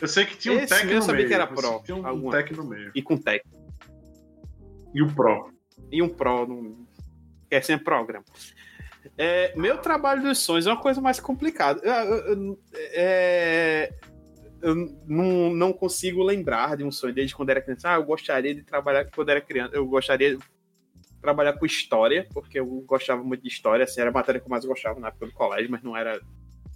[0.00, 1.28] Eu sei que tinha um Esse tech eu no sabia meio.
[1.28, 2.32] que era pro, Tinha um alguma.
[2.32, 2.90] tech no meio.
[2.94, 3.42] E com tech.
[4.94, 5.50] E o pro.
[5.90, 6.46] E um Pro.
[6.46, 6.86] Num...
[7.50, 8.24] É sempre programa.
[9.16, 11.80] É, meu trabalho dos sonhos é uma coisa mais complicada.
[11.82, 12.60] Eu, eu-
[12.92, 13.94] é,
[14.60, 14.74] eu
[15.06, 17.90] não, não consigo lembrar de um sonho desde quando era criança.
[17.90, 19.74] Ah, eu gostaria de trabalhar quando era criança.
[19.74, 20.36] Eu gostaria
[21.26, 23.84] trabalhar com história, porque eu gostava muito de história.
[23.84, 26.20] Assim, era a matéria que eu mais gostava na época do colégio, mas não era.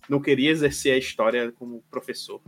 [0.09, 2.41] Não queria exercer a história como professor.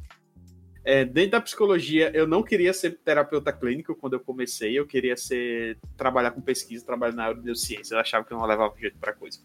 [0.85, 4.77] É, dentro da psicologia, eu não queria ser terapeuta clínico quando eu comecei.
[4.77, 7.95] Eu queria ser trabalhar com pesquisa, trabalhar na área de neurociência.
[7.95, 9.39] Eu achava que eu não levava jeito para coisa.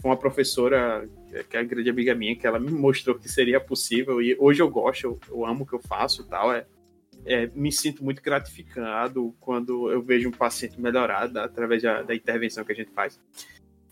[0.00, 1.08] Foi uma professora,
[1.50, 4.22] que é uma grande amiga minha, que ela me mostrou que seria possível.
[4.22, 6.52] E hoje eu gosto, eu, eu amo o que eu faço e tal.
[6.52, 6.64] É,
[7.24, 12.64] é, me sinto muito gratificado quando eu vejo um paciente melhorado através da, da intervenção
[12.64, 13.20] que a gente faz.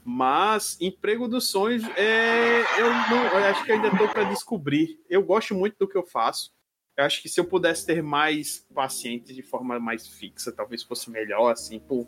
[0.05, 4.99] Mas emprego dos sonhos, é, eu, não, eu acho que ainda estou para descobrir.
[5.09, 6.53] Eu gosto muito do que eu faço.
[6.97, 11.11] Eu acho que se eu pudesse ter mais pacientes de forma mais fixa, talvez fosse
[11.11, 12.07] melhor, assim, por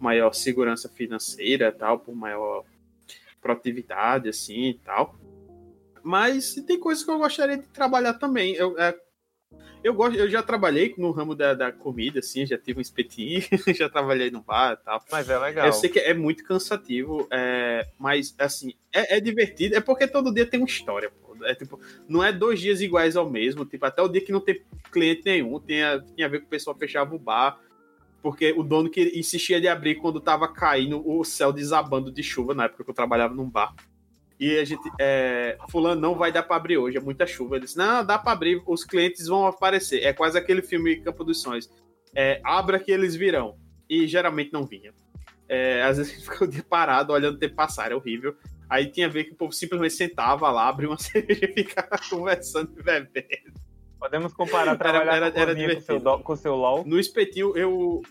[0.00, 2.64] maior segurança financeira, tal, por maior
[3.40, 5.14] produtividade, assim, e tal.
[6.02, 8.54] Mas tem coisas que eu gostaria de trabalhar também.
[8.54, 8.98] Eu, é,
[9.82, 13.42] eu gosto, eu já trabalhei no ramo da, da comida, assim, já tive um espetinho,
[13.76, 15.04] já trabalhei no bar e tal.
[15.12, 15.66] Mas é legal.
[15.66, 20.32] Eu sei que é muito cansativo, é, mas assim, é, é divertido, é porque todo
[20.32, 21.36] dia tem uma história, pô.
[21.44, 21.78] É, tipo,
[22.08, 25.22] não é dois dias iguais ao mesmo, tipo, até o dia que não tem cliente
[25.26, 27.60] nenhum, tinha, tinha a ver com o pessoal fechava o bar,
[28.22, 32.54] porque o dono que insistia de abrir quando tava caindo o céu desabando de chuva,
[32.54, 33.74] na época que eu trabalhava num bar.
[34.38, 37.56] E a gente, é, fulano, não vai dar pra abrir hoje, é muita chuva.
[37.56, 40.02] Ele disse, não, dá pra abrir, os clientes vão aparecer.
[40.02, 41.70] É quase aquele filme Campo dos Sonhos.
[42.14, 43.56] é, abra que eles virão.
[43.88, 44.92] E geralmente não vinha.
[45.48, 48.34] É, às vezes a gente ficou parado olhando o tempo passar, era horrível.
[48.68, 51.98] Aí tinha a ver que o povo simplesmente sentava lá, abria uma cerveja e ficava
[52.08, 53.52] conversando e bebendo.
[53.98, 56.84] Podemos comparar trabalhar era, era, era com, seu, do, com seu LOL?
[56.84, 58.02] No espetinho, eu...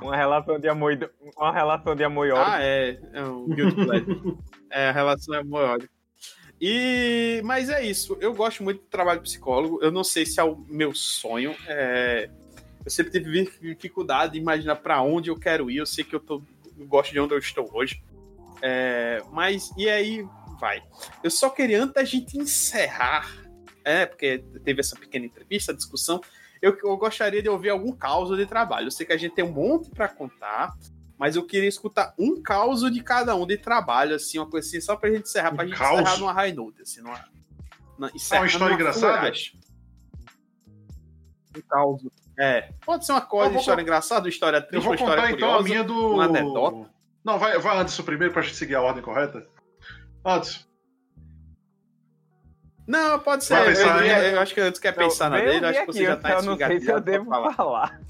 [0.00, 2.52] Uma relação de amor, uma relação de amor e ódio.
[2.52, 2.98] Ah, é.
[3.12, 3.46] É um
[4.70, 5.90] é, a relação de amor e ódio.
[6.60, 8.16] E, mas é isso.
[8.20, 9.80] Eu gosto muito do trabalho de psicólogo.
[9.82, 11.56] Eu não sei se é o meu sonho.
[11.66, 12.30] É...
[12.84, 15.78] Eu sempre tive dificuldade de imaginar para onde eu quero ir.
[15.78, 16.40] Eu sei que eu, tô...
[16.78, 18.00] eu gosto de onde eu estou hoje.
[18.60, 19.22] É...
[19.32, 20.24] Mas, e aí,
[20.60, 20.80] vai.
[21.24, 23.28] Eu só queria, antes da gente encerrar,
[23.84, 26.20] é, porque teve essa pequena entrevista, discussão,
[26.62, 28.86] eu, eu gostaria de ouvir algum caos de trabalho.
[28.86, 30.72] Eu sei que a gente tem um monte para contar,
[31.18, 34.80] mas eu queria escutar um caos de cada um de trabalho, assim, uma coisa assim,
[34.80, 36.00] só pra gente encerrar, um pra gente caos?
[36.00, 37.18] encerrar numa high note, assim, numa,
[37.98, 39.32] na, é uma história engraçada?
[41.56, 42.02] Um caos.
[42.38, 45.58] É, pode ser uma coisa de história engraçada, história triste, uma história contar, curiosa, então,
[45.58, 46.14] a minha do...
[46.14, 46.90] uma anedota.
[47.24, 49.46] Não, vai, vai antes o primeiro pra gente seguir a ordem correta.
[50.24, 50.66] Antes.
[52.86, 53.54] Não, pode ser.
[53.54, 56.30] Eu, eu, eu, acho que antes quer pensar na dele, acho que você já tá
[56.30, 57.54] Eu não sei se eu devo falar.
[57.54, 58.00] falar.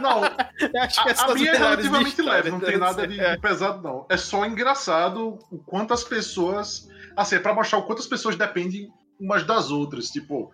[0.00, 0.22] Não,
[0.82, 4.06] acho que a, a minha é relativamente leve, não tem nada de, de, pesado, não.
[4.08, 6.88] É só engraçado o quantas pessoas.
[7.16, 10.08] Assim, é pra mostrar o quantas pessoas dependem umas das outras.
[10.10, 10.52] Tipo,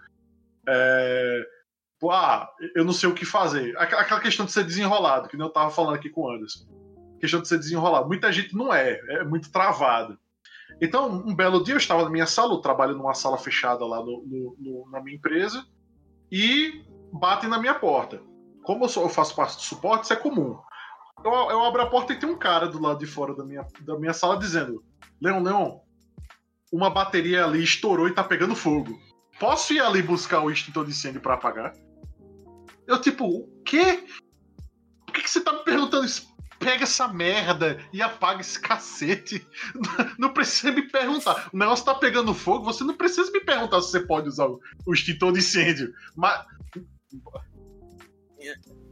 [0.66, 1.40] é,
[1.94, 3.76] tipo, ah, eu não sei o que fazer.
[3.76, 6.77] Aquela questão de ser desenrolado, que nem eu tava falando aqui com o Anderson
[7.18, 8.08] questão de ser desenrolado.
[8.08, 10.18] Muita gente não é, é muito travado.
[10.80, 13.98] Então, um belo dia eu estava na minha sala, eu trabalho numa sala fechada lá
[13.98, 15.64] no, no, no, na minha empresa,
[16.30, 18.20] e batem na minha porta.
[18.62, 20.58] Como eu, sou, eu, faço parte do suporte, isso é comum.
[21.24, 23.66] Eu, eu, abro a porta e tem um cara do lado de fora da minha,
[23.80, 24.84] da minha sala dizendo:
[25.20, 25.78] Leon, Leon,
[26.72, 28.98] uma bateria ali estourou e tá pegando fogo.
[29.40, 31.72] Posso ir ali buscar o extintor de incêndio para apagar?
[32.86, 34.04] Eu, tipo, o quê?
[35.06, 36.28] Por que, que você tá me perguntando isso?
[36.58, 39.46] Pega essa merda e apaga esse cacete.
[40.18, 41.48] Não precisa me perguntar.
[41.52, 44.60] O negócio tá pegando fogo, você não precisa me perguntar se você pode usar o,
[44.92, 45.92] extintor de incêndio.
[46.16, 46.44] Mas.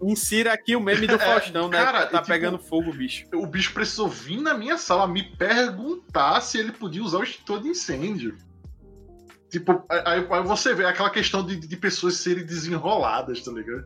[0.03, 1.79] Insira aqui o meme do é, Faustão, né?
[1.79, 3.27] Cara, tá tipo, pegando fogo, bicho.
[3.35, 7.63] O bicho precisou vir na minha sala me perguntar se ele podia usar o extintor
[7.63, 8.37] de incêndio.
[9.51, 13.85] Tipo, aí, aí você vê aquela questão de, de pessoas serem desenroladas, tá ligado?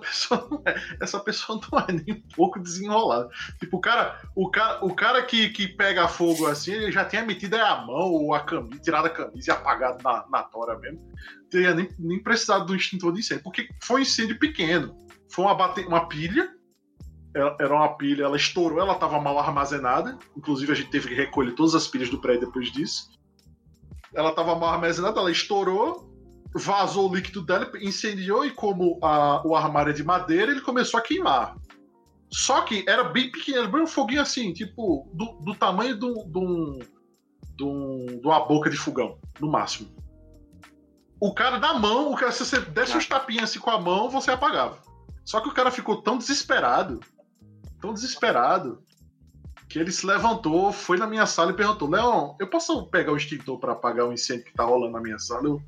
[0.00, 3.28] Pessoa é, essa pessoa não é nem um pouco desenrolada.
[3.58, 7.24] Tipo, o cara, o cara, o cara que, que pega fogo assim, ele já tinha
[7.24, 11.00] metido a mão ou a camisa, tirado a camisa e apagado na, na tora mesmo.
[11.50, 14.96] Teria nem, nem precisado do extintor de incêndio, porque foi um incêndio pequeno.
[15.32, 16.48] Foi uma, bate, uma pilha,
[17.34, 20.16] era uma pilha, ela estourou, ela estava mal armazenada.
[20.36, 23.10] Inclusive, a gente teve que recolher todas as pilhas do prédio depois disso.
[24.14, 26.13] Ela estava mal armazenada, ela estourou,
[26.54, 30.98] vazou o líquido dela, incendiou e como a, o armário é de madeira, ele começou
[30.98, 31.56] a queimar.
[32.30, 38.40] Só que era bem pequeno, bem um foguinho assim, tipo, do, do tamanho de uma
[38.40, 39.88] boca de fogão, no máximo.
[41.20, 44.10] O cara da mão, o cara, se você desse uns tapinhas assim com a mão,
[44.10, 44.78] você apagava.
[45.24, 47.00] Só que o cara ficou tão desesperado,
[47.80, 48.84] tão desesperado,
[49.68, 53.16] que ele se levantou, foi na minha sala e perguntou: Leon, eu posso pegar o
[53.16, 55.46] extintor para apagar o incêndio que tá rolando na minha sala?
[55.46, 55.62] Eu,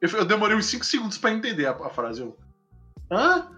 [0.00, 2.22] eu, eu demorei uns 5 segundos para entender a, a, frase.
[2.22, 2.36] Eu,
[3.10, 3.50] hã?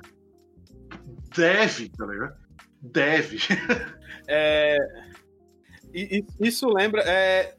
[1.34, 2.36] Deve, tá ligado?
[2.80, 3.38] Deve.
[4.28, 4.78] É,
[6.40, 7.02] isso lembra.
[7.02, 7.56] É,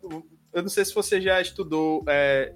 [0.53, 2.55] eu não sei se você já estudou é,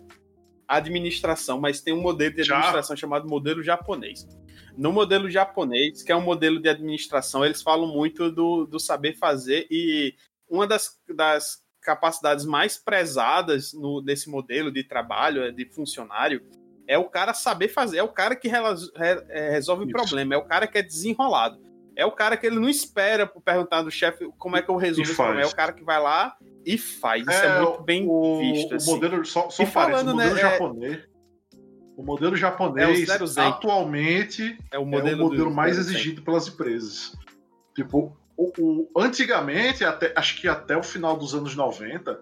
[0.68, 3.02] administração, mas tem um modelo de administração já?
[3.02, 4.26] chamado modelo japonês.
[4.78, 9.18] No modelo japonês, que é um modelo de administração, eles falam muito do, do saber
[9.18, 10.16] fazer e
[10.50, 16.44] uma das, das capacidades mais prezadas no, nesse modelo de trabalho, é, de funcionário,
[16.86, 20.44] é o cara saber fazer, é o cara que é, resolve o problema, é o
[20.44, 21.66] cara que é desenrolado.
[21.96, 25.16] É o cara que ele não espera perguntar do chefe como é que eu resolvo
[25.16, 25.42] problema.
[25.42, 27.24] É o cara que vai lá e faz.
[27.24, 28.74] Isso é, é muito bem o, visto.
[28.74, 28.92] O assim.
[28.92, 31.00] modelo, só, só falando, o modelo né, é japonês.
[31.96, 36.48] O modelo japonês é o atualmente é o modelo, é o modelo mais exigido pelas
[36.48, 37.18] empresas.
[37.74, 42.22] Tipo, o, o, antigamente, até, acho que até o final dos anos 90,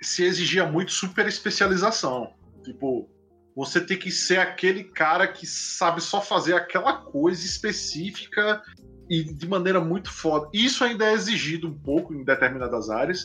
[0.00, 2.32] se exigia muito super especialização.
[2.64, 3.06] Tipo,
[3.54, 8.62] você tem que ser aquele cara que sabe só fazer aquela coisa específica
[9.10, 10.48] e de maneira muito foda.
[10.54, 13.24] Isso ainda é exigido um pouco em determinadas áreas,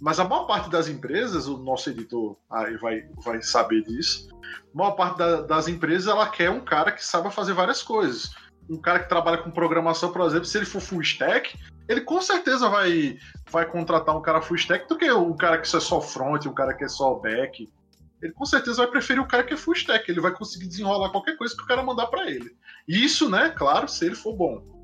[0.00, 4.28] mas a maior parte das empresas, o nosso editor aí vai, vai saber disso,
[4.74, 8.32] a maior parte da, das empresas ela quer um cara que saiba fazer várias coisas
[8.68, 11.58] um cara que trabalha com programação, por exemplo, se ele for full stack,
[11.88, 13.18] ele com certeza vai,
[13.50, 16.54] vai contratar um cara full stack do que um cara que é só front, um
[16.54, 17.68] cara que é só back.
[18.22, 20.10] ele com certeza vai preferir o cara que é full stack.
[20.10, 22.54] Ele vai conseguir desenrolar qualquer coisa que o cara mandar para ele.
[22.86, 23.50] Isso, né?
[23.50, 24.78] Claro, se ele for bom.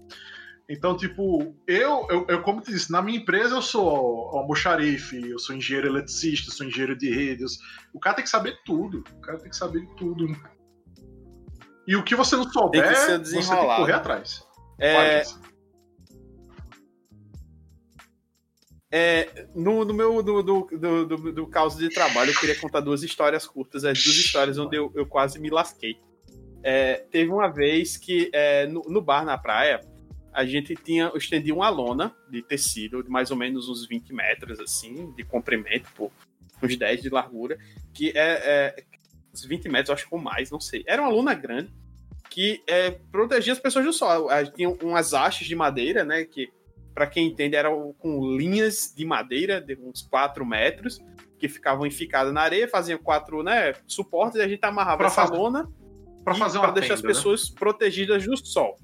[0.66, 3.86] Então, tipo, eu, eu, eu como te disse, na minha empresa eu sou
[4.30, 7.58] almoxarife, eu sou engenheiro eletricista, sou engenheiro de redes.
[7.92, 9.04] O cara tem que saber tudo.
[9.18, 10.26] O cara tem que saber tudo.
[11.86, 14.46] E o que você não souber, você tem que correr atrás.
[14.78, 15.22] É...
[18.96, 22.78] É, no, no, meu do, do, do, do, do caos de trabalho, eu queria contar
[22.78, 25.98] duas histórias curtas, as duas histórias onde eu, eu quase me lasquei.
[26.62, 29.80] É, teve uma vez que é, no, no, bar na praia,
[30.32, 34.12] a gente tinha eu estendi uma lona de tecido de mais ou menos uns 20
[34.12, 36.12] metros, assim, de comprimento, por
[36.62, 37.58] uns 10 de largura,
[37.92, 38.76] que é,
[39.42, 40.84] é 20 metros, acho que ou mais, não sei.
[40.86, 41.72] Era uma lona grande
[42.30, 44.28] que é, protegia as pessoas do sol.
[44.54, 46.52] Tinha umas hastes de madeira, né, que
[46.94, 51.00] para quem entende, eram com linhas de madeira de uns 4 metros,
[51.38, 55.24] que ficavam enficadas na areia, faziam quatro né, suportes, e a gente amarrava pra essa
[55.24, 55.68] lona
[56.24, 57.56] para fazer uma deixar tenda, as pessoas né?
[57.58, 58.78] protegidas do sol.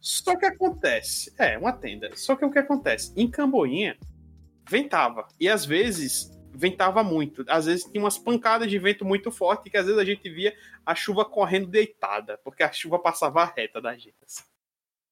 [0.00, 2.10] Só que acontece, é, uma tenda.
[2.14, 3.12] Só que o que acontece?
[3.16, 3.98] Em Camboinha,
[4.70, 5.26] ventava.
[5.38, 7.44] E às vezes ventava muito.
[7.48, 10.54] Às vezes tinha umas pancadas de vento muito forte que às vezes a gente via
[10.84, 14.16] a chuva correndo deitada, porque a chuva passava reta da gente.
[14.24, 14.42] Assim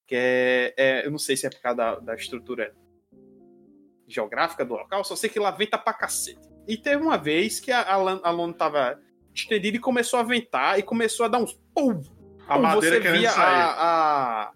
[0.06, 2.74] que é, é, eu não sei se é por causa da, da estrutura
[4.06, 6.48] geográfica do local, só sei que lá venta pra cacete.
[6.68, 9.00] E teve uma vez que a, a, a lona tava
[9.34, 12.02] estendida e começou a ventar e começou a dar uns pum!
[12.46, 14.52] A madeira você via a,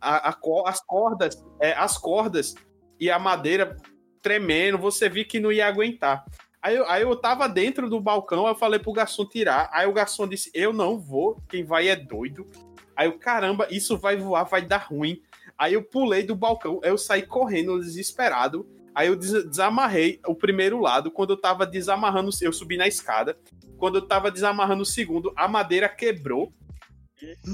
[0.00, 2.54] a, a, as cordas, é, as cordas
[2.98, 3.76] e a madeira
[4.22, 6.24] tremendo, você viu que não ia aguentar.
[6.62, 9.68] Aí eu, aí eu tava dentro do balcão, eu falei pro garçom tirar.
[9.72, 12.48] Aí o garçom disse: Eu não vou, quem vai é doido.
[12.94, 15.20] Aí eu, caramba, isso vai voar, vai dar ruim.
[15.58, 18.66] Aí eu pulei do balcão, eu saí correndo desesperado.
[18.94, 21.10] Aí eu desamarrei o primeiro lado.
[21.10, 23.36] Quando eu tava desamarrando, eu subi na escada.
[23.78, 26.52] Quando eu tava desamarrando o segundo, a madeira quebrou.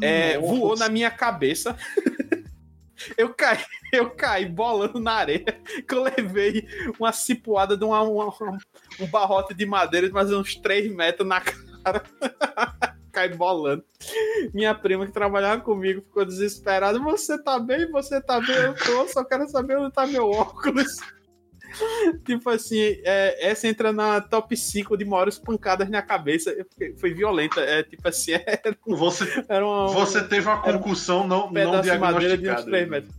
[0.03, 1.77] É, voou na minha cabeça.
[3.16, 5.44] eu caí, eu caí bolando na areia.
[5.86, 6.66] Que eu levei
[6.98, 8.32] uma cipuada de uma, uma,
[9.00, 12.02] um barrote de madeira de mais uns 3 metros na cara
[13.12, 13.84] cai bolando.
[14.54, 16.98] Minha prima que trabalhava comigo ficou desesperada.
[17.00, 17.90] Você tá bem?
[17.90, 18.56] Você tá bem?
[18.56, 20.98] Eu tô, só quero saber onde tá meu óculos.
[22.24, 26.55] tipo assim, é, essa entra na top 5 de maiores pancadas na cabeça.
[26.99, 27.61] Foi violenta.
[27.61, 32.36] É tipo assim, era, você, era uma, você teve uma concussão não, um não diagnosticada.
[32.36, 33.15] De uns 3 metros.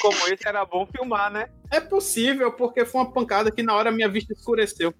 [0.00, 1.48] como esse era bom filmar, né?
[1.70, 4.94] É possível, porque foi uma pancada que na hora minha vista escureceu.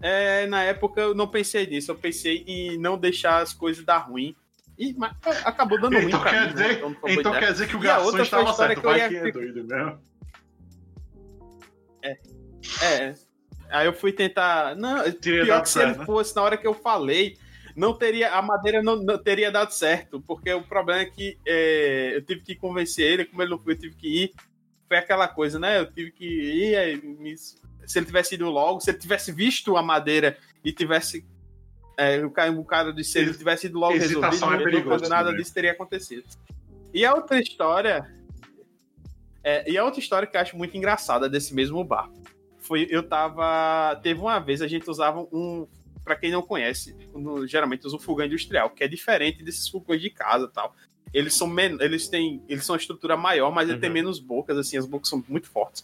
[0.00, 3.98] É, na época eu não pensei nisso, eu pensei em não deixar as coisas dar
[3.98, 4.34] ruim.
[4.78, 5.12] E mas,
[5.44, 6.74] acabou dando então ruim pra quer mim, dizer, né?
[6.74, 9.98] então, então quer dizer que o garçom estava certo, que vai que é doido mesmo.
[12.02, 12.18] É,
[12.82, 13.14] é.
[13.70, 14.74] Aí eu fui tentar.
[14.76, 16.06] Não, Teria pior que se ele né?
[16.06, 17.36] fosse na hora que eu falei,
[17.76, 22.16] não teria a madeira não, não, teria dado certo, porque o problema é que é,
[22.16, 24.32] eu tive que convencer ele, como ele não foi, eu tive que ir.
[24.88, 25.78] Foi aquela coisa, né?
[25.80, 27.36] Eu tive que ir, aí me
[27.88, 31.26] se ele tivesse ido logo, se ele tivesse visto a madeira e tivesse.
[31.96, 35.34] É, o, cara, o cara disse se ele tivesse ido logo resolvido, é perigoso, nada
[35.34, 36.24] disso teria acontecido.
[36.92, 38.17] E a outra história.
[39.48, 42.10] É, e a outra história que eu acho muito engraçada desse mesmo bar.
[42.58, 43.98] Foi, eu tava.
[44.02, 45.66] Teve uma vez a gente usava um.
[46.04, 50.02] Pra quem não conhece, no, geralmente usa um fogão industrial, que é diferente desses fogões
[50.02, 50.74] de casa e tal.
[51.14, 52.42] Eles são men eles têm.
[52.46, 53.72] Eles são uma estrutura maior, mas uhum.
[53.72, 55.82] ele tem menos bocas, assim, as bocas são muito fortes.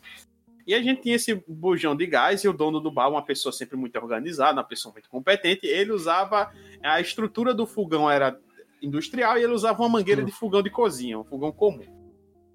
[0.67, 3.51] E a gente tinha esse bujão de gás e o dono do bar, uma pessoa
[3.53, 8.39] sempre muito organizada, uma pessoa muito competente, ele usava a estrutura do fogão era
[8.83, 11.94] industrial e ele usava uma mangueira de fogão de cozinha, um fogão comum.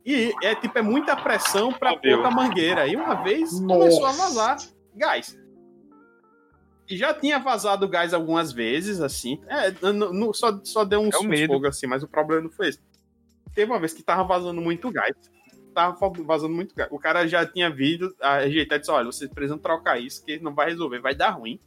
[0.10, 2.88] E é tipo é muita pressão para pouca mangueira.
[2.88, 3.80] E uma vez Nossa.
[3.80, 4.58] começou a vazar
[4.96, 5.38] gás.
[6.90, 9.40] E já tinha vazado gás algumas vezes, assim.
[9.48, 12.70] É, no, no, só, só deu uns, é fogo assim, mas o problema não foi
[12.70, 12.80] esse.
[13.54, 15.16] Teve uma vez que tava vazando muito gás
[15.72, 16.90] tava vazando muito gás.
[16.92, 20.56] O cara já tinha vindo ajeitar e disse: olha, vocês precisam trocar isso, que não
[20.56, 21.60] vai resolver, vai dar ruim.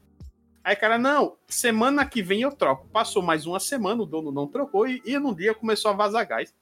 [0.64, 2.88] Aí, cara, não, semana que vem eu troco.
[2.88, 6.26] Passou mais uma semana, o dono não trocou e, e num dia começou a vazar
[6.26, 6.52] gás.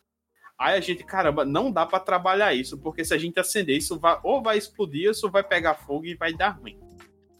[0.60, 3.98] Aí a gente, caramba, não dá para trabalhar isso, porque se a gente acender isso,
[3.98, 6.78] vai, ou vai explodir, ou vai pegar fogo e vai dar ruim.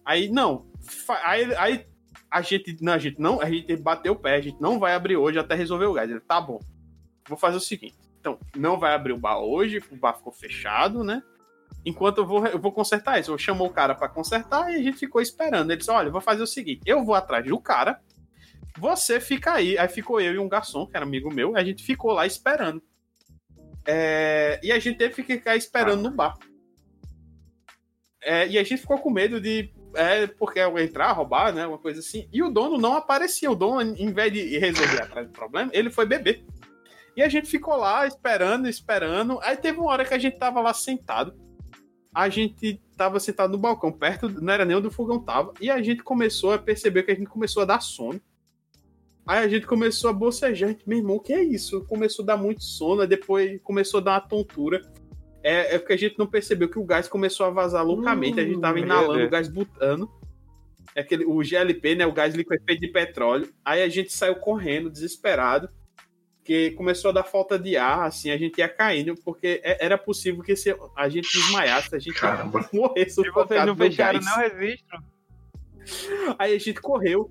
[0.03, 0.67] Aí, não,
[1.23, 1.87] aí, aí
[2.31, 4.95] a gente, não, a gente não, a gente bateu o pé, a gente não vai
[4.95, 6.11] abrir hoje até resolver o gás.
[6.11, 6.61] Ele, tá bom,
[7.29, 11.05] vou fazer o seguinte, então, não vai abrir o bar hoje, o bar ficou fechado,
[11.05, 11.23] né?
[11.85, 13.31] Enquanto eu vou, eu vou consertar isso.
[13.33, 15.71] Eu chamou o cara para consertar e a gente ficou esperando.
[15.71, 18.01] Ele disse: Olha, vou fazer o seguinte: eu vou atrás do cara,
[18.79, 19.77] você fica aí.
[19.79, 22.83] Aí ficou eu e um garçom, que era amigo meu, a gente ficou lá esperando.
[23.87, 26.37] É, e a gente teve que ficar esperando no bar.
[28.23, 31.67] É, e a gente ficou com medo de é porque entrar, roubar, né?
[31.67, 32.29] Uma coisa assim.
[32.33, 33.51] E o dono não aparecia.
[33.51, 36.45] O dono, em vez de resolver atrás do problema, ele foi beber.
[37.17, 39.41] E a gente ficou lá esperando, esperando.
[39.43, 41.35] Aí teve uma hora que a gente tava lá sentado.
[42.15, 45.53] A gente tava sentado no balcão, perto, não era nem onde o fogão tava.
[45.61, 48.21] E a gente começou a perceber que a gente começou a dar sono.
[49.31, 50.75] Aí a gente começou a bocejar.
[50.85, 51.85] Meu irmão, o que é isso?
[51.85, 54.83] Começou a dar muito sono, aí depois começou a dar uma tontura.
[55.41, 58.41] É, é porque a gente não percebeu que o gás começou a vazar loucamente.
[58.41, 59.29] a gente tava meu inalando Deus.
[59.29, 60.11] o gás butano.
[60.97, 62.05] É aquele, o GLP, né?
[62.07, 63.49] O gás liquefeito de petróleo.
[63.65, 65.69] Aí a gente saiu correndo, desesperado.
[66.43, 69.97] Que começou a dar falta de ar, assim, a gente ia caindo, porque é- era
[69.97, 72.69] possível que se a gente desmaiasse, a gente ia Caramba.
[72.75, 74.99] morrer Se vocês sufocado não fecharam não registro,
[76.37, 77.31] Aí a gente correu.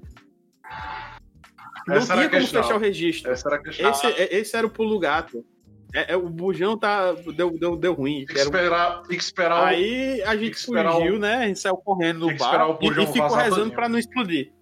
[1.88, 3.32] Não Essa tinha como fechar o registro.
[3.32, 3.90] Era.
[3.90, 5.46] Esse, é- esse era o pulo gato.
[5.94, 8.24] É, é, o bujão tá, deu, deu, deu ruim.
[8.26, 11.36] Tem que Era um- esperar, tem que esperar Aí a gente fugiu, o- né?
[11.38, 14.54] A gente saiu correndo no bar e, e ficou rezando pra não explodir.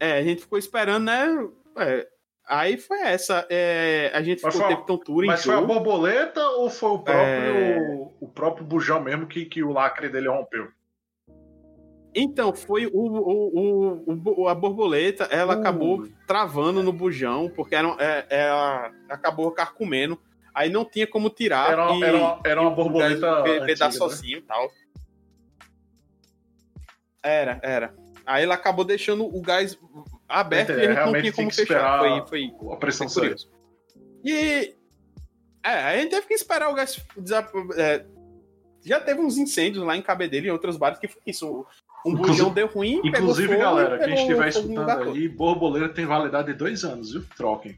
[0.00, 1.48] É, a gente ficou esperando, né?
[1.78, 2.06] É,
[2.48, 3.46] aí foi essa.
[3.48, 6.98] é, a gente Mas ficou, foi teve tontura, Mas foi a borboleta ou foi o
[6.98, 7.78] próprio, É.
[8.20, 10.68] o próprio bujão mesmo que, que o lacre dele rompeu?
[12.18, 15.60] Então, foi o, o, o, o a borboleta, ela Uh.
[15.60, 20.18] acabou travando no bujão, porque era, é, ela acabou carcomendo.
[20.54, 21.70] Aí não tinha como tirar.
[21.72, 23.20] Era, e, era, era uma e o borboleta.
[23.20, 24.28] gás be- antiga, Pedaço né?
[24.28, 24.70] e tal.
[27.22, 27.94] Era, era.
[28.24, 29.78] Aí ela acabou deixando o gás
[30.28, 31.98] aberto Entendi, e a gente não tinha como fechar.
[31.98, 33.50] Foi, foi, A pressão foi curioso.
[34.24, 34.74] E.
[35.62, 36.98] É, a gente teve que esperar o gás.
[37.76, 38.04] é,
[38.84, 41.66] já teve uns incêndios lá em Cabedelo e em outros bares que foi isso.
[42.06, 43.00] Um Inclusive- bujão deu ruim.
[43.04, 47.24] Inclusive, fogo galera, quem estiver escutando aí, borboleta tem validade de dois anos, viu?
[47.36, 47.76] Troquem.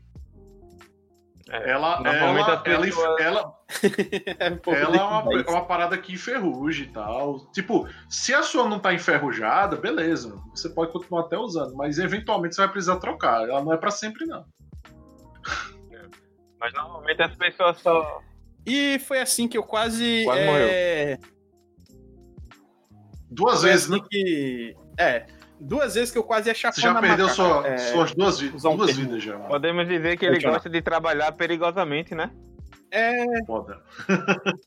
[1.50, 2.62] É, Ela, ela, ela,
[3.18, 7.40] ela, É, ela é uma, é uma parada que enferruja e tal.
[7.52, 10.38] Tipo, se a sua não tá enferrujada, beleza.
[10.54, 13.48] Você pode continuar até usando, mas eventualmente você vai precisar trocar.
[13.48, 14.44] Ela não é pra sempre, não.
[16.60, 18.20] mas normalmente as pessoas só.
[18.66, 20.24] E foi assim que eu quase.
[20.24, 21.18] Quase é,
[23.30, 23.98] Duas vezes, né?
[24.10, 24.74] que.
[24.98, 25.26] É.
[25.60, 28.38] Duas vezes que eu quase ia chapar Você já na perdeu sua- É, suas duas,
[28.38, 29.36] vi- um duas vidas já.
[29.36, 29.48] mano.
[29.48, 32.30] Podemos dizer que ele gosta de trabalhar perigosamente, né?
[32.92, 33.82] é, Foda.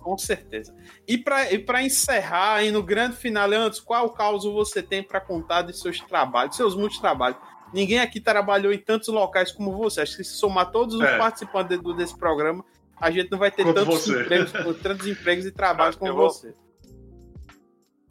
[0.00, 0.74] com certeza.
[1.06, 5.20] E pra, e pra encerrar aí no grande final, Leandro, qual caos você tem pra
[5.20, 7.38] contar de seus trabalhos, seus muitos trabalhos?
[7.72, 10.00] Ninguém aqui trabalhou em tantos locais como você.
[10.00, 11.18] Acho que se somar todos os É.
[11.18, 12.64] participantes do- desse programa,
[13.00, 14.52] a gente não vai ter tantos empregos,
[14.82, 16.54] tantos empregos e trabalhos como vou- você.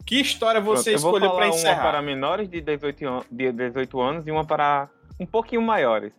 [0.05, 1.81] Que história você Pronto, escolheu falar pra uma encerrar?
[1.83, 6.13] para menores de 18, an- de 18 anos e uma para um pouquinho maiores.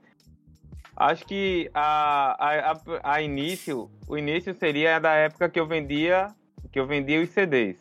[0.96, 6.28] Acho que a, a, a, a início, o início seria da época que eu vendia,
[6.70, 7.76] que eu vendia os CDs.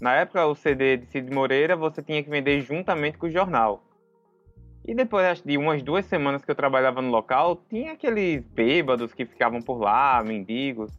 [0.00, 3.82] Na época, o CD de Cid Moreira você tinha que vender juntamente com o jornal.
[4.86, 9.12] E depois acho, de umas duas semanas que eu trabalhava no local, tinha aqueles bêbados
[9.12, 10.92] que ficavam por lá, mendigos.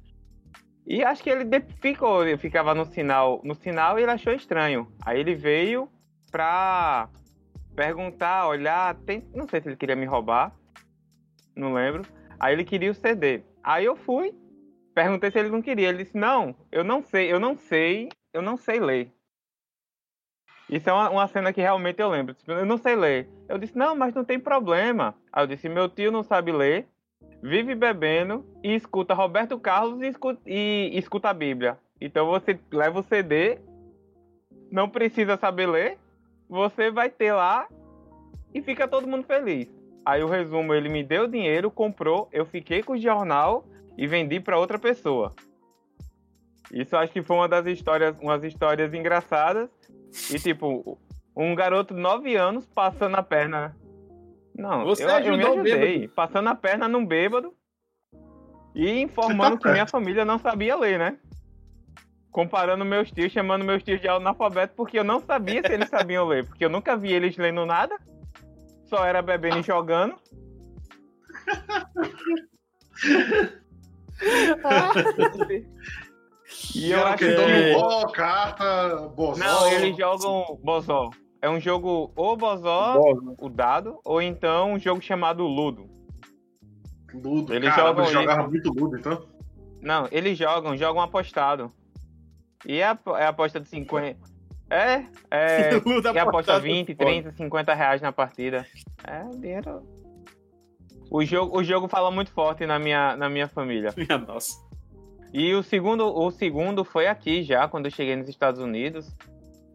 [0.90, 1.44] E acho que ele
[1.82, 4.88] ficou, ele ficava no sinal, no sinal e ele achou estranho.
[5.06, 5.90] Aí ele veio
[6.32, 7.10] pra
[7.76, 10.56] perguntar, olhar, tem- não sei se ele queria me roubar,
[11.54, 12.04] não lembro.
[12.40, 13.44] Aí ele queria o CD.
[13.62, 14.34] Aí eu fui,
[14.96, 15.90] perguntei se ele não queria.
[15.90, 19.12] Ele disse: "Não, eu não sei, eu não sei, eu não sei ler".
[20.70, 22.34] Isso é uma, uma cena que realmente eu lembro.
[22.48, 23.30] Eu não sei ler.
[23.50, 25.16] Eu disse: "Não, mas não tem problema".
[25.34, 26.88] Aí eu disse: "Meu tio não sabe ler,
[27.42, 31.78] vive bebendo e escuta Roberto Carlos e escuta, e escuta a Bíblia.
[32.00, 33.60] Então você leva o CD,
[34.72, 35.98] não precisa saber ler,
[36.50, 37.68] você vai ter lá
[38.54, 39.68] e fica todo mundo feliz.
[40.06, 43.66] Aí o resumo, ele me deu dinheiro, comprou, eu fiquei com o jornal
[43.98, 45.34] e vendi para outra pessoa.
[46.72, 49.70] Isso acho que foi uma das histórias, umas histórias engraçadas.
[50.32, 50.98] E tipo,
[51.36, 53.76] um garoto de 9 anos passando a perna.
[54.58, 56.00] Não, Você eu, eu me ajudei.
[56.00, 56.14] bêbado.
[56.14, 57.54] Passando a perna num bêbado
[58.74, 61.18] e informando que minha família não sabia ler, né?
[62.32, 66.26] Comparando meus tios, chamando meus tios de analfabeto, porque eu não sabia se eles sabiam
[66.28, 67.98] ler, porque eu nunca vi eles lendo nada,
[68.86, 70.16] só era bebendo e jogando.
[76.74, 77.36] E eu Era acho que que.
[77.36, 79.40] dominó, carta, bozó.
[79.44, 81.10] Não, eles jogam Bozó.
[81.42, 82.96] É um jogo ou Bozó,
[83.40, 85.88] o dado, ou então um jogo chamado Ludo.
[87.14, 87.54] Ludo.
[87.54, 89.28] Eles Caramba, jogam eles jogavam muito Ludo, então.
[89.82, 91.72] Não, eles jogam, jogam apostado.
[92.66, 94.18] E é a, é a aposta de 50.
[94.70, 95.72] É, é.
[95.86, 97.06] Luda Que aposta apostado 20, foda.
[97.06, 98.66] 30, 50 reais na partida.
[99.04, 99.84] É, dinheiro.
[101.10, 103.94] O jogo, o jogo fala muito forte na minha, na minha família.
[103.96, 104.66] Minha nossa.
[105.34, 109.14] E o segundo, o segundo foi aqui já, quando eu cheguei nos Estados Unidos.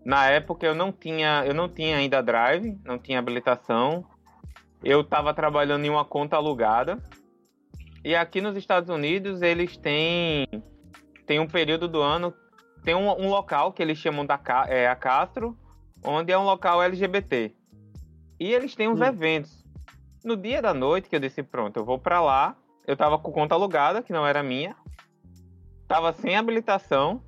[0.05, 4.05] Na época eu não tinha, eu não tinha ainda drive, não tinha habilitação.
[4.83, 6.99] Eu estava trabalhando em uma conta alugada.
[8.05, 10.47] E aqui nos Estados Unidos eles têm
[11.24, 12.35] tem um período do ano,
[12.85, 15.57] tem um, um local que eles chamam da é, a Castro,
[16.05, 17.55] onde é um local LGBT.
[18.41, 19.05] E eles têm uns hum.
[19.05, 19.65] eventos.
[20.24, 22.57] No dia da noite que eu disse, pronto, eu vou para lá.
[22.85, 24.74] Eu tava com conta alugada, que não era minha.
[25.87, 27.23] Tava sem habilitação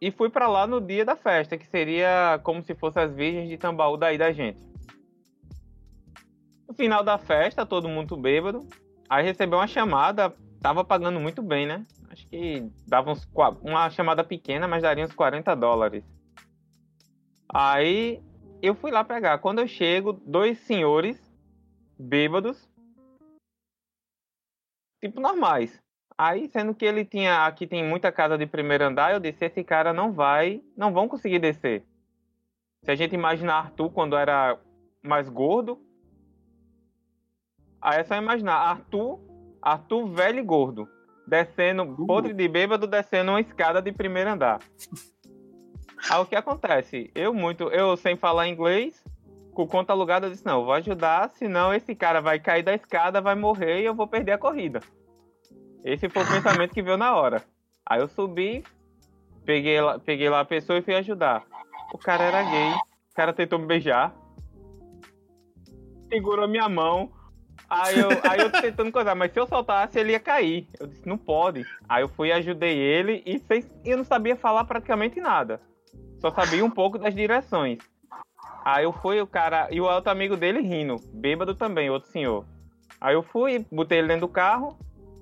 [0.00, 3.48] e fui para lá no dia da festa, que seria como se fosse as virgens
[3.48, 4.62] de Tambaú daí da gente.
[6.68, 8.66] No final da festa, todo mundo bêbado.
[9.08, 11.86] Aí recebeu uma chamada, tava pagando muito bem, né?
[12.10, 13.28] Acho que dava uns,
[13.62, 16.04] uma chamada pequena, mas daria uns 40 dólares.
[17.48, 18.22] Aí
[18.60, 19.38] eu fui lá pegar.
[19.38, 21.18] Quando eu chego, dois senhores
[21.98, 22.68] bêbados,
[25.00, 25.80] tipo normais.
[26.18, 27.44] Aí, sendo que ele tinha.
[27.44, 30.62] Aqui tem muita casa de primeiro andar, eu disse: esse cara não vai.
[30.76, 31.84] Não vão conseguir descer.
[32.82, 34.58] Se a gente imaginar Arthur quando era
[35.02, 35.78] mais gordo.
[37.80, 39.20] Aí é só imaginar Arthur,
[39.60, 40.88] Arthur velho e gordo.
[41.26, 42.06] Descendo, uh.
[42.06, 44.60] podre de bêbado, descendo uma escada de primeiro andar.
[46.10, 47.10] Aí o que acontece?
[47.14, 49.02] Eu muito, eu sem falar inglês,
[49.52, 52.74] com conta alugada, eu disse, não, eu vou ajudar, senão esse cara vai cair da
[52.74, 54.80] escada, vai morrer e eu vou perder a corrida.
[55.86, 57.44] Esse foi o pensamento que veio na hora.
[57.88, 58.64] Aí eu subi,
[59.44, 61.44] peguei lá, peguei lá a pessoa e fui ajudar.
[61.94, 64.12] O cara era gay, o cara tentou me beijar,
[66.08, 67.12] segurou minha mão.
[67.70, 70.68] Aí eu, aí eu tentando coisar, mas se eu soltasse, ele ia cair.
[70.80, 71.64] Eu disse, não pode.
[71.88, 75.60] Aí eu fui ajudei ele e sem, eu não sabia falar praticamente nada.
[76.18, 77.78] Só sabia um pouco das direções.
[78.64, 82.44] Aí eu fui, o cara, e o outro amigo dele rindo, bêbado também, outro senhor.
[83.00, 84.76] Aí eu fui, botei ele dentro do carro,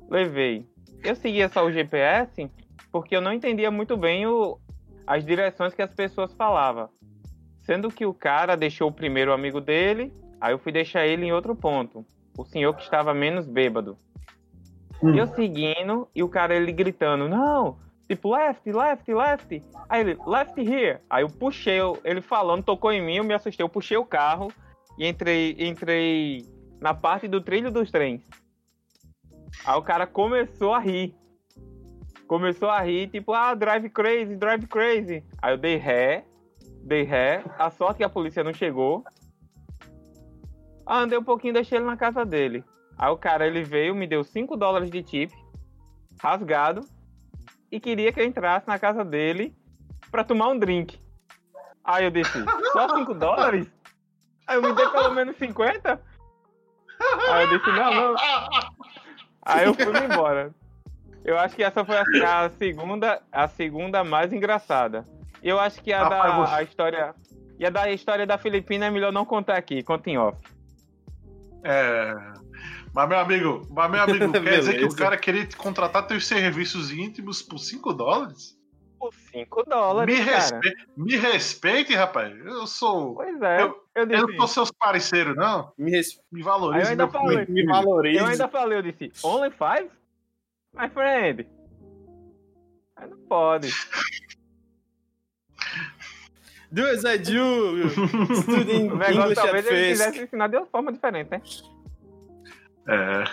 [0.09, 0.67] levei.
[1.03, 2.51] Eu seguia só o GPS
[2.91, 4.59] porque eu não entendia muito bem o,
[5.07, 6.89] as direções que as pessoas falavam.
[7.63, 11.33] Sendo que o cara deixou o primeiro amigo dele, aí eu fui deixar ele em
[11.33, 12.05] outro ponto.
[12.37, 13.97] O senhor que estava menos bêbado.
[15.03, 15.15] Hum.
[15.15, 17.79] Eu seguindo e o cara ele gritando: Não,
[18.09, 19.63] tipo left, left, left.
[19.89, 20.99] Aí ele, left here.
[21.09, 23.65] Aí eu puxei, ele falando, tocou em mim, eu me assustei.
[23.65, 24.53] Eu puxei o carro
[24.99, 26.45] e entrei, entrei
[26.81, 28.23] na parte do trilho dos trens.
[29.65, 31.15] Aí o cara começou a rir.
[32.27, 35.23] Começou a rir, tipo, ah, drive crazy, drive crazy.
[35.43, 36.25] Aí eu dei ré,
[36.83, 37.45] dei ré.
[37.59, 39.05] A sorte que a polícia não chegou.
[40.87, 42.65] Ah, andei um pouquinho, deixei ele na casa dele.
[42.97, 45.33] Aí o cara, ele veio, me deu 5 dólares de tip,
[46.23, 46.83] rasgado,
[47.71, 49.55] e queria que eu entrasse na casa dele
[50.11, 51.01] pra tomar um drink.
[51.83, 52.39] Aí eu disse,
[52.73, 53.67] só 5 dólares?
[54.47, 56.01] Aí eu me dei pelo menos 50?
[57.31, 58.15] Aí eu disse, não, não.
[59.45, 60.55] Aí eu fui embora.
[61.25, 65.07] Eu acho que essa foi a, a, segunda, a segunda mais engraçada.
[65.43, 67.15] Eu acho que a da a história.
[67.59, 70.37] E a da história da Filipina é melhor não contar aqui, conta em off.
[71.62, 72.15] É.
[72.93, 76.93] Mas, meu amigo, mas, meu amigo, quer dizer que o cara queria contratar teus serviços
[76.93, 78.57] íntimos por 5 dólares?
[79.05, 80.19] Por 5 dólares.
[80.19, 80.75] Me, respe...
[80.97, 82.35] me respeite, rapaz.
[82.43, 83.17] Eu sou.
[83.17, 83.61] Pois é.
[83.61, 84.23] Eu, eu, disse...
[84.23, 85.71] eu não sou seus parceiros, não.
[85.77, 86.19] Me, res...
[86.33, 86.87] me valorize.
[86.87, 88.19] Eu ainda, falei, me valorize.
[88.19, 89.91] eu ainda falei, eu disse, only five?
[90.73, 91.47] My friend.
[92.97, 93.69] Aí não pode.
[96.73, 97.91] Do as I do.
[98.41, 101.43] Studying English talvez at ele quisesse ensinar de uma forma diferente, né?
[102.89, 103.25] É.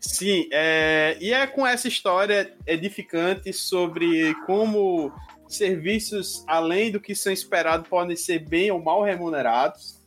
[0.00, 5.12] Sim, é, e é com essa história edificante sobre como
[5.48, 10.00] serviços, além do que são esperados, podem ser bem ou mal remunerados.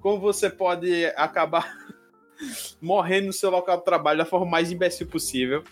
[0.00, 1.68] Como você pode acabar
[2.80, 5.64] morrendo no seu local de trabalho da forma mais imbecil possível.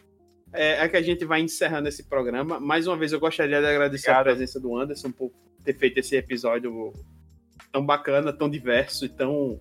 [0.53, 2.61] É, é, que a gente vai encerrando esse programa.
[2.61, 4.21] Mais uma vez, eu gostaria de agradecer Obrigado.
[4.21, 5.33] a presença do Anderson por
[5.65, 6.93] ter feito esse episódio
[7.73, 9.61] tão bacana, tão diverso e tão.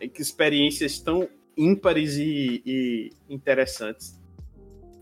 [0.00, 4.20] experiências tão ímpares e, e interessantes.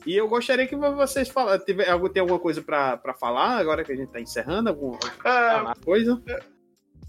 [0.07, 1.77] E eu gostaria que vocês falassem.
[1.77, 4.71] Tem alguma coisa para falar agora que a gente está encerrando?
[4.71, 6.23] Alguma, alguma é, coisa?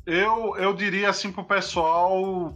[0.06, 2.54] Eu, eu diria assim pro pessoal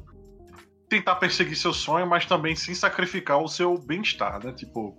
[0.89, 4.51] tentar perseguir seu sonho, mas também sem sacrificar o seu bem-estar, né?
[4.51, 4.97] Tipo,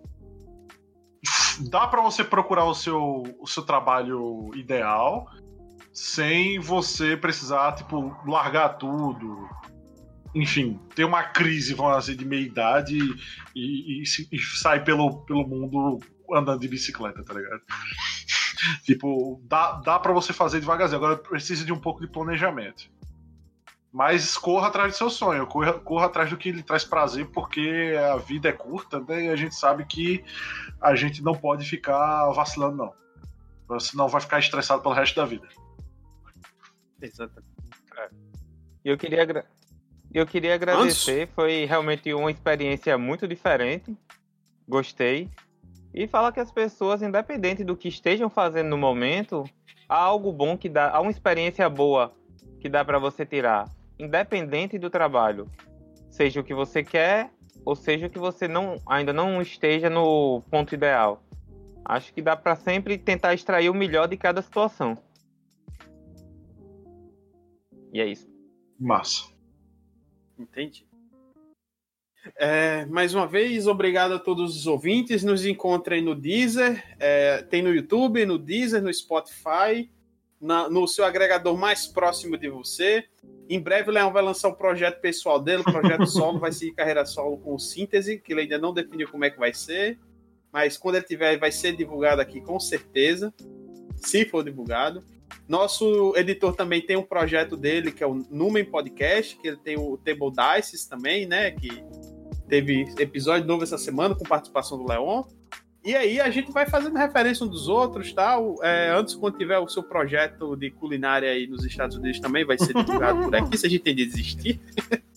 [1.71, 5.27] dá para você procurar o seu, o seu trabalho ideal
[5.93, 9.49] sem você precisar, tipo, largar tudo.
[10.37, 12.99] Enfim, ter uma crise, vamos dizer, de meia-idade
[13.55, 15.99] e, e, e, sair pelo, pelo mundo
[16.31, 17.63] andando de bicicleta, tá ligado?
[18.85, 20.99] tipo, dá, dá para você fazer devagarzinho.
[20.99, 22.91] Agora precisa de um pouco de planejamento.
[23.91, 27.95] Mas corra atrás do seu sonho, corra, corra atrás do que lhe traz prazer, porque
[28.13, 29.25] a vida é curta, né?
[29.25, 30.23] E a gente sabe que
[30.83, 33.81] a gente não pode ficar vacilando, não.
[33.81, 35.49] Senão vai ficar estressado pelo resto da vida.
[37.01, 37.49] Exatamente.
[37.97, 38.11] É.
[38.85, 39.25] Eu queria,
[40.19, 41.35] eu queria agradecer, Antes?
[41.35, 43.95] foi realmente uma experiência muito diferente.
[44.67, 45.29] Gostei.
[45.93, 49.45] E falar que as pessoas, independente do que estejam fazendo no momento,
[49.87, 52.15] há algo bom que dá, há uma experiência boa
[52.61, 53.69] que dá para você tirar,
[53.99, 55.51] independente do trabalho.
[56.09, 57.31] Seja o que você quer,
[57.63, 61.23] ou seja o que você não, ainda não esteja no ponto ideal.
[61.85, 64.97] Acho que dá para sempre tentar extrair o melhor de cada situação.
[67.93, 68.27] E é isso.
[68.81, 69.36] Massa.
[70.39, 70.87] Entendi.
[72.35, 75.23] É, mais uma vez, obrigado a todos os ouvintes.
[75.23, 79.89] Nos encontrem no Deezer, é, tem no YouTube, no Deezer, no Spotify,
[80.41, 83.05] na, no seu agregador mais próximo de você.
[83.49, 86.75] Em breve o Leão vai lançar um projeto pessoal dele, um projeto solo, vai seguir
[86.75, 89.99] carreira solo com síntese, que ele ainda não definiu como é que vai ser.
[90.53, 93.33] Mas quando ele tiver, vai ser divulgado aqui com certeza,
[93.97, 95.03] se for divulgado.
[95.49, 99.79] Nosso editor também tem um projeto dele, que é o Numen Podcast, que ele tem
[99.79, 101.53] o Table Dices também, né?
[101.53, 101.85] Que
[102.49, 105.23] teve episódio novo essa semana com participação do Leon.
[105.85, 108.57] E aí a gente vai fazendo referência um dos outros, tal.
[108.61, 112.59] É, antes, quando tiver o seu projeto de culinária aí nos Estados Unidos também vai
[112.59, 114.61] ser divulgado por aqui, se a gente tem de desistir.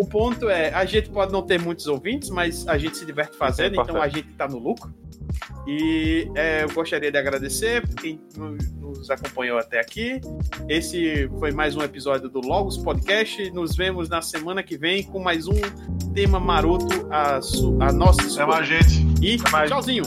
[0.00, 3.36] o ponto é, a gente pode não ter muitos ouvintes, mas a gente se diverte
[3.36, 4.90] fazendo, é então a gente tá no lucro.
[5.66, 10.18] E é, eu gostaria de agradecer quem nos acompanhou até aqui.
[10.66, 13.50] Esse foi mais um episódio do Logos Podcast.
[13.50, 15.60] Nos vemos na semana que vem com mais um
[16.14, 17.38] tema maroto a,
[17.86, 18.44] a nossa escolha.
[18.44, 19.04] Até mais, gente.
[19.22, 19.36] E
[19.68, 20.04] tchauzinho.